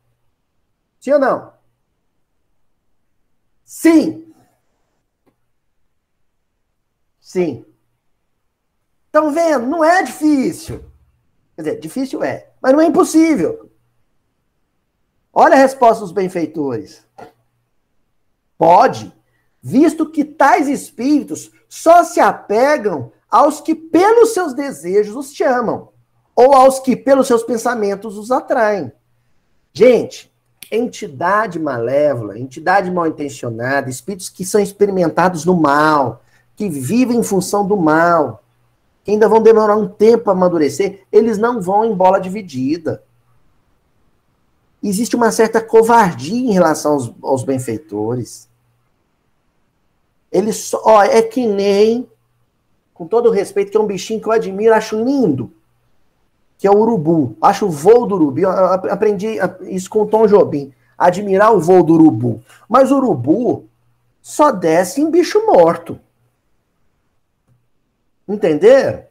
Sim 0.99 1.12
ou 1.12 1.18
não? 1.18 1.53
Sim. 3.64 4.34
Sim. 7.20 7.64
Estão 9.07 9.30
vendo? 9.30 9.66
Não 9.66 9.84
é 9.84 10.03
difícil. 10.03 10.82
Quer 11.59 11.63
dizer, 11.63 11.81
difícil 11.81 12.23
é, 12.23 12.51
mas 12.63 12.73
não 12.73 12.81
é 12.81 12.87
impossível. 12.87 13.69
Olha 15.33 15.55
a 15.55 15.59
resposta 15.59 16.05
dos 16.05 16.13
benfeitores. 16.13 17.05
Pode, 18.57 19.13
visto 19.61 20.09
que 20.09 20.25
tais 20.25 20.69
espíritos 20.69 21.51
só 21.69 22.05
se 22.05 22.21
apegam 22.21 23.11
aos 23.29 23.61
que 23.61 23.75
pelos 23.75 24.35
seus 24.35 24.55
desejos 24.55 25.17
os 25.17 25.35
chamam, 25.35 25.89
ou 26.33 26.55
aos 26.55 26.79
que 26.79 26.95
pelos 26.95 27.27
seus 27.27 27.43
pensamentos 27.43 28.17
os 28.17 28.31
atraem. 28.31 28.93
Gente, 29.73 30.33
entidade 30.71 31.59
malévola, 31.59 32.39
entidade 32.39 32.89
mal 32.89 33.09
intencionada, 33.09 33.91
espíritos 33.91 34.29
que 34.29 34.45
são 34.45 34.61
experimentados 34.61 35.45
no 35.45 35.57
mal, 35.57 36.23
que 36.55 36.69
vivem 36.69 37.19
em 37.19 37.25
função 37.25 37.67
do 37.67 37.77
mal, 37.77 38.45
que 39.09 39.13
ainda 39.13 39.27
vão 39.27 39.41
demorar 39.41 39.75
um 39.75 39.89
tempo 39.89 40.29
a 40.29 40.35
amadurecer, 40.35 41.07
eles 41.11 41.39
não 41.39 41.63
vão 41.63 41.83
em 41.83 41.95
bola 41.95 42.21
dividida. 42.21 43.03
Existe 44.83 45.17
uma 45.17 45.33
certa 45.33 45.63
covardia 45.63 46.51
em 46.51 46.53
relação 46.53 46.93
aos, 46.93 47.11
aos 47.23 47.43
benfeitores. 47.43 48.47
Eles 50.31 50.75
ó, 50.75 51.03
é 51.03 51.23
que 51.23 51.47
nem, 51.47 52.07
com 52.93 53.07
todo 53.07 53.31
respeito, 53.31 53.71
que 53.71 53.79
é 53.79 53.81
um 53.81 53.87
bichinho 53.87 54.21
que 54.21 54.29
eu 54.29 54.33
admiro, 54.33 54.75
acho 54.75 55.03
lindo 55.03 55.51
que 56.59 56.67
é 56.67 56.71
o 56.71 56.77
urubu. 56.77 57.35
Acho 57.41 57.65
o 57.65 57.71
voo 57.71 58.05
do 58.05 58.15
urubu. 58.17 58.41
Eu 58.41 58.51
aprendi 58.93 59.39
isso 59.63 59.89
com 59.89 60.03
o 60.03 60.07
Tom 60.07 60.27
Jobim. 60.27 60.71
Admirar 60.99 61.55
o 61.55 61.61
voo 61.61 61.83
do 61.83 61.95
urubu. 61.95 62.43
Mas 62.69 62.93
o 62.93 62.97
urubu 62.99 63.65
só 64.21 64.53
desce 64.53 65.01
em 65.01 65.11
bicho 65.11 65.47
morto. 65.47 65.99
Entenderam? 68.29 69.05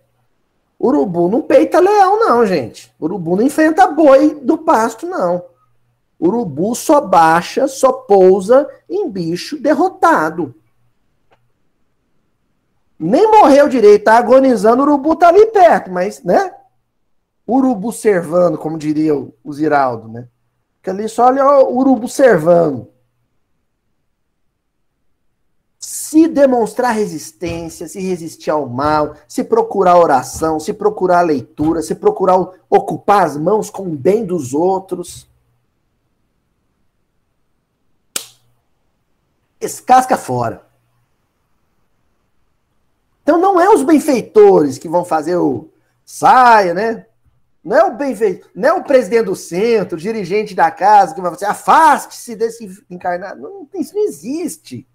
Urubu 0.79 1.27
não 1.27 1.41
peita 1.41 1.79
leão, 1.79 2.19
não, 2.19 2.45
gente. 2.45 2.93
Urubu 3.01 3.35
não 3.35 3.43
enfrenta 3.43 3.87
boi 3.87 4.35
do 4.35 4.59
pasto, 4.59 5.07
não. 5.07 5.43
Urubu 6.19 6.75
só 6.75 7.01
baixa, 7.01 7.67
só 7.67 7.91
pousa 7.91 8.69
em 8.89 9.09
bicho 9.09 9.59
derrotado. 9.59 10.53
Nem 12.99 13.29
morreu 13.29 13.67
direito, 13.67 14.05
tá 14.05 14.17
agonizando, 14.17 14.81
o 14.81 14.85
urubu 14.85 15.15
tá 15.15 15.29
ali 15.29 15.45
perto, 15.47 15.91
mas, 15.91 16.23
né? 16.23 16.51
urubu 17.47 17.93
servando, 17.93 18.57
como 18.57 18.77
diria 18.77 19.15
o 19.15 19.53
Ziraldo, 19.53 20.09
né? 20.09 20.27
Que 20.83 20.89
ali 20.89 21.07
só 21.07 21.27
olha 21.27 21.45
o 21.61 21.77
urubu 21.77 22.07
servando. 22.07 22.89
Se 26.17 26.27
demonstrar 26.27 26.95
resistência, 26.95 27.87
se 27.87 27.99
resistir 27.99 28.49
ao 28.49 28.67
mal, 28.67 29.13
se 29.27 29.43
procurar 29.43 29.99
oração, 29.99 30.59
se 30.59 30.73
procurar 30.73 31.21
leitura, 31.21 31.83
se 31.83 31.93
procurar 31.93 32.39
ocupar 32.67 33.23
as 33.23 33.37
mãos 33.37 33.69
com 33.69 33.83
o 33.83 33.95
bem 33.95 34.25
dos 34.25 34.51
outros. 34.51 35.29
Escasca 39.61 40.17
fora. 40.17 40.65
Então 43.21 43.37
não 43.37 43.61
é 43.61 43.69
os 43.69 43.83
benfeitores 43.83 44.79
que 44.79 44.89
vão 44.89 45.05
fazer 45.05 45.35
o 45.35 45.69
saia, 46.03 46.73
né? 46.73 47.05
Não 47.63 47.77
é 47.77 47.83
o 47.83 47.95
benfeitor, 47.95 48.49
não 48.55 48.69
é 48.69 48.73
o 48.73 48.83
presidente 48.83 49.25
do 49.25 49.35
centro, 49.35 49.99
o 49.99 50.01
dirigente 50.01 50.55
da 50.55 50.71
casa 50.71 51.13
que 51.13 51.21
vai 51.21 51.29
fazer 51.29 51.45
afaste-se 51.45 52.35
desse 52.35 52.83
encarnado. 52.89 53.39
Não, 53.39 53.69
isso 53.75 53.93
não 53.93 54.03
existe. 54.03 54.87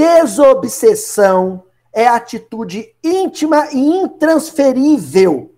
Desobsessão 0.00 1.64
é 1.92 2.06
atitude 2.06 2.94
íntima 3.04 3.70
e 3.72 3.78
intransferível. 3.78 5.54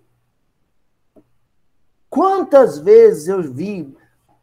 Quantas 2.09 2.77
vezes 2.77 3.27
eu 3.27 3.41
vi, 3.41 3.95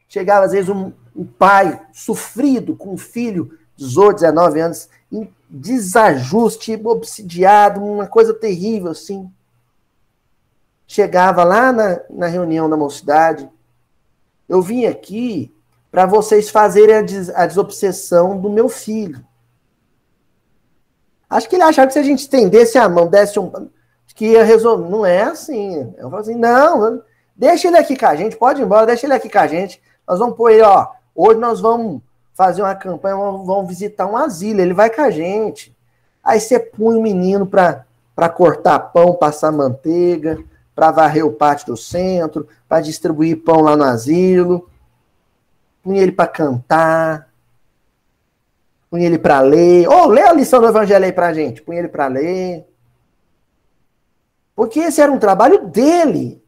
chegava 0.09 0.47
às 0.47 0.53
vezes 0.53 0.71
um, 0.71 0.93
um 1.15 1.25
pai 1.25 1.87
sofrido 1.93 2.75
com 2.75 2.95
um 2.95 2.99
filho, 2.99 3.59
18, 3.77 4.21
19 4.21 4.61
anos, 4.61 4.89
em 5.13 5.31
desajuste, 5.49 6.81
obsidiado, 6.85 7.85
uma 7.85 8.07
coisa 8.07 8.33
terrível 8.33 8.91
assim 8.91 9.31
chegava 10.91 11.45
lá 11.45 11.73
na, 11.73 12.01
na 12.11 12.27
reunião 12.27 12.69
da 12.69 12.77
mocidade, 12.77 13.49
eu 14.49 14.61
vim 14.61 14.87
aqui 14.87 15.55
para 15.89 16.05
vocês 16.05 16.51
fazerem 16.51 16.97
a, 16.97 17.03
des, 17.03 17.31
a 17.31 17.47
desobsessão 17.47 18.41
do 18.41 18.51
meu 18.51 18.69
filho. 18.69 19.25
Acho 21.31 21.49
que 21.49 21.55
ele 21.55 21.63
achava 21.63 21.87
que 21.87 21.93
se 21.93 21.99
a 22.01 22.03
gente 22.03 22.19
estendesse 22.19 22.77
a 22.77 22.89
mão, 22.89 23.07
desse 23.07 23.39
um. 23.39 23.71
que 24.17 24.27
ia 24.27 24.43
resolver. 24.43 24.91
Não 24.91 25.07
é 25.07 25.23
assim. 25.23 25.95
Eu 25.97 26.11
falo 26.11 26.23
assim, 26.23 26.35
não, 26.35 27.01
deixa 27.37 27.69
ele 27.69 27.79
aqui 27.79 27.97
com 27.97 28.07
a 28.07 28.17
gente, 28.17 28.37
pode 28.37 28.61
ir 28.61 28.65
embora, 28.65 28.87
deixa 28.87 29.07
ele 29.07 29.15
aqui 29.15 29.31
com 29.31 29.39
a 29.39 29.47
gente. 29.47 29.81
Nós 30.07 30.19
vamos 30.19 30.37
pôr 30.37 30.51
ele, 30.51 30.63
ó. 30.63 30.89
Hoje 31.15 31.39
nós 31.39 31.61
vamos 31.61 32.03
fazer 32.35 32.63
uma 32.63 32.75
campanha, 32.75 33.15
vamos 33.15 33.69
visitar 33.69 34.07
um 34.07 34.17
asilo, 34.17 34.61
ele 34.61 34.75
vai 34.75 34.91
com 34.91 35.03
a 35.03 35.11
gente. 35.11 35.77
Aí 36.25 36.41
você 36.41 36.59
põe 36.59 36.97
o 36.97 37.03
menino 37.03 37.47
para 37.47 38.29
cortar 38.35 38.79
pão, 38.79 39.15
passar 39.15 39.53
manteiga, 39.53 40.39
para 40.75 40.91
varrer 40.91 41.25
o 41.25 41.33
pátio 41.33 41.67
do 41.67 41.77
centro, 41.77 42.49
para 42.69 42.81
distribuir 42.81 43.45
pão 43.45 43.61
lá 43.61 43.77
no 43.77 43.85
asilo, 43.85 44.69
punha 45.83 46.03
ele 46.03 46.13
para 46.13 46.27
cantar, 46.27 47.29
punha 48.91 49.07
ele 49.07 49.19
para 49.19 49.41
ler. 49.41 49.89
Ou 49.89 50.05
oh, 50.05 50.07
lê 50.07 50.23
a 50.23 50.33
lição 50.33 50.61
do 50.61 50.69
Evangelho 50.69 51.05
aí 51.05 51.13
para 51.13 51.33
gente, 51.33 51.63
punha 51.63 51.79
ele 51.79 51.89
para 51.89 52.09
ler. 52.09 52.67
Porque 54.55 54.81
esse 54.81 55.01
era 55.01 55.11
um 55.11 55.19
trabalho 55.19 55.67
dele, 55.69 56.45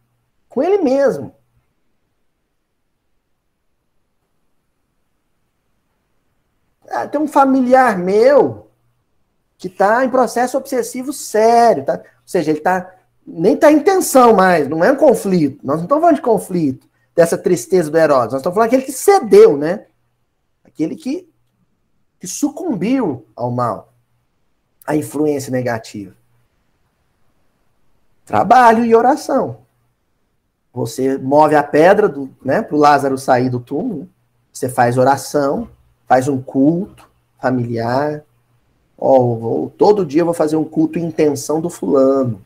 com 0.48 0.62
ele 0.62 0.78
mesmo. 0.78 1.34
Ah, 6.90 7.06
tem 7.06 7.20
um 7.20 7.28
familiar 7.28 7.96
meu 7.96 8.70
que 9.56 9.68
está 9.68 10.04
em 10.04 10.10
processo 10.10 10.58
obsessivo 10.58 11.12
sério, 11.12 11.84
tá? 11.84 11.94
ou 11.94 12.02
seja, 12.26 12.50
ele 12.50 12.58
está 12.58 12.94
nem 13.26 13.54
está 13.54 13.70
em 13.70 13.80
tensão 13.80 14.34
mais, 14.34 14.68
não 14.68 14.84
é 14.84 14.90
um 14.90 14.96
conflito. 14.96 15.64
Nós 15.64 15.76
não 15.76 15.84
estamos 15.84 16.02
falando 16.02 16.16
de 16.16 16.22
conflito. 16.22 16.88
dessa 17.14 17.38
tristeza 17.38 17.90
do 17.90 17.98
Herodes. 17.98 18.32
Nós 18.32 18.40
estamos 18.40 18.54
falando 18.54 18.68
aquele 18.68 18.82
que 18.82 18.92
cedeu, 18.92 19.56
né? 19.56 19.86
Aquele 20.64 20.96
que, 20.96 21.28
que 22.22 22.28
sucumbiu 22.28 23.26
ao 23.34 23.50
mal, 23.50 23.92
à 24.86 24.94
influência 24.94 25.50
negativa. 25.50 26.14
Trabalho 28.24 28.84
e 28.84 28.94
oração. 28.94 29.56
Você 30.72 31.18
move 31.18 31.56
a 31.56 31.64
pedra 31.64 32.08
do, 32.08 32.30
né, 32.40 32.62
para 32.62 32.76
o 32.76 32.78
Lázaro 32.78 33.18
sair 33.18 33.50
do 33.50 33.58
túmulo. 33.58 34.08
Você 34.52 34.68
faz 34.68 34.96
oração, 34.96 35.68
faz 36.06 36.28
um 36.28 36.40
culto 36.40 37.10
familiar. 37.40 38.22
Oh, 38.96 39.68
todo 39.76 40.06
dia 40.06 40.20
eu 40.20 40.26
vou 40.26 40.32
fazer 40.32 40.54
um 40.54 40.64
culto 40.64 41.00
em 41.00 41.06
intenção 41.06 41.60
do 41.60 41.68
fulano. 41.68 42.40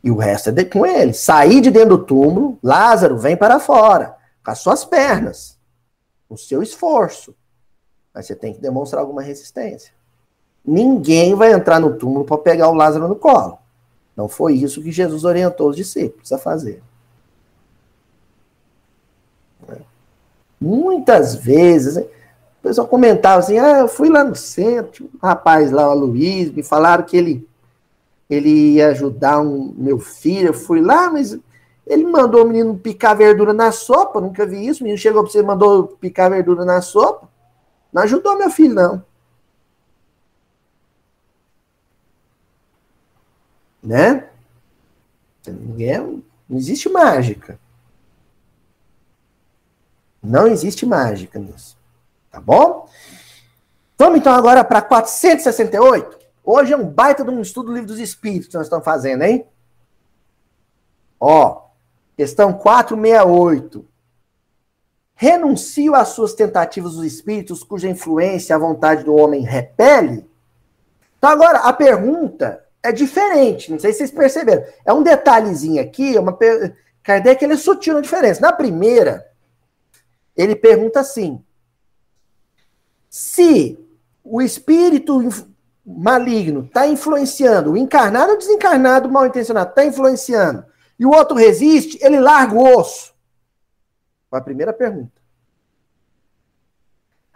E 0.00 0.12
o 0.12 0.16
resto 0.16 0.50
é 0.50 0.52
de, 0.52 0.64
com 0.64 0.86
ele. 0.86 1.12
Sair 1.12 1.60
de 1.60 1.72
dentro 1.72 1.96
do 1.96 2.04
túmulo, 2.04 2.56
Lázaro, 2.62 3.18
vem 3.18 3.36
para 3.36 3.58
fora, 3.58 4.16
com 4.44 4.52
as 4.52 4.60
suas 4.60 4.84
pernas, 4.84 5.58
o 6.28 6.36
seu 6.36 6.62
esforço. 6.62 7.34
Mas 8.14 8.26
você 8.26 8.36
tem 8.36 8.54
que 8.54 8.60
demonstrar 8.60 9.02
alguma 9.02 9.22
resistência. 9.22 9.92
Ninguém 10.64 11.34
vai 11.34 11.52
entrar 11.52 11.80
no 11.80 11.96
túmulo 11.96 12.24
para 12.24 12.38
pegar 12.38 12.68
o 12.68 12.74
Lázaro 12.74 13.08
no 13.08 13.16
colo. 13.16 13.58
Não 14.16 14.28
foi 14.28 14.54
isso 14.54 14.82
que 14.82 14.92
Jesus 14.92 15.24
orientou 15.24 15.68
os 15.68 15.76
discípulos 15.76 16.32
a 16.32 16.38
fazer. 16.38 16.82
Muitas 20.60 21.34
vezes, 21.34 21.96
o 21.96 22.08
pessoal 22.62 22.86
comentava 22.86 23.40
assim: 23.40 23.58
ah, 23.58 23.80
eu 23.80 23.88
fui 23.88 24.08
lá 24.08 24.24
no 24.24 24.34
centro, 24.34 25.10
um 25.14 25.26
rapaz 25.26 25.70
lá, 25.70 25.92
o 25.92 25.98
Luiz, 25.98 26.50
me 26.50 26.62
falaram 26.62 27.04
que 27.04 27.16
ele, 27.16 27.46
ele 28.30 28.74
ia 28.74 28.88
ajudar 28.88 29.40
um 29.40 29.74
meu 29.76 29.98
filho. 29.98 30.48
Eu 30.48 30.54
fui 30.54 30.80
lá, 30.80 31.10
mas 31.10 31.36
ele 31.86 32.06
mandou 32.06 32.44
o 32.44 32.48
menino 32.48 32.78
picar 32.78 33.16
verdura 33.16 33.52
na 33.52 33.72
sopa, 33.72 34.20
nunca 34.20 34.46
vi 34.46 34.66
isso. 34.66 34.80
O 34.80 34.84
menino 34.84 34.98
chegou 34.98 35.22
para 35.22 35.32
você 35.32 35.40
e 35.40 35.42
mandou 35.42 35.88
picar 36.00 36.30
verdura 36.30 36.64
na 36.64 36.80
sopa. 36.80 37.28
Não 37.94 38.02
ajudou 38.02 38.36
meu 38.36 38.50
filho, 38.50 38.74
não. 38.74 39.04
Né? 43.80 44.28
Ninguém, 45.46 46.24
não 46.48 46.58
existe 46.58 46.88
mágica. 46.88 47.56
Não 50.20 50.48
existe 50.48 50.84
mágica 50.84 51.38
nisso. 51.38 51.78
Tá 52.32 52.40
bom? 52.40 52.88
Vamos 53.96 54.18
então 54.18 54.32
agora 54.34 54.64
para 54.64 54.82
468. 54.82 56.18
Hoje 56.42 56.72
é 56.72 56.76
um 56.76 56.88
baita 56.88 57.22
de 57.22 57.30
um 57.30 57.40
estudo 57.40 57.66
do 57.66 57.74
livro 57.74 57.86
dos 57.86 58.00
Espíritos 58.00 58.48
que 58.48 58.54
nós 58.54 58.66
estamos 58.66 58.84
fazendo, 58.84 59.22
hein? 59.22 59.46
Ó, 61.20 61.68
questão 62.16 62.52
468. 62.52 63.86
Renuncio 65.14 65.94
às 65.94 66.08
suas 66.08 66.34
tentativas 66.34 66.94
dos 66.94 67.04
espíritos 67.04 67.62
cuja 67.62 67.88
influência 67.88 68.54
a 68.54 68.58
vontade 68.58 69.04
do 69.04 69.14
homem 69.14 69.42
repele? 69.42 70.28
Então 71.16 71.30
agora 71.30 71.58
a 71.58 71.72
pergunta 71.72 72.62
é 72.82 72.92
diferente, 72.92 73.70
não 73.70 73.78
sei 73.78 73.92
se 73.92 73.98
vocês 73.98 74.10
perceberam. 74.10 74.64
É 74.84 74.92
um 74.92 75.02
detalhezinho 75.02 75.80
aqui, 75.80 76.16
é 76.16 76.20
uma 76.20 76.32
per... 76.32 76.76
Kardec 77.02 77.44
ele 77.44 77.54
é 77.54 77.56
sutil 77.56 77.94
na 77.94 78.00
diferença. 78.00 78.40
Na 78.40 78.52
primeira, 78.52 79.26
ele 80.36 80.56
pergunta 80.56 81.00
assim: 81.00 81.42
se 83.08 83.78
o 84.24 84.42
espírito 84.42 85.20
maligno 85.86 86.64
está 86.64 86.86
influenciando, 86.86 87.72
o 87.72 87.76
encarnado 87.76 88.32
ou 88.32 88.38
desencarnado 88.38 89.10
mal 89.10 89.26
intencionado 89.26 89.70
está 89.70 89.84
influenciando, 89.84 90.64
e 90.98 91.06
o 91.06 91.10
outro 91.10 91.36
resiste, 91.36 91.98
ele 92.02 92.18
larga 92.18 92.54
o 92.54 92.78
osso. 92.78 93.13
Foi 94.34 94.40
a 94.40 94.42
primeira 94.42 94.72
pergunta. 94.72 95.22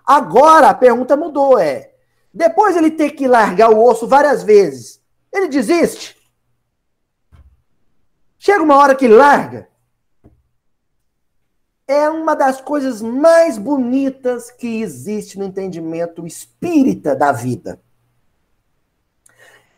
Agora 0.05 0.70
a 0.70 0.74
pergunta 0.74 1.16
mudou, 1.16 1.57
é: 1.57 1.94
depois 2.34 2.76
ele 2.76 2.90
ter 2.90 3.12
que 3.12 3.28
largar 3.28 3.70
o 3.70 3.84
osso 3.84 4.09
várias 4.09 4.42
vezes, 4.42 5.01
ele 5.32 5.46
desiste? 5.46 6.20
Chega 8.36 8.64
uma 8.64 8.76
hora 8.76 8.96
que 8.96 9.07
larga 9.07 9.68
é 11.86 12.11
uma 12.11 12.34
das 12.34 12.61
coisas 12.61 13.01
mais 13.01 13.57
bonitas 13.57 14.51
que 14.51 14.82
existe 14.82 15.38
no 15.38 15.44
entendimento 15.44 16.26
espírita 16.26 17.14
da 17.14 17.30
vida. 17.30 17.80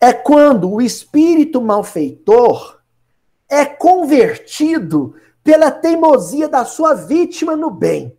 É 0.00 0.14
quando 0.14 0.70
o 0.72 0.80
espírito 0.80 1.60
malfeitor 1.60 2.80
é 3.46 3.66
convertido 3.66 5.14
pela 5.51 5.72
teimosia 5.72 6.48
da 6.48 6.64
sua 6.64 6.94
vítima 6.94 7.57
no 7.57 7.72
bem. 7.72 8.16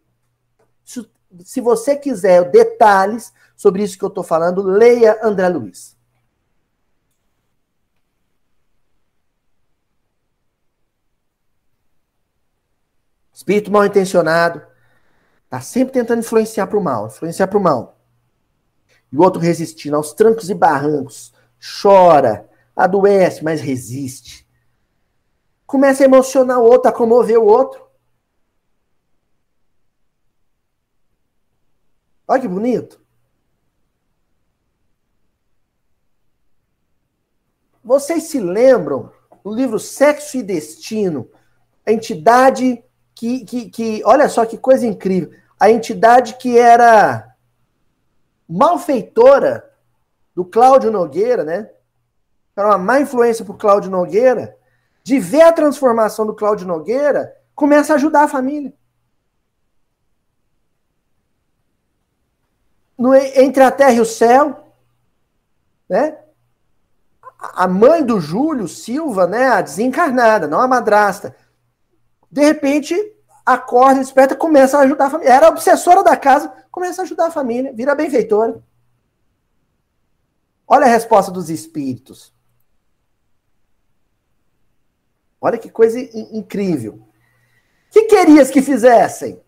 Se 1.45 1.61
você 1.61 1.95
quiser 1.95 2.51
detalhes 2.51 3.31
sobre 3.55 3.83
isso 3.83 3.97
que 3.97 4.03
eu 4.03 4.09
estou 4.09 4.21
falando, 4.21 4.61
leia 4.61 5.17
André 5.23 5.47
Luiz. 5.47 5.95
Espírito 13.31 13.71
mal 13.71 13.85
intencionado 13.85 14.61
está 15.45 15.61
sempre 15.61 15.93
tentando 15.93 16.19
influenciar 16.19 16.67
para 16.67 16.77
o 16.77 16.83
mal, 16.83 17.07
influenciar 17.07 17.47
para 17.47 17.57
o 17.57 17.63
mal. 17.63 17.97
E 19.09 19.15
o 19.15 19.21
outro 19.21 19.39
resistindo 19.39 19.95
aos 19.95 20.11
trancos 20.11 20.49
e 20.49 20.53
barrancos, 20.53 21.33
chora, 21.81 22.49
adoece, 22.75 23.41
mas 23.41 23.61
resiste. 23.61 24.45
Começa 25.71 26.03
a 26.03 26.05
emocionar 26.05 26.59
o 26.59 26.65
outro, 26.65 26.89
a 26.89 26.91
comover 26.91 27.39
o 27.39 27.45
outro. 27.45 27.87
Olha 32.27 32.41
que 32.41 32.47
bonito. 32.49 32.99
Vocês 37.81 38.23
se 38.23 38.37
lembram 38.37 39.13
do 39.45 39.53
livro 39.53 39.79
Sexo 39.79 40.35
e 40.35 40.43
Destino, 40.43 41.31
a 41.85 41.93
entidade 41.93 42.83
que, 43.15 43.45
que, 43.45 43.69
que, 43.69 44.03
olha 44.03 44.27
só 44.27 44.45
que 44.45 44.57
coisa 44.57 44.85
incrível, 44.85 45.33
a 45.57 45.71
entidade 45.71 46.35
que 46.35 46.57
era 46.57 47.33
malfeitora 48.45 49.73
do 50.35 50.43
Cláudio 50.43 50.91
Nogueira, 50.91 51.45
né? 51.45 51.71
Era 52.57 52.67
uma 52.67 52.77
má 52.77 52.99
influência 52.99 53.45
para 53.45 53.55
Cláudio 53.55 53.89
Nogueira, 53.89 54.59
de 55.03 55.19
ver 55.19 55.41
a 55.41 55.51
transformação 55.51 56.25
do 56.25 56.35
Cláudio 56.35 56.67
Nogueira, 56.67 57.35
começa 57.55 57.93
a 57.93 57.95
ajudar 57.95 58.23
a 58.23 58.27
família. 58.27 58.73
No, 62.97 63.15
entre 63.15 63.63
a 63.63 63.71
terra 63.71 63.93
e 63.93 64.01
o 64.01 64.05
céu, 64.05 64.73
né? 65.89 66.17
A 67.39 67.67
mãe 67.67 68.05
do 68.05 68.19
Júlio 68.19 68.67
Silva, 68.67 69.25
né, 69.25 69.47
a 69.47 69.61
desencarnada, 69.61 70.47
não 70.47 70.61
a 70.61 70.67
madrasta, 70.67 71.35
de 72.31 72.41
repente, 72.41 72.95
acorda, 73.45 73.99
desperta, 73.99 74.35
começa 74.35 74.77
a 74.77 74.81
ajudar 74.81 75.07
a 75.07 75.09
família. 75.09 75.33
Era 75.33 75.49
obsessora 75.49 76.03
da 76.03 76.15
casa, 76.15 76.53
começa 76.71 77.01
a 77.01 77.03
ajudar 77.03 77.27
a 77.27 77.31
família, 77.31 77.73
vira 77.73 77.95
benfeitora. 77.95 78.63
Olha 80.67 80.85
a 80.85 80.89
resposta 80.89 81.31
dos 81.31 81.49
espíritos. 81.49 82.33
Olha 85.41 85.57
que 85.57 85.71
coisa 85.71 85.99
incrível. 85.99 86.99
que 87.89 88.03
querias 88.03 88.51
que 88.51 88.61
fizessem? 88.61 89.41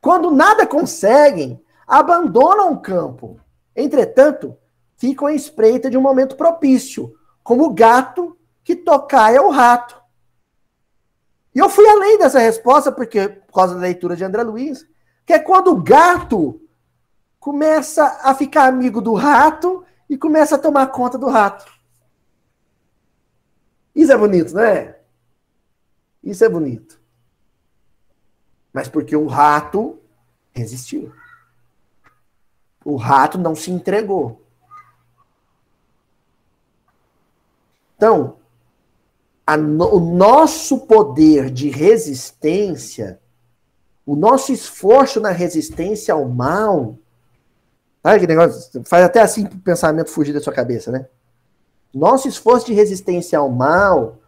Quando 0.00 0.30
nada 0.30 0.66
conseguem, 0.66 1.60
abandonam 1.86 2.72
o 2.72 2.80
campo. 2.80 3.40
Entretanto, 3.74 4.56
ficam 4.96 5.26
à 5.26 5.32
espreita 5.32 5.88
de 5.88 5.96
um 5.96 6.02
momento 6.02 6.36
propício, 6.36 7.14
como 7.42 7.64
o 7.64 7.74
gato 7.74 8.36
que 8.62 8.76
tocaia 8.76 9.42
o 9.42 9.50
rato. 9.50 10.00
E 11.54 11.58
eu 11.58 11.68
fui 11.68 11.88
além 11.88 12.18
dessa 12.18 12.38
resposta, 12.38 12.92
porque, 12.92 13.28
por 13.28 13.54
causa 13.54 13.74
da 13.74 13.80
leitura 13.80 14.14
de 14.14 14.22
André 14.22 14.42
Luiz, 14.42 14.86
que 15.26 15.32
é 15.32 15.38
quando 15.38 15.72
o 15.72 15.82
gato 15.82 16.60
começa 17.40 18.20
a 18.22 18.34
ficar 18.34 18.66
amigo 18.66 19.00
do 19.00 19.14
rato 19.14 19.84
e 20.08 20.16
começa 20.16 20.56
a 20.56 20.58
tomar 20.58 20.88
conta 20.88 21.16
do 21.16 21.28
rato. 21.28 21.79
Isso 24.00 24.12
é 24.12 24.16
bonito, 24.16 24.54
não 24.54 24.62
é? 24.62 24.98
Isso 26.24 26.42
é 26.42 26.48
bonito. 26.48 26.98
Mas 28.72 28.88
porque 28.88 29.14
o 29.14 29.26
rato 29.26 30.00
resistiu. 30.52 31.12
O 32.82 32.96
rato 32.96 33.36
não 33.36 33.54
se 33.54 33.70
entregou. 33.70 34.42
Então, 37.94 38.38
no, 39.58 39.96
o 39.96 40.00
nosso 40.16 40.86
poder 40.86 41.50
de 41.50 41.68
resistência, 41.68 43.20
o 44.06 44.16
nosso 44.16 44.50
esforço 44.50 45.20
na 45.20 45.30
resistência 45.30 46.14
ao 46.14 46.26
mal, 46.26 46.96
sabe 48.02 48.20
que 48.20 48.26
negócio? 48.26 48.82
Faz 48.86 49.04
até 49.04 49.20
assim 49.20 49.44
o 49.44 49.58
pensamento 49.58 50.08
fugir 50.10 50.32
da 50.32 50.40
sua 50.40 50.54
cabeça, 50.54 50.90
né? 50.90 51.06
Nosso 51.92 52.28
esforço 52.28 52.66
de 52.66 52.72
resistência 52.72 53.38
ao 53.38 53.50
mal, 53.50 54.18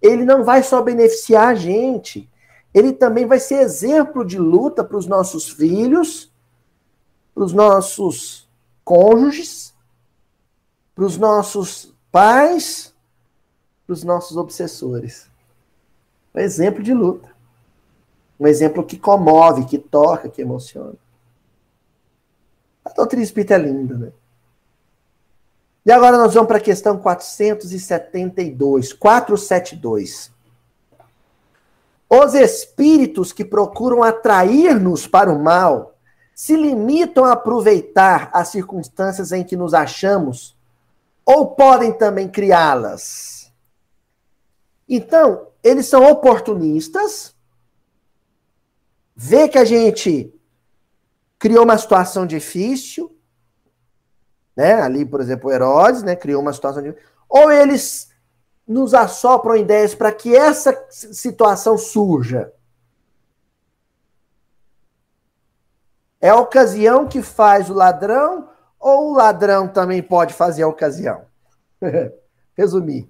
ele 0.00 0.24
não 0.24 0.44
vai 0.44 0.62
só 0.62 0.82
beneficiar 0.82 1.48
a 1.48 1.54
gente, 1.54 2.30
ele 2.72 2.92
também 2.92 3.26
vai 3.26 3.40
ser 3.40 3.56
exemplo 3.56 4.24
de 4.24 4.38
luta 4.38 4.84
para 4.84 4.96
os 4.96 5.06
nossos 5.06 5.48
filhos, 5.48 6.32
para 7.34 7.44
os 7.44 7.52
nossos 7.52 8.48
cônjuges, 8.84 9.74
para 10.94 11.04
os 11.04 11.16
nossos 11.16 11.94
pais, 12.10 12.94
para 13.86 13.92
os 13.92 14.04
nossos 14.04 14.36
obsessores. 14.36 15.28
Um 16.34 16.40
exemplo 16.40 16.82
de 16.82 16.92
luta. 16.92 17.36
Um 18.38 18.46
exemplo 18.46 18.84
que 18.84 18.96
comove, 18.98 19.64
que 19.64 19.78
toca, 19.78 20.28
que 20.28 20.42
emociona. 20.42 20.94
A 22.84 22.90
doutrina 22.90 23.24
espírita 23.24 23.54
é 23.54 23.58
linda, 23.58 23.96
né? 23.96 24.12
E 25.88 25.90
agora 25.90 26.18
nós 26.18 26.34
vamos 26.34 26.48
para 26.48 26.58
a 26.58 26.60
questão 26.60 26.98
472, 26.98 28.92
472. 28.92 30.30
Os 32.10 32.34
espíritos 32.34 33.32
que 33.32 33.42
procuram 33.42 34.02
atrair-nos 34.02 35.06
para 35.06 35.32
o 35.32 35.42
mal 35.42 35.96
se 36.34 36.54
limitam 36.54 37.24
a 37.24 37.32
aproveitar 37.32 38.28
as 38.34 38.48
circunstâncias 38.48 39.32
em 39.32 39.42
que 39.42 39.56
nos 39.56 39.72
achamos 39.72 40.54
ou 41.24 41.52
podem 41.52 41.90
também 41.94 42.28
criá-las? 42.28 43.50
Então, 44.86 45.46
eles 45.64 45.86
são 45.86 46.04
oportunistas, 46.04 47.34
vê 49.16 49.48
que 49.48 49.56
a 49.56 49.64
gente 49.64 50.38
criou 51.38 51.64
uma 51.64 51.78
situação 51.78 52.26
difícil, 52.26 53.17
né? 54.58 54.74
Ali, 54.74 55.06
por 55.06 55.20
exemplo, 55.20 55.52
Herodes, 55.52 56.02
né, 56.02 56.16
criou 56.16 56.42
uma 56.42 56.52
situação 56.52 56.82
difícil, 56.82 57.06
ou 57.28 57.48
eles 57.48 58.10
nos 58.66 58.92
assopram 58.92 59.54
ideias 59.54 59.94
para 59.94 60.10
que 60.10 60.36
essa 60.36 60.76
situação 60.90 61.78
surja. 61.78 62.52
É 66.20 66.30
a 66.30 66.36
ocasião 66.36 67.06
que 67.06 67.22
faz 67.22 67.70
o 67.70 67.74
ladrão 67.74 68.50
ou 68.80 69.12
o 69.12 69.14
ladrão 69.14 69.68
também 69.68 70.02
pode 70.02 70.34
fazer 70.34 70.64
a 70.64 70.68
ocasião? 70.68 71.24
Resumir. 72.58 73.08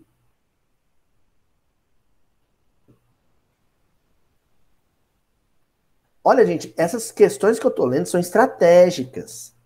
Olha, 6.22 6.44
gente, 6.44 6.74
essas 6.76 7.10
questões 7.10 7.58
que 7.58 7.64
eu 7.64 7.70
estou 7.70 7.86
lendo 7.86 8.04
são 8.04 8.20
estratégicas. 8.20 9.56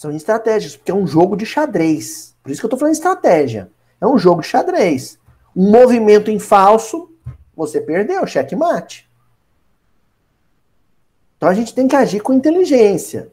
São 0.00 0.10
estratégicas, 0.12 0.76
porque 0.78 0.90
é 0.90 0.94
um 0.94 1.06
jogo 1.06 1.36
de 1.36 1.44
xadrez. 1.44 2.34
Por 2.42 2.50
isso 2.50 2.58
que 2.58 2.64
eu 2.64 2.68
estou 2.68 2.78
falando 2.78 2.94
estratégia. 2.94 3.70
É 4.00 4.06
um 4.06 4.16
jogo 4.16 4.40
de 4.40 4.46
xadrez. 4.46 5.18
Um 5.54 5.70
movimento 5.70 6.30
em 6.30 6.38
falso, 6.38 7.14
você 7.54 7.82
perdeu, 7.82 8.26
checkmate. 8.26 9.06
Então 11.36 11.50
a 11.50 11.52
gente 11.52 11.74
tem 11.74 11.86
que 11.86 11.94
agir 11.94 12.20
com 12.20 12.32
inteligência. 12.32 13.30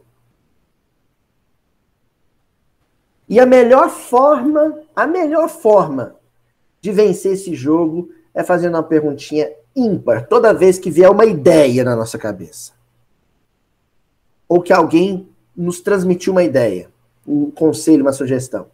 E 3.30 3.40
a 3.40 3.46
melhor 3.46 3.90
forma, 3.90 4.78
a 4.94 5.08
melhor 5.08 5.48
forma 5.48 6.18
de 6.82 6.92
vencer 6.92 7.32
esse 7.32 7.56
jogo 7.56 8.12
é 8.34 8.44
fazendo 8.44 8.76
uma 8.76 8.84
perguntinha 8.84 9.50
ímpar 9.74 10.28
toda 10.28 10.54
vez 10.54 10.78
que 10.78 10.92
vier 10.92 11.10
uma 11.10 11.26
ideia 11.26 11.86
na 11.86 11.96
nossa 11.96 12.18
cabeça. 12.18 12.74
Ou 14.50 14.62
que 14.62 14.74
alguém 14.74 15.30
nos 15.58 15.82
transmitiu 15.82 16.34
uma 16.34 16.44
ideia, 16.44 16.90
um 17.26 17.50
conselho, 17.50 18.04
uma 18.04 18.14
sugestão. 18.14 18.68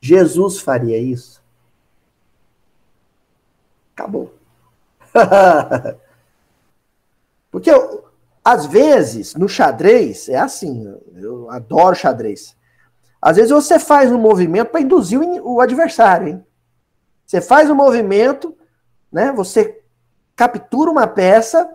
Jesus 0.00 0.60
faria 0.60 0.96
isso? 0.96 1.42
Acabou. 3.94 4.32
Porque 7.50 7.70
às 8.44 8.66
vezes 8.66 9.34
no 9.34 9.48
xadrez 9.48 10.28
é 10.28 10.38
assim, 10.38 10.96
eu 11.14 11.50
adoro 11.50 11.94
xadrez. 11.94 12.56
Às 13.20 13.36
vezes 13.36 13.50
você 13.50 13.78
faz 13.78 14.10
um 14.10 14.18
movimento 14.18 14.70
para 14.70 14.80
induzir 14.80 15.20
o 15.20 15.60
adversário, 15.60 16.28
hein? 16.28 16.46
Você 17.26 17.40
faz 17.40 17.68
um 17.68 17.74
movimento, 17.74 18.56
né? 19.12 19.32
Você 19.32 19.82
captura 20.34 20.90
uma 20.90 21.06
peça 21.06 21.68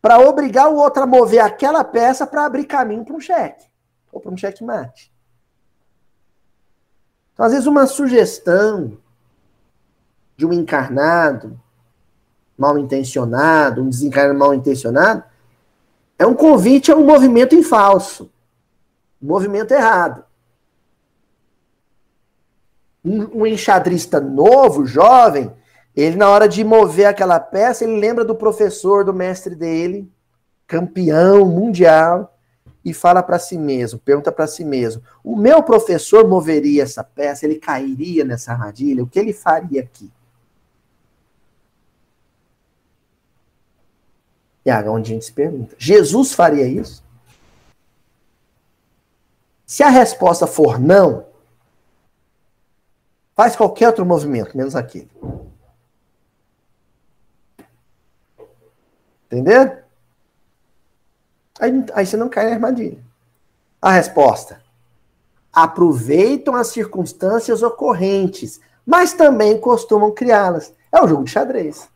para 0.00 0.18
obrigar 0.20 0.68
o 0.68 0.76
outro 0.76 1.02
a 1.02 1.06
mover 1.06 1.40
aquela 1.40 1.82
peça 1.84 2.26
para 2.26 2.44
abrir 2.44 2.64
caminho 2.64 3.04
para 3.04 3.14
um 3.14 3.20
cheque 3.20 3.66
ou 4.12 4.20
para 4.20 4.32
um 4.32 4.36
cheque 4.36 4.64
mate. 4.64 5.12
Então, 7.32 7.46
às 7.46 7.52
vezes 7.52 7.66
uma 7.66 7.86
sugestão 7.86 8.98
de 10.36 10.46
um 10.46 10.52
encarnado 10.52 11.60
mal 12.56 12.78
intencionado, 12.78 13.82
um 13.82 13.88
desencarnado 13.88 14.38
mal 14.38 14.54
intencionado, 14.54 15.22
é 16.18 16.26
um 16.26 16.34
convite 16.34 16.90
a 16.90 16.96
um 16.96 17.04
movimento 17.04 17.54
em 17.54 17.62
falso 17.62 18.30
movimento 19.20 19.72
errado. 19.72 20.24
Um, 23.04 23.40
um 23.40 23.46
enxadrista 23.46 24.20
novo, 24.20 24.86
jovem, 24.86 25.52
ele 26.00 26.16
na 26.16 26.30
hora 26.30 26.48
de 26.48 26.62
mover 26.62 27.06
aquela 27.06 27.40
peça, 27.40 27.82
ele 27.82 27.98
lembra 27.98 28.24
do 28.24 28.34
professor, 28.34 29.04
do 29.04 29.12
mestre 29.12 29.56
dele, 29.56 30.08
campeão 30.64 31.44
mundial, 31.44 32.38
e 32.84 32.94
fala 32.94 33.20
para 33.20 33.36
si 33.36 33.58
mesmo, 33.58 33.98
pergunta 33.98 34.30
para 34.30 34.46
si 34.46 34.64
mesmo: 34.64 35.02
o 35.24 35.34
meu 35.34 35.60
professor 35.60 36.26
moveria 36.28 36.84
essa 36.84 37.02
peça, 37.02 37.44
ele 37.44 37.56
cairia 37.56 38.24
nessa 38.24 38.52
armadilha, 38.52 39.02
o 39.02 39.08
que 39.08 39.18
ele 39.18 39.32
faria 39.32 39.80
aqui? 39.80 40.08
E 44.64 44.70
aí, 44.70 44.88
onde 44.88 45.10
a 45.10 45.14
gente 45.14 45.24
se 45.24 45.32
pergunta: 45.32 45.74
Jesus 45.76 46.32
faria 46.32 46.66
isso? 46.66 47.02
Se 49.66 49.82
a 49.82 49.88
resposta 49.88 50.46
for 50.46 50.78
não, 50.78 51.26
faz 53.34 53.56
qualquer 53.56 53.88
outro 53.88 54.06
movimento, 54.06 54.56
menos 54.56 54.76
aquele. 54.76 55.10
Entendeu? 59.30 59.76
Aí, 61.60 61.84
aí 61.92 62.06
você 62.06 62.16
não 62.16 62.28
cai 62.28 62.46
na 62.46 62.54
armadilha. 62.54 62.98
A 63.80 63.92
resposta: 63.92 64.60
aproveitam 65.52 66.54
as 66.54 66.68
circunstâncias 66.68 67.62
ocorrentes, 67.62 68.60
mas 68.86 69.12
também 69.12 69.60
costumam 69.60 70.10
criá-las. 70.10 70.72
É 70.90 71.02
o 71.02 71.06
jogo 71.06 71.24
de 71.24 71.30
xadrez. 71.30 71.88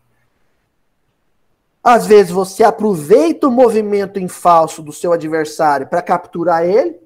Às 1.82 2.06
vezes 2.06 2.30
você 2.30 2.62
aproveita 2.62 3.48
o 3.48 3.50
movimento 3.50 4.18
em 4.20 4.28
falso 4.28 4.82
do 4.82 4.92
seu 4.92 5.12
adversário 5.12 5.88
para 5.88 6.02
capturar 6.02 6.64
ele, 6.64 7.00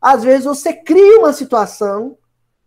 às 0.00 0.24
vezes 0.24 0.44
você 0.44 0.72
cria 0.72 1.20
uma 1.20 1.32
situação, 1.32 2.18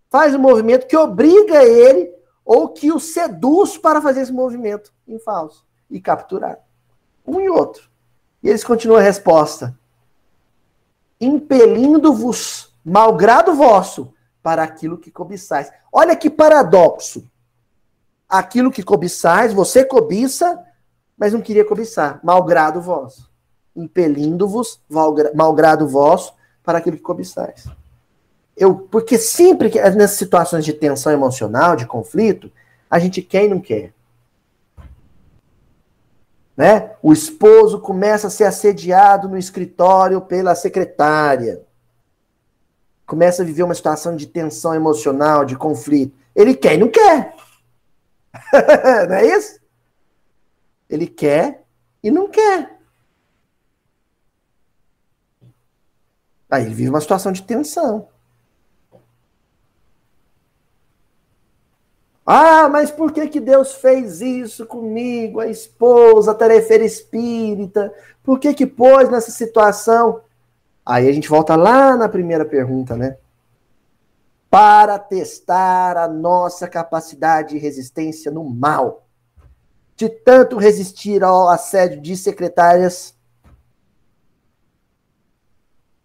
faz 0.09 0.33
um 0.33 0.39
movimento 0.39 0.87
que 0.87 0.95
obriga 0.95 1.61
ele 1.61 2.13
ou 2.45 2.69
que 2.69 2.93
o 2.93 2.99
seduz 2.99 3.77
para 3.77 4.01
fazer 4.01 4.21
esse 4.21 4.31
movimento 4.31 4.93
em 5.05 5.19
falso 5.19 5.65
e 5.89 5.99
capturar. 5.99 6.64
Um 7.25 7.39
e 7.39 7.49
outro. 7.49 7.89
E 8.43 8.49
eles 8.49 8.63
continuam 8.63 8.99
a 8.99 9.03
resposta. 9.03 9.77
Impelindo-vos, 11.19 12.73
malgrado 12.83 13.55
vosso, 13.55 14.13
para 14.43 14.61
aquilo 14.61 14.97
que 14.97 15.09
cobiçais. 15.09 15.71
Olha 15.91 16.15
que 16.15 16.29
paradoxo. 16.29 17.27
Aquilo 18.29 18.71
que 18.71 18.83
cobiçais, 18.83 19.51
você 19.53 19.83
cobiça, 19.83 20.63
mas 21.17 21.33
não 21.33 21.41
queria 21.41 21.65
cobiçar. 21.65 22.19
Malgrado 22.23 22.79
vosso. 22.79 23.27
Impelindo-vos, 23.75 24.79
malgrado 25.33 25.87
vosso, 25.87 26.33
para 26.63 26.77
aquilo 26.77 26.97
que 26.97 27.01
cobiçais. 27.01 27.65
Eu, 28.55 28.75
porque 28.75 29.17
sempre 29.17 29.69
que 29.69 29.81
nessas 29.91 30.17
situações 30.17 30.63
de 30.63 30.73
tensão 30.73 31.11
emocional, 31.11 31.75
de 31.75 31.85
conflito, 31.85 32.51
a 32.89 32.99
gente 32.99 33.21
quer 33.21 33.45
e 33.45 33.49
não 33.49 33.59
quer. 33.59 33.93
Né? 36.55 36.95
O 37.01 37.11
esposo 37.11 37.79
começa 37.79 38.27
a 38.27 38.29
ser 38.29 38.45
assediado 38.45 39.27
no 39.27 39.37
escritório 39.37 40.21
pela 40.21 40.55
secretária. 40.55 41.61
Começa 43.05 43.41
a 43.43 43.45
viver 43.45 43.63
uma 43.63 43.75
situação 43.75 44.15
de 44.15 44.25
tensão 44.25 44.73
emocional, 44.73 45.45
de 45.45 45.55
conflito. 45.55 46.17
Ele 46.35 46.55
quer 46.55 46.75
e 46.75 46.77
não 46.77 46.87
quer. 46.87 47.35
não 49.07 49.15
é 49.15 49.25
isso? 49.25 49.59
Ele 50.89 51.07
quer 51.07 51.63
e 52.01 52.09
não 52.09 52.29
quer. 52.29 52.79
Aí 56.49 56.65
ele 56.65 56.73
vive 56.73 56.89
uma 56.89 57.01
situação 57.01 57.31
de 57.31 57.43
tensão. 57.43 58.07
Ah, 62.25 62.67
mas 62.67 62.89
por 62.89 63.11
que, 63.11 63.27
que 63.27 63.39
Deus 63.39 63.75
fez 63.75 64.19
isso 64.19 64.65
comigo, 64.65 65.39
a 65.39 65.47
esposa, 65.47 66.31
a 66.31 66.35
tarefeira 66.35 66.83
espírita? 66.83 67.93
Por 68.23 68.39
que 68.39 68.53
que 68.53 68.65
pôs 68.65 69.09
nessa 69.09 69.29
situação? 69.29 70.21
Aí 70.83 71.07
a 71.07 71.11
gente 71.13 71.29
volta 71.29 71.55
lá 71.55 71.95
na 71.95 72.09
primeira 72.09 72.43
pergunta, 72.43 72.95
né? 72.97 73.17
Para 74.49 74.97
testar 74.97 75.97
a 75.97 76.07
nossa 76.07 76.67
capacidade 76.67 77.49
de 77.49 77.57
resistência 77.59 78.31
no 78.31 78.43
mal. 78.43 79.03
de 79.95 80.09
tanto 80.09 80.57
resistir 80.57 81.23
ao 81.23 81.47
assédio 81.49 82.01
de 82.01 82.17
secretárias, 82.17 83.14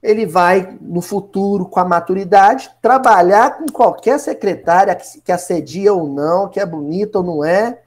ele 0.03 0.24
vai, 0.24 0.78
no 0.80 1.03
futuro, 1.03 1.66
com 1.66 1.78
a 1.78 1.84
maturidade, 1.84 2.70
trabalhar 2.80 3.59
com 3.59 3.66
qualquer 3.66 4.18
secretária 4.18 4.94
que 4.96 5.30
assedia 5.30 5.92
ou 5.92 6.09
não, 6.09 6.48
que 6.48 6.59
é 6.59 6.64
bonita 6.64 7.18
ou 7.18 7.24
não 7.24 7.44
é, 7.44 7.82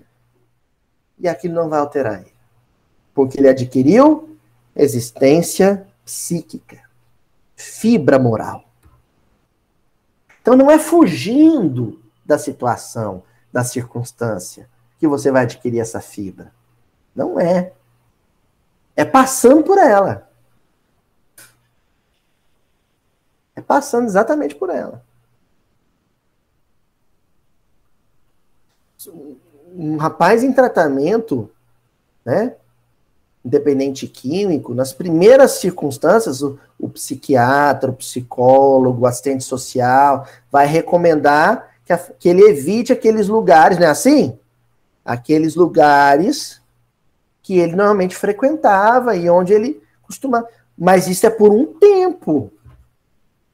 e 1.18 1.28
aquilo 1.28 1.56
não 1.56 1.70
vai 1.70 1.80
alterar 1.80 2.22
ele. 2.22 2.34
Porque 3.14 3.40
ele 3.40 3.50
adquiriu 3.50 4.38
existência 4.76 5.88
psíquica, 6.06 6.82
fibra 7.56 8.20
moral. 8.20 8.64
Então 10.42 10.56
não 10.56 10.70
é 10.70 10.78
fugindo 10.78 12.02
da 12.26 12.38
situação, 12.38 13.24
da 13.52 13.64
circunstância, 13.64 14.70
que 15.00 15.08
você 15.08 15.32
vai 15.32 15.44
adquirir 15.44 15.80
essa 15.80 16.02
fibra. 16.02 16.52
Não 17.16 17.40
é. 17.40 17.74
É 18.96 19.04
passando 19.04 19.64
por 19.64 19.78
ela. 19.78 20.30
É 23.56 23.62
passando 23.62 24.06
exatamente 24.06 24.56
por 24.56 24.70
ela. 24.70 25.04
Um 29.76 29.98
rapaz 29.98 30.44
em 30.44 30.54
tratamento, 30.54 31.52
né? 32.26 32.56
independente 33.44 34.08
químico, 34.08 34.74
nas 34.74 34.94
primeiras 34.94 35.52
circunstâncias, 35.54 36.42
o, 36.42 36.58
o, 36.80 36.88
psiquiatra, 36.88 37.92
o 37.92 37.96
psicólogo, 37.96 39.02
o 39.02 39.06
assistente 39.06 39.44
social 39.44 40.26
vai 40.50 40.66
recomendar 40.66 41.72
que, 41.86 41.92
a, 41.92 41.98
que 41.98 42.30
ele 42.30 42.42
evite 42.44 42.94
aqueles 42.94 43.28
lugares, 43.28 43.78
não 43.78 43.88
é 43.88 43.90
assim? 43.90 44.38
Aqueles 45.04 45.56
lugares 45.56 46.62
que 47.42 47.58
ele 47.60 47.76
normalmente 47.76 48.16
frequentava 48.16 49.16
e 49.18 49.30
onde 49.30 49.52
ele 49.52 49.84
costumava. 50.02 50.48
Mas 50.78 51.08
isso 51.08 51.26
é 51.26 51.30
por 51.30 51.52
um 51.52 51.66
tempo. 51.66 52.50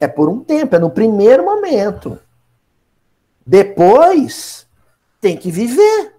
É 0.00 0.08
por 0.08 0.30
um 0.30 0.42
tempo, 0.42 0.74
é 0.74 0.78
no 0.78 0.90
primeiro 0.90 1.44
momento. 1.44 2.18
Depois, 3.46 4.66
tem 5.20 5.36
que 5.36 5.50
viver. 5.50 6.14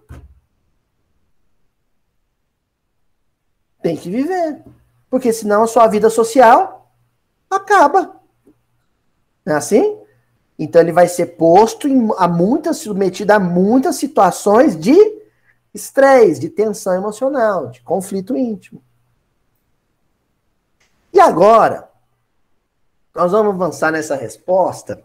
Tem 3.82 3.96
que 3.96 4.08
viver. 4.08 4.62
Porque 5.10 5.32
senão 5.32 5.64
a 5.64 5.66
sua 5.66 5.88
vida 5.88 6.08
social 6.08 6.90
acaba. 7.50 8.20
Não 9.44 9.54
é 9.54 9.56
assim? 9.56 9.98
Então 10.58 10.80
ele 10.80 10.92
vai 10.92 11.08
ser 11.08 11.36
posto 11.36 11.88
em, 11.88 12.08
a 12.16 12.28
muitas, 12.28 12.78
submetido 12.78 13.32
a 13.32 13.40
muitas 13.40 13.96
situações 13.96 14.78
de 14.78 14.94
estresse, 15.74 16.40
de 16.40 16.48
tensão 16.48 16.94
emocional, 16.94 17.68
de 17.70 17.80
conflito 17.80 18.36
íntimo. 18.36 18.80
E 21.12 21.18
agora, 21.20 21.90
nós 23.14 23.32
vamos 23.32 23.54
avançar 23.54 23.92
nessa 23.92 24.14
resposta 24.14 25.02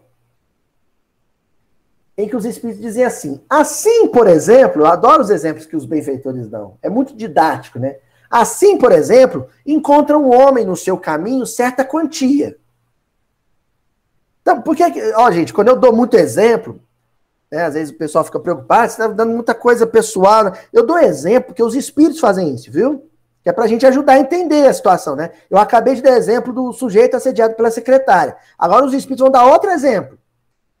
em 2.16 2.28
que 2.28 2.34
os 2.34 2.44
espíritos 2.44 2.82
dizem 2.82 3.04
assim. 3.04 3.40
Assim, 3.48 4.08
por 4.08 4.26
exemplo, 4.26 4.82
eu 4.82 4.86
adoro 4.86 5.22
os 5.22 5.30
exemplos 5.30 5.66
que 5.66 5.76
os 5.76 5.86
benfeitores 5.86 6.48
dão. 6.48 6.76
É 6.82 6.90
muito 6.90 7.14
didático, 7.14 7.78
né? 7.78 7.98
Assim, 8.28 8.76
por 8.76 8.90
exemplo, 8.90 9.48
encontra 9.64 10.18
um 10.18 10.34
homem 10.34 10.64
no 10.64 10.76
seu 10.76 10.98
caminho 10.98 11.46
certa 11.46 11.84
quantia. 11.84 12.58
Então, 14.42 14.60
por 14.60 14.74
que. 14.74 14.84
Ó, 15.14 15.30
gente, 15.30 15.52
quando 15.52 15.68
eu 15.68 15.76
dou 15.76 15.92
muito 15.92 16.16
exemplo, 16.16 16.80
né, 17.50 17.64
às 17.64 17.74
vezes 17.74 17.94
o 17.94 17.98
pessoal 17.98 18.24
fica 18.24 18.40
preocupado, 18.40 18.90
você 18.90 19.00
está 19.00 19.06
dando 19.06 19.32
muita 19.32 19.54
coisa 19.54 19.86
pessoal. 19.86 20.44
Né? 20.44 20.52
Eu 20.72 20.84
dou 20.84 20.98
exemplo 20.98 21.48
porque 21.48 21.62
os 21.62 21.74
espíritos 21.74 22.18
fazem 22.18 22.54
isso, 22.54 22.70
viu? 22.70 23.08
Que 23.42 23.50
é 23.50 23.52
para 23.52 23.64
a 23.64 23.68
gente 23.68 23.86
ajudar 23.86 24.14
a 24.14 24.18
entender 24.18 24.66
a 24.66 24.72
situação, 24.72 25.14
né? 25.14 25.30
Eu 25.48 25.58
acabei 25.58 25.94
de 25.94 26.02
dar 26.02 26.16
exemplo 26.16 26.52
do 26.52 26.72
sujeito 26.72 27.16
assediado 27.16 27.54
pela 27.54 27.70
secretária. 27.70 28.36
Agora 28.58 28.84
os 28.84 28.92
espíritos 28.92 29.22
vão 29.22 29.30
dar 29.30 29.46
outro 29.46 29.70
exemplo. 29.70 30.18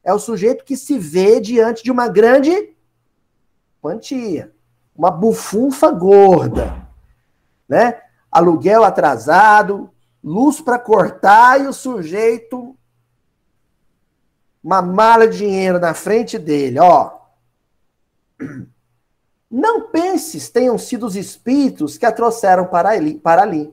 É 0.02 0.12
o 0.12 0.18
sujeito 0.18 0.64
que 0.64 0.76
se 0.76 0.98
vê 0.98 1.40
diante 1.40 1.82
de 1.84 1.90
uma 1.90 2.08
grande 2.08 2.74
quantia, 3.80 4.52
uma 4.96 5.10
bufunfa 5.10 5.90
gorda 5.90 6.88
né? 7.68 8.00
Aluguel 8.32 8.82
atrasado, 8.82 9.90
luz 10.24 10.60
para 10.60 10.78
cortar 10.78 11.60
e 11.60 11.66
o 11.66 11.72
sujeito 11.72 12.74
uma 14.62 14.82
mala 14.82 15.28
de 15.28 15.38
dinheiro 15.38 15.78
na 15.78 15.94
frente 15.94 16.38
dele, 16.38 16.80
ó. 16.80 17.18
Não 19.50 19.88
penses 19.88 20.50
tenham 20.50 20.76
sido 20.76 21.06
os 21.06 21.16
espíritos 21.16 21.96
que 21.96 22.04
a 22.04 22.12
trouxeram 22.12 22.66
para 22.66 22.90
ali, 22.90 23.14
para 23.14 23.42
ali, 23.42 23.72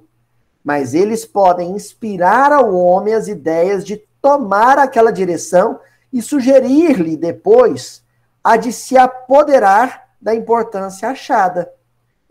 mas 0.64 0.94
eles 0.94 1.26
podem 1.26 1.72
inspirar 1.72 2.54
ao 2.54 2.74
homem 2.74 3.14
as 3.14 3.28
ideias 3.28 3.84
de 3.84 3.98
tomar 4.22 4.78
aquela 4.80 5.12
direção 5.12 5.80
e 6.14 6.22
sugerir-lhe 6.22 7.18
depois 7.18 8.02
a 8.42 8.56
de 8.56 8.72
se 8.72 8.98
apoderar 8.98 10.08
da 10.22 10.34
importância 10.34 11.10
achada, 11.10 11.72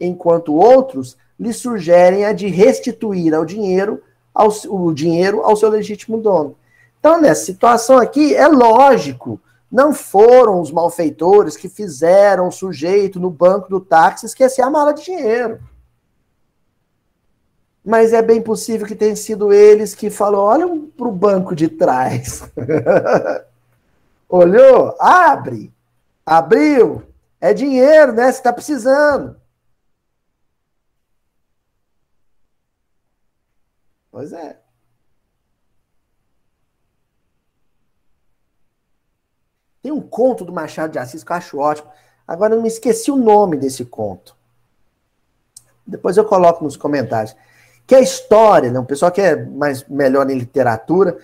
enquanto 0.01 0.55
outros 0.55 1.16
lhe 1.38 1.53
sugerem 1.53 2.24
a 2.24 2.32
de 2.32 2.47
restituir 2.47 3.34
ao 3.34 3.45
dinheiro, 3.45 4.03
ao, 4.34 4.49
o 4.68 4.92
dinheiro 4.92 5.42
ao 5.42 5.55
seu 5.55 5.68
legítimo 5.68 6.18
dono. 6.18 6.57
Então, 6.99 7.20
nessa 7.20 7.45
situação 7.45 7.99
aqui, 7.99 8.34
é 8.34 8.49
lógico, 8.49 9.38
não 9.75 9.93
foram 9.93 10.61
os 10.61 10.70
malfeitores 10.70 11.57
que 11.57 11.68
fizeram 11.68 12.47
o 12.47 12.53
sujeito 12.53 13.18
no 13.18 13.29
banco 13.29 13.68
do 13.68 13.81
táxi 13.81 14.25
esquecer 14.25 14.62
a 14.62 14.70
mala 14.70 14.95
de 14.95 15.03
dinheiro. 15.03 15.61
Mas 17.85 18.12
é 18.12 18.22
bem 18.22 18.41
possível 18.41 18.87
que 18.87 18.95
tenham 18.95 19.16
sido 19.16 19.53
eles 19.53 19.93
que 19.93 20.11
falou: 20.11 20.43
olha 20.43 20.64
para 20.97 21.09
o 21.09 21.12
banco 21.12 21.57
de 21.57 21.66
trás. 21.66 22.49
Olhou? 24.29 24.97
Abre. 25.01 25.75
Abriu. 26.25 27.03
É 27.41 27.53
dinheiro, 27.53 28.12
né? 28.12 28.31
Você 28.31 28.39
está 28.39 28.53
precisando. 28.53 29.37
Pois 34.12 34.33
é. 34.33 34.64
Tem 39.85 39.93
um 39.93 40.01
conto 40.01 40.47
do 40.47 40.53
Machado 40.53 40.93
de 40.93 40.99
Assis 40.99 41.22
que 41.22 41.30
eu 41.30 41.37
acho 41.37 41.59
ótimo. 41.59 41.91
Agora 42.26 42.55
eu 42.55 42.57
não 42.57 42.62
me 42.62 42.70
esqueci 42.70 43.11
o 43.11 43.16
nome 43.16 43.59
desse 43.59 43.85
conto. 43.85 44.35
Depois 45.87 46.16
eu 46.16 46.24
coloco 46.24 46.64
nos 46.64 46.74
comentários. 46.74 47.37
Que 47.87 47.95
é 47.95 47.99
a 47.99 48.01
história, 48.01 48.70
né? 48.70 48.78
o 48.78 48.85
pessoal 48.87 49.12
que 49.12 49.20
é 49.20 49.37
mais 49.45 49.87
melhor 49.87 50.30
em 50.30 50.39
literatura, 50.39 51.18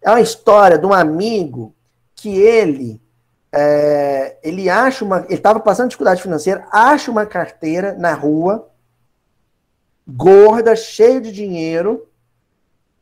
é 0.00 0.08
uma 0.08 0.20
história 0.20 0.78
de 0.78 0.86
um 0.86 0.92
amigo 0.92 1.74
que 2.14 2.38
ele 2.38 3.02
é, 3.50 4.36
ele 4.44 4.70
acha 4.70 5.04
uma. 5.04 5.24
Ele 5.24 5.34
estava 5.34 5.58
passando 5.58 5.88
dificuldade 5.88 6.22
financeira, 6.22 6.68
acha 6.70 7.10
uma 7.10 7.26
carteira 7.26 7.94
na 7.94 8.14
rua, 8.14 8.68
gorda, 10.06 10.76
cheia 10.76 11.20
de 11.20 11.32
dinheiro, 11.32 12.08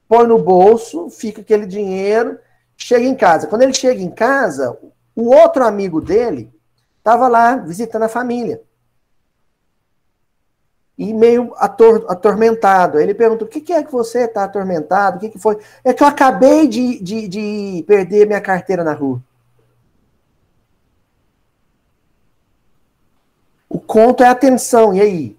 põe 0.08 0.26
no 0.26 0.38
bolso, 0.38 1.10
fica 1.10 1.42
aquele 1.42 1.66
dinheiro, 1.66 2.38
chega 2.78 3.04
em 3.04 3.14
casa. 3.14 3.46
Quando 3.46 3.60
ele 3.60 3.74
chega 3.74 4.00
em 4.00 4.10
casa, 4.10 4.74
o 5.14 5.34
outro 5.34 5.64
amigo 5.64 6.00
dele 6.00 6.52
estava 6.98 7.28
lá 7.28 7.56
visitando 7.56 8.02
a 8.02 8.08
família. 8.08 8.62
E 10.96 11.12
meio 11.12 11.52
ator, 11.56 12.04
atormentado. 12.08 13.00
Ele 13.00 13.14
perguntou: 13.14 13.46
o 13.46 13.50
que, 13.50 13.60
que 13.60 13.72
é 13.72 13.82
que 13.82 13.90
você 13.90 14.20
está 14.20 14.44
atormentado? 14.44 15.16
O 15.16 15.20
que, 15.20 15.30
que 15.30 15.38
foi? 15.38 15.58
É 15.82 15.92
que 15.92 16.02
eu 16.02 16.06
acabei 16.06 16.68
de, 16.68 17.02
de, 17.02 17.28
de 17.28 17.84
perder 17.86 18.26
minha 18.26 18.40
carteira 18.40 18.84
na 18.84 18.92
rua. 18.92 19.22
O 23.68 23.80
conto 23.80 24.22
é 24.22 24.28
atenção. 24.28 24.94
E 24.94 25.00
aí? 25.00 25.38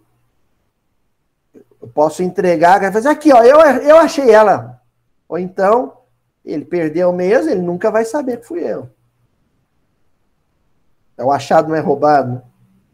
Eu 1.82 1.88
posso 1.88 2.24
entregar, 2.24 2.92
fazer 2.92 3.10
aqui, 3.10 3.32
ó, 3.32 3.44
eu, 3.44 3.60
eu 3.60 3.98
achei 3.98 4.32
ela. 4.32 4.82
Ou 5.28 5.38
então, 5.38 5.98
ele 6.44 6.66
perdeu 6.66 7.12
mesmo, 7.12 7.52
ele 7.52 7.62
nunca 7.62 7.92
vai 7.92 8.06
saber 8.06 8.38
que 8.38 8.48
fui 8.48 8.64
eu. 8.64 8.90
É 11.24 11.26
o 11.26 11.32
achado 11.32 11.70
não 11.70 11.76
é 11.76 11.80
roubado. 11.80 12.42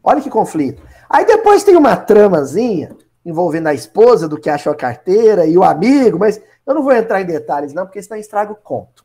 Olha 0.04 0.22
que 0.22 0.30
conflito. 0.30 0.84
Aí 1.10 1.26
depois 1.26 1.64
tem 1.64 1.76
uma 1.76 1.98
tramazinha 1.98 2.96
envolvendo 3.26 3.68
a 3.68 3.74
esposa 3.74 4.28
do 4.28 4.40
que 4.40 4.50
achou 4.50 4.72
a 4.72 4.76
carteira 4.76 5.48
e 5.48 5.58
o 5.58 5.64
amigo, 5.64 6.20
mas 6.20 6.40
eu 6.66 6.76
não 6.76 6.84
vou 6.84 6.94
entrar 6.94 7.20
em 7.22 7.26
detalhes 7.26 7.74
não, 7.74 7.86
porque 7.86 8.02
senão 8.02 8.20
estraga 8.20 8.52
o 8.52 8.56
conto, 8.56 9.04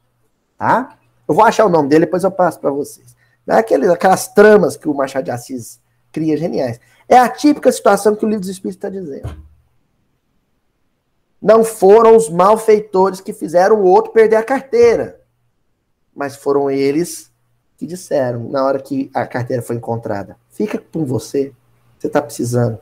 tá? 0.58 0.98
Eu 1.26 1.34
vou 1.34 1.42
achar 1.42 1.64
o 1.64 1.70
nome 1.70 1.88
dele, 1.88 2.04
depois 2.04 2.22
eu 2.22 2.30
passo 2.30 2.60
para 2.60 2.70
vocês. 2.70 3.16
Não 3.46 3.56
é 3.56 3.60
aqueles, 3.60 3.88
aquelas 3.88 4.28
tramas 4.28 4.76
que 4.76 4.88
o 4.88 4.94
Machado 4.94 5.24
de 5.24 5.30
Assis 5.30 5.80
cria 6.12 6.36
geniais. 6.36 6.78
É 7.08 7.18
a 7.18 7.28
típica 7.28 7.72
situação 7.72 8.14
que 8.14 8.24
o 8.24 8.28
livro 8.28 8.42
dos 8.42 8.50
Espíritos 8.50 8.76
está 8.76 8.90
dizendo. 8.90 9.42
Não 11.40 11.64
foram 11.64 12.14
os 12.14 12.28
malfeitores 12.28 13.22
que 13.22 13.32
fizeram 13.32 13.76
o 13.76 13.84
outro 13.84 14.12
perder 14.12 14.36
a 14.36 14.42
carteira, 14.42 15.20
mas 16.14 16.36
foram 16.36 16.70
eles 16.70 17.33
que 17.84 17.86
disseram, 17.86 18.48
na 18.48 18.64
hora 18.64 18.80
que 18.80 19.10
a 19.14 19.26
carteira 19.26 19.62
foi 19.62 19.76
encontrada: 19.76 20.36
fica 20.48 20.78
com 20.78 21.04
você, 21.04 21.52
você 21.98 22.06
está 22.06 22.20
precisando. 22.20 22.78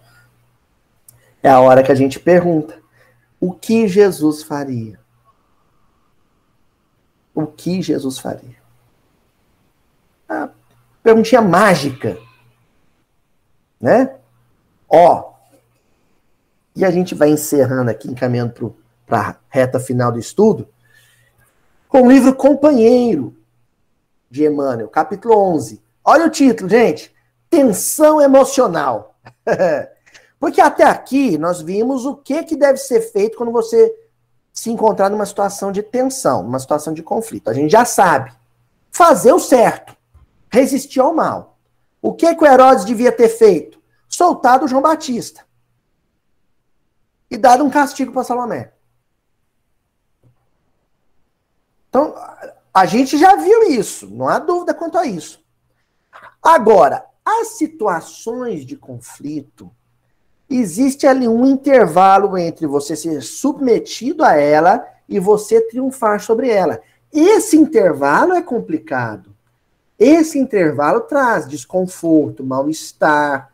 É 1.43 1.51
a 1.51 1.61
hora 1.61 1.83
que 1.83 1.91
a 1.91 1.95
gente 1.95 2.21
pergunta: 2.21 2.81
o 3.41 3.53
que 3.53 3.89
Jesus 3.89 4.43
faria? 4.45 4.99
O 7.35 7.47
que 7.47 7.83
Jesus 7.83 8.19
faria? 8.19 8.57
A 10.29 10.51
perguntinha 11.03 11.43
mágica, 11.43 12.17
né? 13.81 14.17
Ó, 14.89 15.33
e 16.77 16.85
a 16.85 16.91
gente 16.91 17.15
vai 17.15 17.31
encerrando 17.31 17.91
aqui, 17.91 18.09
encaminhando 18.09 18.77
para 19.05 19.31
a 19.31 19.37
reta 19.49 19.81
final 19.81 20.13
do 20.13 20.19
estudo, 20.19 20.69
com 21.89 22.03
o 22.03 22.11
livro 22.11 22.35
Companheiro, 22.35 23.37
de 24.33 24.47
Emmanuel, 24.47 24.89
capítulo 24.89 25.37
11. 25.37 25.83
Olha 26.03 26.25
o 26.25 26.31
título, 26.31 26.67
gente. 26.67 27.15
Tensão 27.51 28.19
emocional. 28.19 29.15
Porque 30.41 30.59
até 30.59 30.85
aqui 30.85 31.37
nós 31.37 31.61
vimos 31.61 32.07
o 32.07 32.17
que, 32.17 32.43
que 32.43 32.57
deve 32.57 32.79
ser 32.79 33.03
feito 33.03 33.37
quando 33.37 33.53
você 33.53 33.95
se 34.51 34.71
encontrar 34.71 35.11
numa 35.11 35.27
situação 35.27 35.71
de 35.71 35.83
tensão, 35.83 36.43
numa 36.43 36.59
situação 36.59 36.95
de 36.95 37.03
conflito. 37.03 37.51
A 37.51 37.53
gente 37.53 37.71
já 37.71 37.85
sabe. 37.85 38.33
Fazer 38.91 39.35
o 39.35 39.39
certo. 39.39 39.95
Resistir 40.51 41.01
ao 41.01 41.15
mal. 41.15 41.59
O 42.01 42.15
que, 42.15 42.35
que 42.35 42.43
o 42.43 42.47
Herodes 42.47 42.87
devia 42.87 43.13
ter 43.13 43.29
feito? 43.29 43.81
Soltado 44.09 44.67
João 44.67 44.81
Batista. 44.81 45.45
E 47.31 47.37
dado 47.37 47.63
um 47.63 47.71
castigo 47.71 48.13
para 48.13 48.25
Salomé. 48.25 48.73
Então, 51.91 52.15
a 52.73 52.87
gente 52.87 53.19
já 53.19 53.37
viu 53.37 53.71
isso, 53.71 54.09
não 54.09 54.29
há 54.29 54.39
dúvida 54.39 54.73
quanto 54.73 54.99
a 54.99 55.07
isso. 55.07 55.43
Agora, 56.43 57.05
as 57.25 57.49
situações 57.59 58.65
de 58.65 58.77
conflito, 58.77 59.71
existe 60.49 61.07
ali 61.07 61.29
um 61.29 61.47
intervalo 61.47 62.37
entre 62.37 62.67
você 62.67 62.97
ser 62.97 63.23
submetido 63.23 64.25
a 64.25 64.35
ela 64.35 64.87
e 65.09 65.21
você 65.21 65.61
triunfar 65.61 66.21
sobre 66.21 66.49
ela. 66.49 66.81
Esse 67.13 67.57
intervalo 67.57 68.33
é 68.33 68.43
complicado. 68.43 69.33
Esse 69.99 70.39
intervalo 70.39 71.03
traz 71.03 71.47
desconforto, 71.47 72.43
mal-estar, 72.43 73.53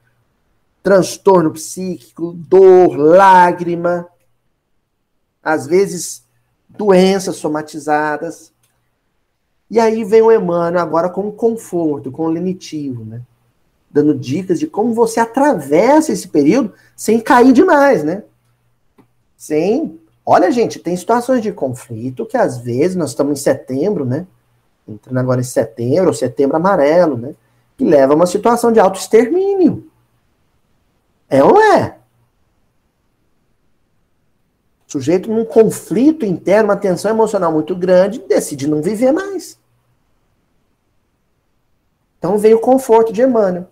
transtorno 0.83 1.53
psíquico, 1.53 2.33
dor, 2.33 2.97
lágrima, 2.97 4.09
às 5.43 5.66
vezes 5.66 6.25
doenças 6.69 7.37
somatizadas. 7.37 8.53
E 9.71 9.79
aí 9.79 10.03
vem 10.05 10.23
o 10.23 10.33
Emmanuel 10.33 10.83
agora 10.83 11.09
com 11.09 11.31
conforto, 11.31 12.11
com 12.11 12.31
limitivo, 12.31 13.05
né? 13.05 13.21
Dando 13.91 14.14
dicas 14.14 14.59
de 14.59 14.66
como 14.66 14.95
você 14.95 15.21
atravessa 15.21 16.12
esse 16.12 16.29
período 16.29 16.73
sem 16.97 17.21
cair 17.21 17.53
demais, 17.53 18.03
né? 18.03 18.23
Sem. 19.37 19.99
Olha, 20.25 20.51
gente, 20.51 20.79
tem 20.79 20.97
situações 20.97 21.43
de 21.43 21.53
conflito 21.53 22.27
que 22.27 22.37
às 22.37 22.59
vezes 22.59 22.97
nós 22.97 23.11
estamos 23.11 23.39
em 23.39 23.43
setembro, 23.43 24.05
né? 24.05 24.27
Entrando 24.87 25.19
agora 25.19 25.41
em 25.41 25.45
setembro, 25.45 26.09
ou 26.09 26.14
setembro 26.14 26.57
amarelo, 26.57 27.16
né? 27.16 27.35
Que 27.77 27.85
leva 27.85 28.14
a 28.14 28.16
uma 28.16 28.27
situação 28.27 28.73
de 28.73 28.81
autoextermínio. 28.81 29.87
É 31.29 31.45
ou 31.45 31.53
não 31.53 31.75
é? 31.75 31.97
Sujeito 34.89 35.30
num 35.30 35.45
conflito 35.45 36.24
interno, 36.24 36.70
uma 36.70 36.76
tensão 36.76 37.11
emocional 37.11 37.53
muito 37.53 37.76
grande, 37.76 38.24
decide 38.26 38.66
não 38.66 38.80
viver 38.80 39.12
mais. 39.12 39.59
Então 42.18 42.39
veio 42.39 42.57
o 42.57 42.61
conforto 42.61 43.12
de 43.12 43.20
Emmanuel. 43.20 43.68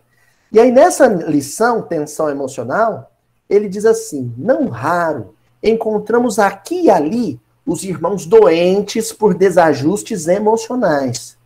E 0.52 0.60
aí 0.60 0.70
nessa 0.70 1.06
lição, 1.06 1.80
tensão 1.80 2.28
emocional, 2.28 3.10
ele 3.48 3.66
diz 3.66 3.86
assim: 3.86 4.32
não 4.36 4.68
raro 4.68 5.34
encontramos 5.62 6.38
aqui 6.38 6.82
e 6.82 6.90
ali 6.90 7.40
os 7.64 7.82
irmãos 7.82 8.26
doentes 8.26 9.10
por 9.10 9.32
desajustes 9.32 10.28
emocionais. 10.28 11.36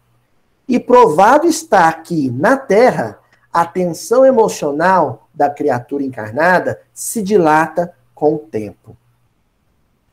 E 0.69 0.81
provado 0.81 1.47
está 1.47 1.93
que 1.93 2.29
na 2.29 2.57
Terra 2.57 3.21
a 3.53 3.65
tensão 3.65 4.27
emocional 4.27 5.29
da 5.33 5.49
criatura 5.49 6.03
encarnada 6.03 6.81
se 6.93 7.23
dilata 7.23 7.95
com 8.15 8.35
o 8.35 8.39
tempo. 8.39 8.97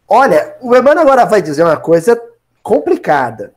Olha, 0.08 0.55
o 0.62 0.76
Emmanuel 0.76 1.01
agora 1.01 1.26
vai 1.26 1.41
dizer 1.41 1.64
uma 1.64 1.76
coisa 1.76 2.20
complicada. 2.64 3.53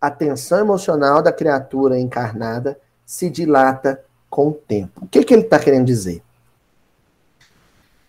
A 0.00 0.10
tensão 0.10 0.58
emocional 0.58 1.22
da 1.22 1.32
criatura 1.32 1.98
encarnada 1.98 2.78
se 3.06 3.30
dilata 3.30 4.02
com 4.28 4.48
o 4.48 4.52
tempo. 4.52 5.04
O 5.04 5.06
que, 5.06 5.24
que 5.24 5.32
ele 5.32 5.42
está 5.42 5.58
querendo 5.58 5.86
dizer? 5.86 6.22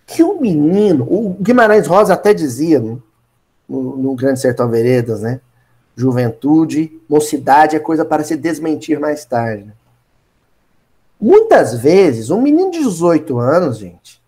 Que 0.05 0.24
o 0.24 0.39
menino, 0.41 1.05
o 1.09 1.36
Guimarães 1.39 1.88
Rosa 1.88 2.14
até 2.14 2.34
dizia 2.34 2.80
no, 2.80 3.01
no, 3.68 4.16
Grande 4.16 4.39
Sertão 4.39 4.70
Veredas, 4.70 5.22
né? 5.22 5.39
Juventude, 5.95 7.01
mocidade 7.07 7.76
é 7.76 7.80
coisa 7.80 8.03
para 8.03 8.24
se 8.24 8.36
desmentir 8.36 8.99
mais 8.99 9.26
tarde. 9.26 9.72
Muitas 11.20 11.76
vezes, 11.76 12.30
um 12.30 12.41
menino 12.41 12.72
de 12.72 12.80
18 12.80 13.38
anos, 13.38 13.78
gente, 13.78 14.22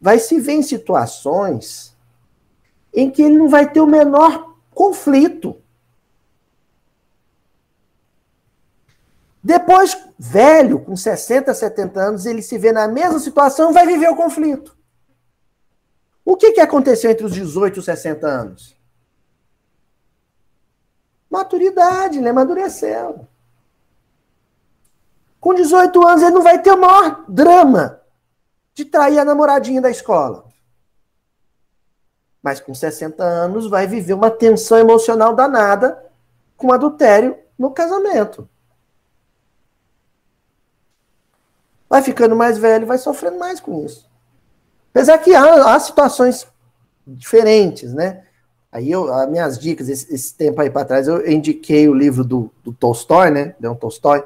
vai 0.00 0.18
se 0.18 0.40
ver 0.40 0.52
em 0.52 0.62
situações 0.62 1.95
em 2.96 3.10
que 3.10 3.22
ele 3.22 3.36
não 3.36 3.46
vai 3.46 3.70
ter 3.70 3.82
o 3.82 3.86
menor 3.86 4.56
conflito. 4.74 5.60
Depois, 9.44 9.96
velho, 10.18 10.80
com 10.80 10.96
60, 10.96 11.52
70 11.52 12.00
anos, 12.00 12.24
ele 12.24 12.40
se 12.40 12.56
vê 12.56 12.72
na 12.72 12.88
mesma 12.88 13.18
situação, 13.18 13.72
vai 13.72 13.86
viver 13.86 14.08
o 14.08 14.16
conflito. 14.16 14.74
O 16.24 16.36
que, 16.36 16.52
que 16.52 16.60
aconteceu 16.60 17.10
entre 17.10 17.26
os 17.26 17.32
18 17.32 17.76
e 17.76 17.78
os 17.78 17.84
60 17.84 18.26
anos? 18.26 18.74
Maturidade, 21.30 22.18
ele 22.18 22.28
amadureceu. 22.30 23.28
Com 25.38 25.54
18 25.54 26.08
anos, 26.08 26.22
ele 26.22 26.34
não 26.34 26.42
vai 26.42 26.60
ter 26.60 26.72
o 26.72 26.80
maior 26.80 27.24
drama 27.28 28.00
de 28.74 28.86
trair 28.86 29.18
a 29.18 29.24
namoradinha 29.24 29.82
da 29.82 29.90
escola 29.90 30.45
mas 32.46 32.60
com 32.60 32.72
60 32.72 33.24
anos 33.24 33.68
vai 33.68 33.88
viver 33.88 34.12
uma 34.12 34.30
tensão 34.30 34.78
emocional 34.78 35.34
danada 35.34 36.00
com 36.56 36.72
adultério 36.72 37.36
no 37.58 37.72
casamento. 37.72 38.48
Vai 41.90 42.02
ficando 42.02 42.36
mais 42.36 42.56
velho, 42.56 42.86
vai 42.86 42.98
sofrendo 42.98 43.36
mais 43.36 43.58
com 43.58 43.84
isso. 43.84 44.08
Apesar 44.90 45.18
que 45.18 45.34
há, 45.34 45.74
há 45.74 45.80
situações 45.80 46.46
diferentes, 47.04 47.92
né? 47.92 48.22
Aí 48.70 48.92
eu, 48.92 49.12
as 49.12 49.28
minhas 49.28 49.58
dicas, 49.58 49.88
esse, 49.88 50.14
esse 50.14 50.32
tempo 50.32 50.60
aí 50.60 50.70
para 50.70 50.86
trás, 50.86 51.08
eu 51.08 51.28
indiquei 51.28 51.88
o 51.88 51.94
livro 51.94 52.22
do, 52.22 52.48
do 52.62 52.72
Tolstói, 52.72 53.32
né? 53.32 53.56
Leon 53.58 53.74
Tolstói, 53.74 54.24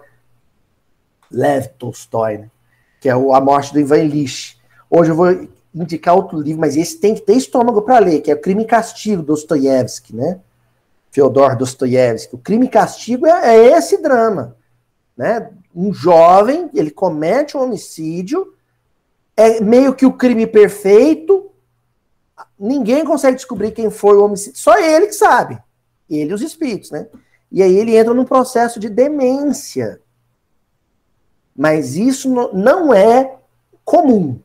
Lev 1.31 1.69
Tolstói, 1.79 2.37
né? 2.37 2.51
que 3.01 3.09
é 3.09 3.17
o 3.17 3.33
A 3.33 3.41
Morte 3.41 3.73
do 3.73 3.81
Ivan 3.81 4.01
Illich. 4.01 4.61
Hoje 4.91 5.11
eu 5.11 5.17
vou 5.17 5.49
indicar 5.75 6.17
outro 6.17 6.41
livro, 6.41 6.61
mas 6.61 6.77
esse 6.77 6.99
tem 6.99 7.15
que 7.15 7.23
ter 7.23 7.35
estômago 7.35 7.83
para 7.83 7.99
ler, 7.99 8.21
que 8.21 8.31
é 8.31 8.35
o 8.35 8.41
Crime 8.41 8.65
e 8.65 8.67
Castigo, 8.67 9.23
Dostoiévski, 9.23 10.15
né? 10.15 10.41
Fyodor 11.11 11.57
Dostoiévski. 11.57 12.35
O 12.35 12.39
Crime 12.39 12.67
e 12.67 12.71
Castigo 12.71 13.27
é, 13.27 13.57
é, 13.57 13.79
esse 13.79 14.01
drama, 14.01 14.57
né? 15.17 15.51
Um 15.75 15.93
jovem, 15.93 16.69
ele 16.75 16.91
comete 16.91 17.57
um 17.57 17.63
homicídio, 17.63 18.55
é 19.37 19.61
meio 19.61 19.95
que 19.95 20.05
o 20.05 20.13
crime 20.13 20.47
perfeito, 20.47 21.51
ninguém 22.59 23.05
consegue 23.05 23.37
descobrir 23.37 23.71
quem 23.71 23.91
foi 23.91 24.17
o 24.17 24.25
homicídio, 24.25 24.59
só 24.59 24.77
ele 24.79 25.07
que 25.07 25.15
sabe, 25.15 25.59
ele 26.09 26.31
e 26.31 26.35
os 26.35 26.43
espíritos, 26.43 26.91
né? 26.91 27.07
E 27.51 27.63
aí 27.63 27.77
ele 27.77 27.97
entra 27.97 28.13
num 28.15 28.25
processo 28.25 28.79
de 28.79 28.89
demência. 28.89 30.01
Mas 31.57 31.97
isso 31.97 32.29
não 32.53 32.95
é 32.95 33.39
comum. 33.85 34.41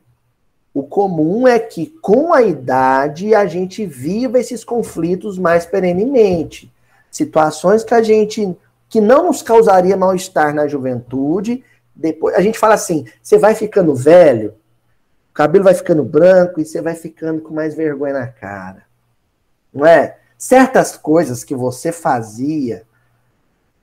O 0.76 0.82
comum 0.82 1.48
é 1.48 1.58
que, 1.58 1.86
com 1.86 2.34
a 2.34 2.42
idade, 2.42 3.34
a 3.34 3.46
gente 3.46 3.86
viva 3.86 4.38
esses 4.38 4.62
conflitos 4.62 5.38
mais 5.38 5.64
perenemente. 5.64 6.70
Situações 7.10 7.82
que 7.82 7.94
a 7.94 8.02
gente 8.02 8.54
que 8.86 9.00
não 9.00 9.24
nos 9.24 9.40
causaria 9.40 9.96
mal-estar 9.96 10.54
na 10.54 10.68
juventude, 10.68 11.64
depois 11.94 12.34
a 12.36 12.42
gente 12.42 12.58
fala 12.58 12.74
assim, 12.74 13.06
você 13.22 13.38
vai 13.38 13.54
ficando 13.54 13.94
velho, 13.94 14.54
o 15.30 15.32
cabelo 15.32 15.64
vai 15.64 15.72
ficando 15.72 16.04
branco 16.04 16.60
e 16.60 16.66
você 16.66 16.82
vai 16.82 16.94
ficando 16.94 17.40
com 17.40 17.54
mais 17.54 17.74
vergonha 17.74 18.12
na 18.12 18.26
cara. 18.26 18.82
Não 19.72 19.86
é? 19.86 20.18
Certas 20.36 20.94
coisas 20.94 21.42
que 21.42 21.54
você 21.54 21.90
fazia 21.90 22.82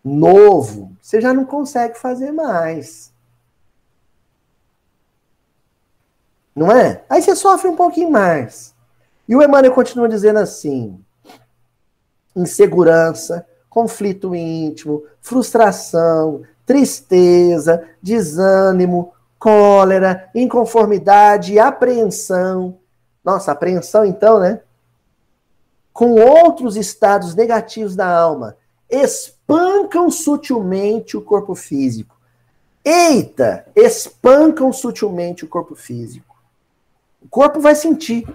novo, 0.03 0.91
você 1.01 1.19
já 1.19 1.33
não 1.33 1.43
consegue 1.43 1.97
fazer 1.97 2.31
mais. 2.31 3.11
Não 6.55 6.71
é? 6.71 7.03
Aí 7.09 7.21
você 7.21 7.35
sofre 7.35 7.67
um 7.67 7.75
pouquinho 7.75 8.11
mais. 8.11 8.73
E 9.27 9.35
o 9.35 9.41
Emmanuel 9.41 9.73
continua 9.73 10.07
dizendo 10.07 10.39
assim: 10.39 10.99
insegurança, 12.35 13.45
conflito 13.69 14.35
íntimo, 14.35 15.03
frustração, 15.21 16.43
tristeza, 16.65 17.87
desânimo, 18.01 19.13
cólera, 19.39 20.29
inconformidade, 20.35 21.59
apreensão. 21.59 22.77
Nossa, 23.23 23.51
apreensão 23.51 24.05
então, 24.05 24.39
né? 24.39 24.61
Com 25.91 26.15
outros 26.15 26.75
estados 26.75 27.35
negativos 27.35 27.95
da 27.95 28.07
alma, 28.07 28.57
espancam 28.89 30.09
sutilmente 30.09 31.15
o 31.17 31.21
corpo 31.21 31.55
físico. 31.55 32.15
Eita, 32.83 33.65
espancam 33.75 34.71
sutilmente 34.73 35.45
o 35.45 35.47
corpo 35.47 35.75
físico. 35.75 36.32
O 37.23 37.27
corpo 37.29 37.59
vai 37.59 37.73
sentir 37.73 38.27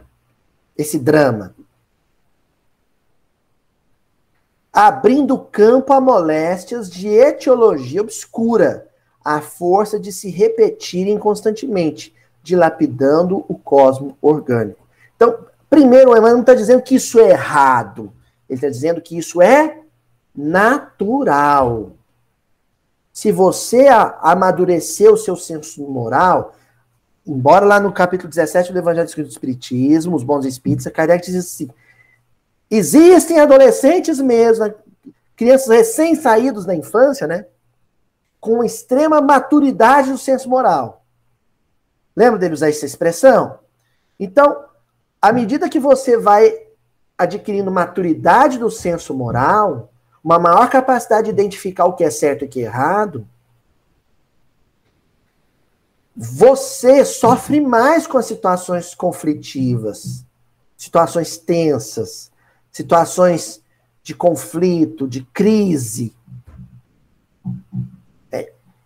esse 0.76 0.98
drama. 0.98 1.54
Abrindo 4.72 5.38
campo 5.38 5.92
a 5.92 6.00
moléstias 6.00 6.90
de 6.90 7.08
etiologia 7.08 8.00
obscura 8.00 8.88
a 9.24 9.40
força 9.40 9.98
de 9.98 10.12
se 10.12 10.30
repetirem 10.30 11.18
constantemente, 11.18 12.14
dilapidando 12.42 13.44
o 13.48 13.58
cosmo 13.58 14.16
orgânico. 14.22 14.86
Então, 15.16 15.38
primeiro, 15.68 16.10
o 16.10 16.12
Emmanuel 16.12 16.34
não 16.34 16.40
está 16.40 16.54
dizendo 16.54 16.82
que 16.82 16.94
isso 16.94 17.20
é 17.20 17.30
errado. 17.30 18.12
Ele 18.48 18.56
está 18.56 18.68
dizendo 18.68 19.02
que 19.02 19.18
isso 19.18 19.42
é 19.42 19.80
natural. 20.34 21.92
Se 23.12 23.32
você 23.32 23.88
amadurecer 24.20 25.12
o 25.12 25.16
seu 25.16 25.34
senso 25.34 25.82
moral, 25.82 26.54
embora 27.28 27.66
lá 27.66 27.78
no 27.78 27.92
capítulo 27.92 28.30
17 28.30 28.72
do 28.72 28.78
Evangelho 28.78 29.06
do 29.06 29.28
Espiritismo, 29.28 30.16
os 30.16 30.24
bons 30.24 30.46
espíritos, 30.46 30.86
Kardec 30.86 31.24
diz 31.24 31.36
assim: 31.36 31.68
existem 32.70 33.38
adolescentes 33.38 34.18
mesmo, 34.18 34.72
crianças 35.36 35.68
recém-saídos 35.68 36.64
da 36.64 36.74
infância, 36.74 37.26
né? 37.26 37.44
com 38.40 38.64
extrema 38.64 39.20
maturidade 39.20 40.10
do 40.10 40.18
senso 40.18 40.48
moral. 40.48 41.04
Lembra 42.16 42.38
dele 42.38 42.54
usar 42.54 42.68
essa 42.68 42.86
expressão? 42.86 43.58
Então, 44.18 44.64
à 45.20 45.32
medida 45.32 45.68
que 45.68 45.78
você 45.78 46.16
vai 46.16 46.52
adquirindo 47.16 47.70
maturidade 47.70 48.58
do 48.58 48.70
senso 48.70 49.12
moral, 49.14 49.92
uma 50.22 50.38
maior 50.38 50.68
capacidade 50.70 51.24
de 51.24 51.30
identificar 51.30 51.86
o 51.86 51.94
que 51.94 52.04
é 52.04 52.10
certo 52.10 52.44
e 52.44 52.46
o 52.46 52.48
que 52.48 52.60
é 52.60 52.64
errado, 52.64 53.26
você 56.20 57.04
sofre 57.04 57.60
mais 57.60 58.04
com 58.04 58.18
as 58.18 58.26
situações 58.26 58.92
conflitivas, 58.92 60.26
situações 60.76 61.38
tensas, 61.38 62.32
situações 62.72 63.62
de 64.02 64.16
conflito, 64.16 65.06
de 65.06 65.22
crise. 65.22 66.12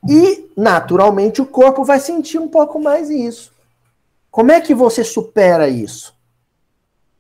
E, 0.07 0.53
naturalmente, 0.55 1.41
o 1.41 1.47
corpo 1.47 1.85
vai 1.85 1.99
sentir 1.99 2.39
um 2.39 2.49
pouco 2.49 2.79
mais 2.79 3.09
isso. 3.09 3.51
Como 4.31 4.53
é 4.53 4.61
que 4.61 4.75
você 4.75 5.03
supera 5.03 5.71
isso? 5.71 6.15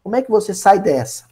Como 0.03 0.15
é 0.15 0.21
que 0.21 0.31
você 0.31 0.53
sai 0.53 0.79
dessa? 0.79 1.25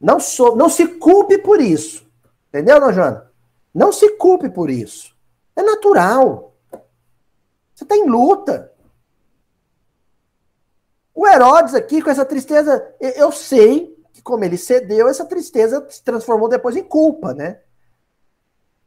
Não, 0.00 0.18
não 0.56 0.68
se 0.68 0.86
culpe 0.86 1.36
por 1.36 1.60
isso. 1.60 2.06
Entendeu, 2.48 2.92
Joana? 2.92 3.28
Não 3.74 3.92
se 3.92 4.10
culpe 4.10 4.48
por 4.48 4.70
isso. 4.70 5.16
É 5.56 5.62
natural. 5.62 6.51
Você 7.74 7.84
está 7.84 7.96
em 7.96 8.06
luta. 8.06 8.72
O 11.14 11.26
Herodes 11.26 11.74
aqui, 11.74 12.00
com 12.00 12.10
essa 12.10 12.24
tristeza, 12.24 12.94
eu 13.00 13.30
sei 13.30 13.96
que 14.12 14.22
como 14.22 14.44
ele 14.44 14.56
cedeu, 14.56 15.08
essa 15.08 15.24
tristeza 15.24 15.86
se 15.88 16.02
transformou 16.02 16.48
depois 16.48 16.76
em 16.76 16.84
culpa, 16.84 17.32
né? 17.34 17.60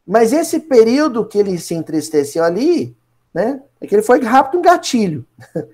Mas 0.05 0.31
esse 0.31 0.59
período 0.59 1.25
que 1.25 1.37
ele 1.37 1.57
se 1.57 1.73
entristeceu 1.73 2.43
ali, 2.43 2.95
né, 3.33 3.61
é 3.81 3.87
que 3.87 3.95
ele 3.95 4.03
foi 4.03 4.21
rápido 4.21 4.59
um 4.59 4.61
gatilho. 4.61 5.25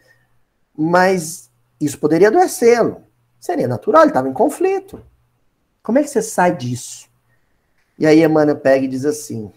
Mas 0.76 1.50
isso 1.80 2.00
poderia 2.00 2.30
adoecê-lo. 2.30 3.04
Seria 3.40 3.68
natural, 3.68 4.04
ele 4.04 4.12
estava 4.12 4.30
em 4.30 4.34
conflito. 4.34 5.04
Como 5.84 6.00
é 6.00 6.04
que 6.04 6.10
você 6.10 6.22
sai 6.22 6.56
disso? 6.56 7.10
E 7.98 8.06
aí 8.06 8.24
Emmanuel 8.24 8.58
pega 8.58 8.86
e 8.86 8.88
diz 8.88 9.06
assim: 9.06 9.52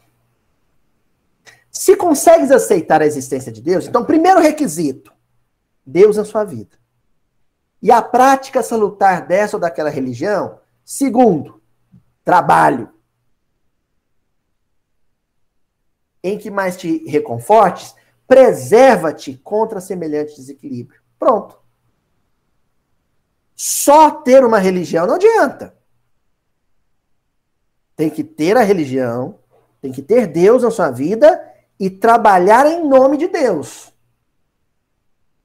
se 1.74 1.96
consegues 1.96 2.52
aceitar 2.52 3.02
a 3.02 3.06
existência 3.06 3.50
de 3.50 3.60
Deus, 3.60 3.86
então, 3.86 4.04
primeiro 4.04 4.40
requisito, 4.40 5.12
Deus 5.84 6.16
na 6.16 6.24
sua 6.24 6.44
vida. 6.44 6.78
E 7.82 7.90
a 7.90 8.00
prática 8.00 8.62
salutar 8.62 9.26
dessa 9.26 9.56
ou 9.56 9.60
daquela 9.60 9.90
religião, 9.90 10.60
segundo, 10.84 11.60
trabalho. 12.24 12.94
em 16.24 16.38
que 16.38 16.50
mais 16.50 16.74
te 16.74 17.04
reconfortes, 17.06 17.94
preserva-te 18.26 19.36
contra 19.44 19.78
semelhante 19.78 20.34
desequilíbrio. 20.34 20.98
Pronto. 21.18 21.60
Só 23.54 24.10
ter 24.10 24.42
uma 24.42 24.58
religião 24.58 25.06
não 25.06 25.16
adianta. 25.16 25.76
Tem 27.94 28.08
que 28.08 28.24
ter 28.24 28.56
a 28.56 28.62
religião, 28.62 29.38
tem 29.82 29.92
que 29.92 30.00
ter 30.00 30.26
Deus 30.26 30.62
na 30.62 30.70
sua 30.70 30.90
vida 30.90 31.53
e 31.84 31.90
trabalhar 31.90 32.64
em 32.64 32.82
nome 32.88 33.18
de 33.18 33.28
Deus. 33.28 33.92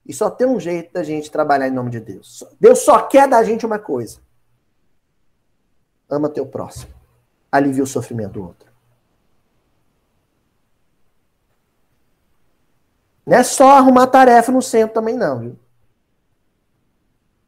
E 0.05 0.13
só 0.13 0.29
tem 0.29 0.47
um 0.47 0.57
jeito 0.57 0.93
da 0.93 1.03
gente 1.03 1.29
trabalhar 1.29 1.67
em 1.67 1.71
nome 1.71 1.89
de 1.89 1.99
Deus. 1.99 2.45
Deus 2.57 2.79
só 2.79 3.01
quer 3.01 3.27
da 3.27 3.43
gente 3.43 3.65
uma 3.65 3.77
coisa: 3.77 4.21
ama 6.09 6.29
teu 6.29 6.45
próximo, 6.45 6.93
alivia 7.51 7.83
o 7.83 7.87
sofrimento 7.87 8.31
do 8.35 8.43
outro. 8.43 8.71
Não 13.25 13.35
é 13.35 13.43
só 13.43 13.71
arrumar 13.71 14.07
tarefa 14.07 14.49
no 14.49 14.61
centro 14.61 14.93
também, 14.93 15.17
não, 15.17 15.39
viu? 15.39 15.59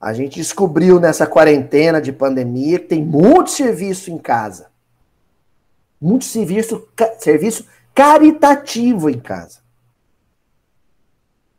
A 0.01 0.11
gente 0.11 0.35
descobriu 0.35 0.99
nessa 0.99 1.25
quarentena 1.25 2.01
de 2.01 2.11
pandemia 2.11 2.77
que 2.77 2.87
tem 2.87 3.05
muito 3.05 3.51
serviço 3.51 4.11
em 4.11 4.17
casa. 4.17 4.69
Muito 6.01 6.25
serviço, 6.25 6.85
serviço 7.19 7.65
caritativo 7.93 9.09
em 9.09 9.19
casa. 9.19 9.59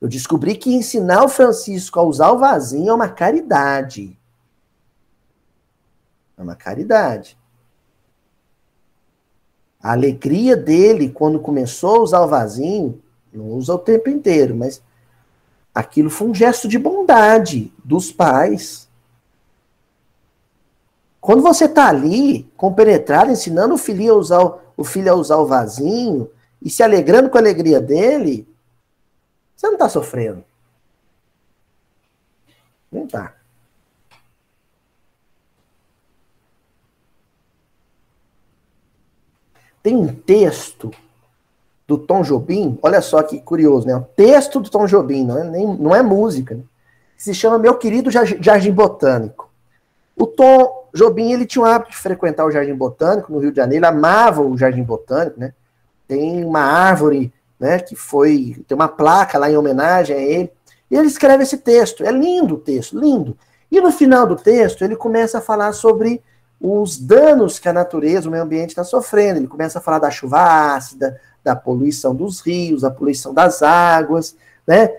Eu 0.01 0.09
descobri 0.09 0.57
que 0.57 0.75
ensinar 0.75 1.25
o 1.25 1.29
Francisco 1.29 2.01
a 2.01 2.03
usar 2.03 2.33
o 2.33 2.39
vasinho 2.39 2.91
é 2.91 2.95
uma 2.95 3.09
caridade. 3.09 4.19
É 6.37 6.43
uma 6.43 6.57
caridade. 6.57 7.39
A 9.81 9.93
alegria 9.93 10.57
dele 10.57 11.11
quando 11.11 11.41
começou 11.41 11.97
a 11.97 12.01
usar 12.01 12.21
o 12.21 12.29
vasinho 12.29 13.03
não 13.33 13.47
usa 13.47 13.75
o 13.75 13.79
tempo 13.79 14.11
inteiro, 14.11 14.55
mas 14.55 14.83
aquilo 15.75 16.11
foi 16.11 16.29
um 16.29 16.35
gesto 16.35 16.69
de 16.69 16.79
bondade 16.79 17.73
dos 17.83 18.13
pais. 18.13 18.89
Quando 21.21 21.43
você 21.43 21.65
está 21.65 21.89
ali, 21.89 22.51
compenetrado, 22.57 23.31
ensinando 23.31 23.75
o 23.75 23.79
filho 23.79 24.13
a 24.13 24.17
usar 24.17 24.41
o 24.41 24.59
filho 24.85 25.13
a 25.13 25.15
usar 25.15 25.37
o 25.37 25.47
vasinho 25.47 26.31
e 26.61 26.71
se 26.71 26.83
alegrando 26.83 27.29
com 27.31 27.37
a 27.37 27.41
alegria 27.41 27.81
dele, 27.81 28.49
você 29.55 29.67
não 29.67 29.75
está 29.75 29.89
sofrendo. 29.89 30.45
Não 32.91 33.05
está. 33.05 33.35
Tem 39.83 39.97
um 39.97 40.15
texto 40.15 40.91
do 41.89 41.99
Tom 41.99 42.23
Jobim, 42.23 42.79
olha 42.83 43.03
só 43.03 43.23
que 43.23 43.41
curioso, 43.41 43.87
né? 43.87 43.97
O 43.97 44.03
texto 44.03 44.61
do 44.61 44.71
Tom 44.71 44.87
Jobim, 44.87 45.25
não 45.25 45.39
é, 45.39 45.45
nem, 45.45 45.67
não 45.67 45.95
é 45.95 46.03
música, 46.03 46.55
né? 46.55 46.63
se 47.17 47.33
chama 47.33 47.57
Meu 47.57 47.77
Querido 47.77 48.11
Jardim 48.11 48.73
Botânico. 48.73 49.49
O 50.17 50.27
Tom 50.27 50.82
Jobim, 50.95 51.33
ele 51.33 51.47
tinha 51.47 51.63
o 51.63 51.67
hábito 51.67 51.93
de 51.93 51.97
frequentar 51.97 52.45
o 52.45 52.51
Jardim 52.51 52.75
Botânico 52.75 53.33
no 53.33 53.39
Rio 53.39 53.51
de 53.51 53.57
Janeiro, 53.57 53.85
ele 53.85 53.87
amava 53.87 54.43
o 54.43 54.57
Jardim 54.57 54.83
Botânico, 54.83 55.41
né? 55.41 55.53
Tem 56.07 56.45
uma 56.45 56.61
árvore, 56.61 57.33
né, 57.59 57.79
que 57.79 57.97
foi, 57.97 58.63
tem 58.67 58.75
uma 58.75 58.89
placa 58.89 59.39
lá 59.39 59.51
em 59.51 59.57
homenagem 59.57 60.17
a 60.17 60.21
ele, 60.21 60.53
e 60.91 60.97
ele 60.97 61.07
escreve 61.07 61.45
esse 61.45 61.59
texto, 61.59 62.05
é 62.05 62.11
lindo 62.11 62.57
o 62.57 62.59
texto, 62.59 62.99
lindo. 62.99 63.37
E 63.71 63.81
no 63.81 63.91
final 63.91 64.27
do 64.27 64.37
texto, 64.37 64.85
ele 64.85 64.95
começa 64.95 65.39
a 65.39 65.41
falar 65.41 65.73
sobre 65.73 66.23
os 66.61 66.99
danos 66.99 67.59
que 67.59 67.69
a 67.69 67.73
natureza, 67.73 68.29
o 68.29 68.31
meio 68.31 68.45
ambiente 68.45 68.69
está 68.69 68.85
sofrendo. 68.85 69.41
Ele 69.41 69.49
começa 69.49 69.79
a 69.79 69.83
falar 69.83 69.99
da 69.99 70.11
chuva 70.11 70.75
ácida, 70.75 71.19
da 71.43 71.57
poluição 71.57 72.15
dos 72.15 72.41
rios, 72.41 72.83
da 72.83 72.91
poluição 72.91 73.33
das 73.35 73.63
águas, 73.63 74.37
né? 74.67 74.91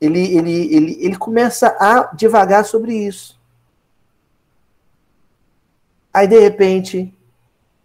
Ele, 0.00 0.36
ele, 0.36 0.74
ele, 0.74 0.98
ele 1.00 1.16
começa 1.16 1.76
a 1.78 2.10
devagar 2.14 2.64
sobre 2.64 2.92
isso. 2.92 3.38
Aí, 6.12 6.26
de 6.26 6.38
repente, 6.38 7.14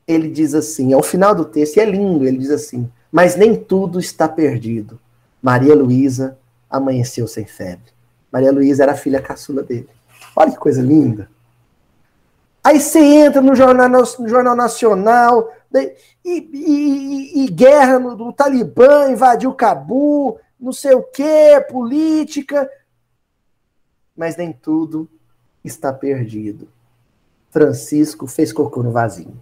ele 0.08 0.30
diz 0.30 0.54
assim, 0.54 0.94
ao 0.94 1.04
final 1.04 1.34
do 1.34 1.46
texto, 1.46 1.78
e 1.78 1.80
é 1.80 1.86
lindo, 1.86 2.26
ele 2.26 2.38
diz 2.38 2.52
assim, 2.52 2.90
mas 3.12 3.36
nem 3.36 3.56
tudo 3.56 4.00
está 4.00 4.28
perdido. 4.28 5.00
Maria 5.42 5.76
Luísa 5.76 6.38
amanheceu 6.70 7.28
sem 7.28 7.46
febre. 7.46 7.92
Maria 8.32 8.52
Luísa 8.52 8.84
era 8.84 8.92
a 8.92 8.98
filha 8.98 9.22
caçula 9.22 9.64
dele. 9.64 9.90
Olha 10.36 10.52
que 10.52 10.58
coisa 10.58 10.82
linda. 10.82 11.30
Aí 12.64 12.82
você 12.82 13.00
entra 13.00 13.42
no 13.42 13.56
Jornal, 13.56 13.90
no 13.90 14.28
jornal 14.28 14.56
Nacional, 14.56 15.52
e, 15.74 15.96
e, 16.26 17.44
e, 17.46 17.48
guerra 17.50 18.00
no, 18.00 18.16
do 18.16 18.34
Talibã, 18.34 19.10
invadiu 19.10 19.54
Cabu, 19.54 20.38
não 20.60 20.72
sei 20.72 20.94
o 20.94 21.04
que, 21.04 21.62
política. 21.70 22.70
Mas 24.16 24.36
nem 24.36 24.52
tudo 24.52 25.10
está 25.64 25.94
perdido. 25.94 26.68
Francisco 27.50 28.28
fez 28.28 28.52
cocô 28.52 28.84
no 28.84 28.92
vasinho. 28.92 29.42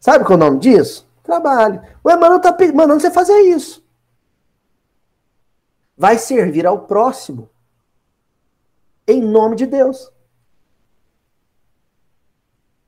Sabe 0.00 0.24
qual 0.24 0.38
é 0.38 0.42
o 0.42 0.44
nome 0.44 0.60
disso? 0.60 1.08
Trabalho. 1.22 1.82
O 2.04 2.10
Emmanuel 2.10 2.36
está 2.36 2.56
mandando 2.72 3.00
você 3.00 3.10
fazer 3.10 3.40
isso. 3.40 3.84
Vai 5.96 6.18
servir 6.18 6.66
ao 6.66 6.86
próximo. 6.86 7.50
Em 9.06 9.20
nome 9.20 9.56
de 9.56 9.66
Deus. 9.66 10.12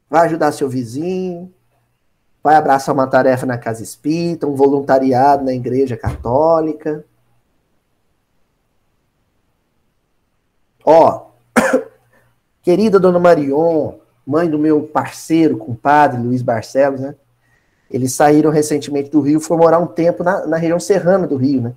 Vai 0.08 0.26
ajudar 0.26 0.52
seu 0.52 0.68
vizinho. 0.68 1.52
Vai 2.42 2.54
abraçar 2.54 2.94
uma 2.94 3.06
tarefa 3.06 3.44
na 3.44 3.58
casa 3.58 3.82
espírita, 3.82 4.46
um 4.46 4.54
voluntariado 4.54 5.44
na 5.44 5.52
igreja 5.52 5.96
católica. 5.96 7.04
Ó, 10.84 11.27
querida 12.68 13.00
dona 13.00 13.18
Marion, 13.18 13.94
mãe 14.26 14.46
do 14.46 14.58
meu 14.58 14.82
parceiro, 14.82 15.56
compadre 15.56 16.20
Luiz 16.20 16.42
Barcelos, 16.42 17.00
né? 17.00 17.14
Eles 17.90 18.12
saíram 18.12 18.50
recentemente 18.50 19.08
do 19.08 19.22
Rio, 19.22 19.40
foram 19.40 19.62
morar 19.62 19.78
um 19.78 19.86
tempo 19.86 20.22
na, 20.22 20.46
na 20.46 20.58
região 20.58 20.78
serrana 20.78 21.26
do 21.26 21.36
Rio, 21.38 21.62
né? 21.62 21.72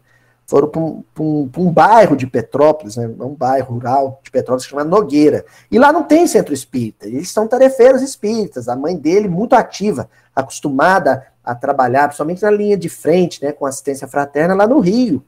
Foram 0.45 0.67
para 0.67 0.81
um, 0.81 1.01
um, 1.17 1.49
um, 1.59 1.71
bairro 1.71 2.17
de 2.17 2.27
Petrópolis, 2.27 2.97
né? 2.97 3.09
um 3.21 3.33
bairro 3.33 3.75
rural 3.75 4.19
de 4.21 4.29
Petrópolis 4.29 4.65
chamado 4.65 4.89
Nogueira. 4.89 5.45
E 5.71 5.79
lá 5.79 5.93
não 5.93 6.03
tem 6.03 6.27
centro 6.27 6.53
espírita, 6.53 7.07
eles 7.07 7.31
são 7.31 7.47
tarefeiros 7.47 8.01
espíritas. 8.01 8.67
A 8.67 8.75
mãe 8.75 8.97
dele, 8.97 9.29
muito 9.29 9.55
ativa, 9.55 10.09
acostumada 10.35 11.25
a 11.41 11.55
trabalhar, 11.55 12.07
principalmente 12.07 12.43
na 12.43 12.51
linha 12.51 12.75
de 12.75 12.89
frente, 12.89 13.41
né, 13.41 13.53
com 13.53 13.65
assistência 13.65 14.09
fraterna 14.09 14.53
lá 14.53 14.67
no 14.67 14.81
Rio. 14.81 15.23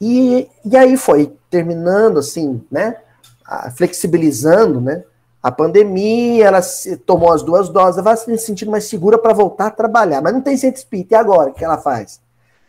E, 0.00 0.48
e 0.64 0.74
aí 0.78 0.96
foi 0.96 1.30
terminando 1.50 2.18
assim, 2.18 2.64
né, 2.70 2.96
flexibilizando, 3.76 4.80
né, 4.80 5.04
a 5.44 5.52
pandemia, 5.52 6.46
ela 6.46 6.62
se, 6.62 6.96
tomou 6.96 7.30
as 7.30 7.42
duas 7.42 7.68
doses, 7.68 7.98
ela 7.98 8.04
vai 8.04 8.16
se 8.16 8.38
sentindo 8.38 8.70
mais 8.70 8.84
segura 8.84 9.18
para 9.18 9.34
voltar 9.34 9.66
a 9.66 9.70
trabalhar, 9.70 10.22
mas 10.22 10.32
não 10.32 10.40
tem 10.40 10.56
centro 10.56 10.78
espírita. 10.78 11.14
E 11.14 11.18
agora, 11.18 11.50
o 11.50 11.52
que 11.52 11.62
ela 11.62 11.76
faz? 11.76 12.18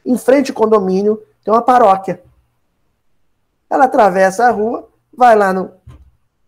Em 0.06 0.18
frente 0.18 0.52
ao 0.52 0.58
condomínio 0.58 1.22
tem 1.42 1.54
uma 1.54 1.62
paróquia. 1.62 2.22
Ela 3.70 3.86
atravessa 3.86 4.48
a 4.48 4.52
rua, 4.52 4.90
vai 5.16 5.38
lá 5.38 5.54
no, 5.54 5.72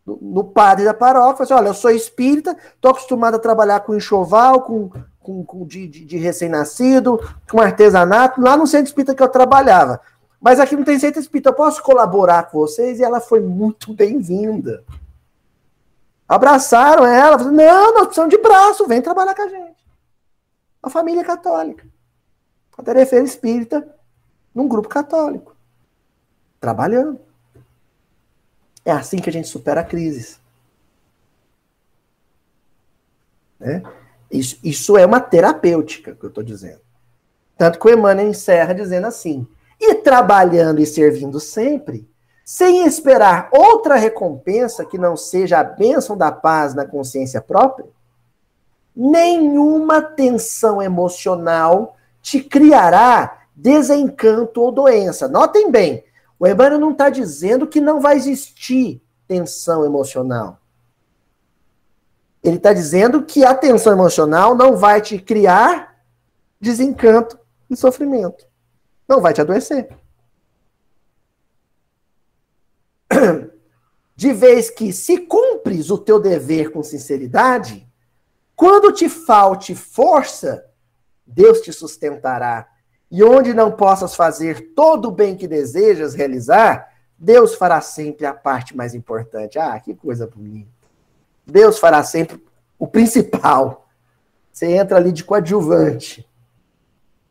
no, 0.06 0.20
no 0.22 0.44
padre 0.44 0.84
da 0.84 0.94
paróquia, 0.94 1.38
fala 1.38 1.44
assim, 1.46 1.54
olha, 1.54 1.70
eu 1.70 1.74
sou 1.74 1.92
espírita, 1.92 2.58
estou 2.76 2.92
acostumado 2.92 3.36
a 3.36 3.40
trabalhar 3.40 3.80
com 3.80 3.96
enxoval, 3.96 4.64
com, 4.64 4.90
com, 5.22 5.46
com 5.46 5.66
de, 5.66 5.88
de, 5.88 6.04
de 6.04 6.18
recém-nascido, 6.18 7.22
com 7.50 7.62
artesanato, 7.62 8.42
lá 8.42 8.58
no 8.58 8.68
centro 8.68 8.88
espírita 8.88 9.16
que 9.16 9.24
eu 9.24 9.30
trabalhava. 9.30 10.02
Mas 10.40 10.60
aqui 10.60 10.76
não 10.76 10.84
tem 10.84 11.00
centro 11.00 11.20
espírita, 11.20 11.50
eu 11.50 11.54
posso 11.54 11.82
colaborar 11.82 12.44
com 12.44 12.60
vocês? 12.60 13.00
E 13.00 13.04
ela 13.04 13.20
foi 13.20 13.40
muito 13.40 13.94
bem-vinda. 13.94 14.84
Abraçaram 16.28 17.06
ela, 17.06 17.38
falaram, 17.38 17.56
não, 17.56 17.94
nós 17.94 18.06
precisamos 18.08 18.36
de 18.36 18.42
braço, 18.42 18.86
vem 18.86 19.02
trabalhar 19.02 19.34
com 19.34 19.42
a 19.42 19.48
gente. 19.48 19.78
A 20.84 20.90
família 20.90 21.24
católica. 21.24 21.88
A 22.78 22.84
tarefa 22.84 23.16
espírita 23.18 23.96
num 24.54 24.68
grupo 24.68 24.90
católico. 24.90 25.56
Trabalhando. 26.60 27.20
É 28.86 28.92
assim 28.92 29.18
que 29.18 29.30
a 29.30 29.34
gente 29.34 29.48
supera 29.48 29.82
a 29.82 29.84
crise. 29.84 30.38
Né? 33.60 33.82
Isso, 34.30 34.60
isso 34.64 34.98
é 34.98 35.06
uma 35.06 35.20
terapêutica 35.20 36.14
que 36.16 36.24
eu 36.24 36.30
estou 36.30 36.44
dizendo. 36.44 36.82
Tanto 37.58 37.80
que 37.80 37.88
o 37.88 37.92
Emmanuel 37.92 38.30
encerra 38.30 38.74
dizendo 38.74 39.08
assim: 39.08 39.48
e 39.80 39.96
trabalhando 39.96 40.80
e 40.80 40.86
servindo 40.86 41.40
sempre, 41.40 42.10
sem 42.44 42.86
esperar 42.86 43.50
outra 43.52 43.96
recompensa 43.96 44.86
que 44.86 44.98
não 44.98 45.18
seja 45.18 45.60
a 45.60 45.64
bênção 45.64 46.18
da 46.18 46.32
paz 46.32 46.74
na 46.74 46.86
consciência 46.86 47.42
própria, 47.42 47.88
nenhuma 48.96 50.02
tensão 50.02 50.82
emocional 50.82 51.96
te 52.22 52.42
criará 52.42 53.42
desencanto 53.56 54.62
ou 54.62 54.72
doença. 54.72 55.28
Notem 55.28 55.70
bem, 55.70 56.04
o 56.40 56.48
Emmanuel 56.48 56.80
não 56.80 56.92
está 56.92 57.10
dizendo 57.10 57.68
que 57.68 57.80
não 57.80 58.00
vai 58.00 58.16
existir 58.16 59.02
tensão 59.28 59.86
emocional. 59.86 60.60
Ele 62.44 62.58
está 62.58 62.72
dizendo 62.72 63.24
que 63.24 63.44
a 63.44 63.54
tensão 63.54 63.92
emocional 63.92 64.56
não 64.56 64.78
vai 64.78 65.02
te 65.02 65.20
criar 65.20 65.98
desencanto 66.62 67.38
e 67.70 67.76
sofrimento. 67.76 68.47
Não 69.08 69.22
vai 69.22 69.34
te 69.34 69.42
adoecer. 69.42 69.90
De 74.16 74.34
vez 74.34 74.70
que, 74.70 74.92
se 74.92 75.20
cumpres 75.20 75.90
o 75.90 75.98
teu 75.98 76.20
dever 76.20 76.72
com 76.72 76.82
sinceridade, 76.82 77.88
quando 78.56 78.92
te 78.92 79.08
falte 79.08 79.76
força, 79.76 80.66
Deus 81.26 81.62
te 81.62 81.72
sustentará 81.72 82.68
e 83.10 83.24
onde 83.24 83.54
não 83.54 83.72
possas 83.72 84.16
fazer 84.16 84.74
todo 84.74 85.08
o 85.08 85.12
bem 85.12 85.38
que 85.38 85.48
desejas 85.48 86.14
realizar, 86.14 86.92
Deus 87.18 87.56
fará 87.56 87.80
sempre 87.82 88.26
a 88.26 88.34
parte 88.34 88.76
mais 88.76 88.94
importante. 88.94 89.58
Ah, 89.58 89.80
que 89.80 89.94
coisa 89.94 90.28
bonita. 90.28 90.70
Deus 91.46 91.80
fará 91.80 92.04
sempre 92.04 92.44
o 92.78 92.88
principal. 92.88 93.88
Você 94.52 94.66
entra 94.68 94.98
ali 94.98 95.12
de 95.12 95.24
coadjuvante, 95.24 96.27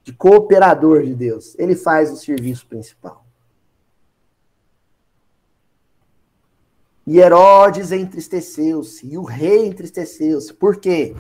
de 0.07 0.13
cooperador 0.13 1.03
de 1.03 1.13
Deus. 1.17 1.57
Ele 1.59 1.75
faz 1.75 2.13
o 2.13 2.17
serviço 2.17 2.65
principal. 2.69 3.27
E 7.05 7.19
Herodes 7.19 7.91
entristeceu-se, 7.91 9.05
e 9.05 9.19
o 9.19 9.25
rei 9.25 9.67
entristeceu-se. 9.67 10.55
Por 10.55 10.77
quê? 10.77 11.17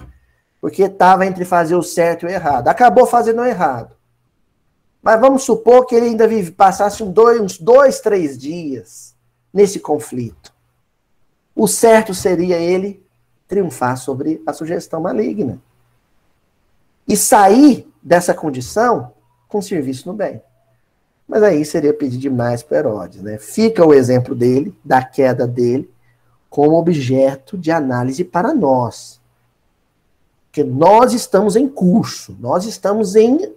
Porque 0.60 0.84
estava 0.84 1.26
entre 1.26 1.44
fazer 1.44 1.74
o 1.74 1.82
certo 1.82 2.24
e 2.24 2.28
o 2.28 2.30
errado. 2.30 2.68
Acabou 2.68 3.06
fazendo 3.06 3.40
o 3.40 3.44
errado. 3.44 3.96
Mas 5.02 5.20
vamos 5.20 5.42
supor 5.42 5.84
que 5.84 5.96
ele 5.96 6.06
ainda 6.06 6.28
vive, 6.28 6.52
passasse 6.52 7.02
um 7.02 7.10
dois, 7.10 7.40
uns 7.40 7.58
dois, 7.58 7.98
três 7.98 8.38
dias 8.38 9.16
nesse 9.52 9.80
conflito. 9.80 10.54
O 11.56 11.66
certo 11.66 12.14
seria 12.14 12.56
ele 12.56 13.04
triunfar 13.48 13.96
sobre 13.96 14.40
a 14.46 14.52
sugestão 14.52 15.00
maligna. 15.00 15.60
E 17.06 17.16
sair 17.16 17.88
dessa 18.02 18.34
condição 18.34 19.12
com 19.48 19.62
serviço 19.62 20.08
no 20.08 20.14
bem. 20.14 20.42
Mas 21.26 21.42
aí 21.42 21.64
seria 21.64 21.92
pedir 21.92 22.18
demais 22.18 22.62
para 22.62 22.78
Herodes. 22.78 23.22
Né? 23.22 23.38
Fica 23.38 23.84
o 23.84 23.94
exemplo 23.94 24.34
dele, 24.34 24.74
da 24.84 25.02
queda 25.04 25.46
dele, 25.46 25.90
como 26.48 26.76
objeto 26.76 27.58
de 27.58 27.70
análise 27.70 28.24
para 28.24 28.54
nós. 28.54 29.20
Porque 30.46 30.64
nós 30.64 31.12
estamos 31.12 31.56
em 31.56 31.68
curso, 31.68 32.36
nós 32.40 32.64
estamos 32.64 33.14
em 33.14 33.54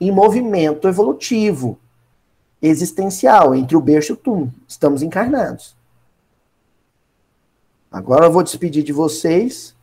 em 0.00 0.12
movimento 0.12 0.86
evolutivo, 0.86 1.78
existencial, 2.62 3.54
entre 3.54 3.76
o 3.76 3.80
berço 3.80 4.12
e 4.12 4.14
o 4.14 4.16
túmulo. 4.16 4.52
Estamos 4.66 5.02
encarnados. 5.02 5.76
Agora 7.90 8.26
eu 8.26 8.32
vou 8.32 8.42
despedir 8.42 8.82
de 8.82 8.92
vocês 8.92 9.74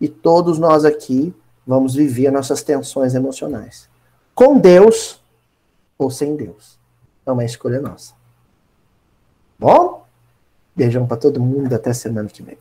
e 0.00 0.08
todos 0.08 0.58
nós 0.58 0.84
aqui 0.84 1.32
vamos 1.66 1.94
viver 1.94 2.30
nossas 2.30 2.62
tensões 2.62 3.14
emocionais. 3.14 3.88
Com 4.34 4.58
Deus 4.58 5.20
ou 5.98 6.10
sem 6.10 6.36
Deus. 6.36 6.78
É 7.24 7.32
uma 7.32 7.44
escolha 7.44 7.80
nossa. 7.80 8.14
Bom? 9.58 10.04
Beijão 10.74 11.06
para 11.06 11.16
todo 11.16 11.40
mundo. 11.40 11.72
Até 11.72 11.92
semana 11.92 12.28
que 12.28 12.42
vem. 12.42 12.58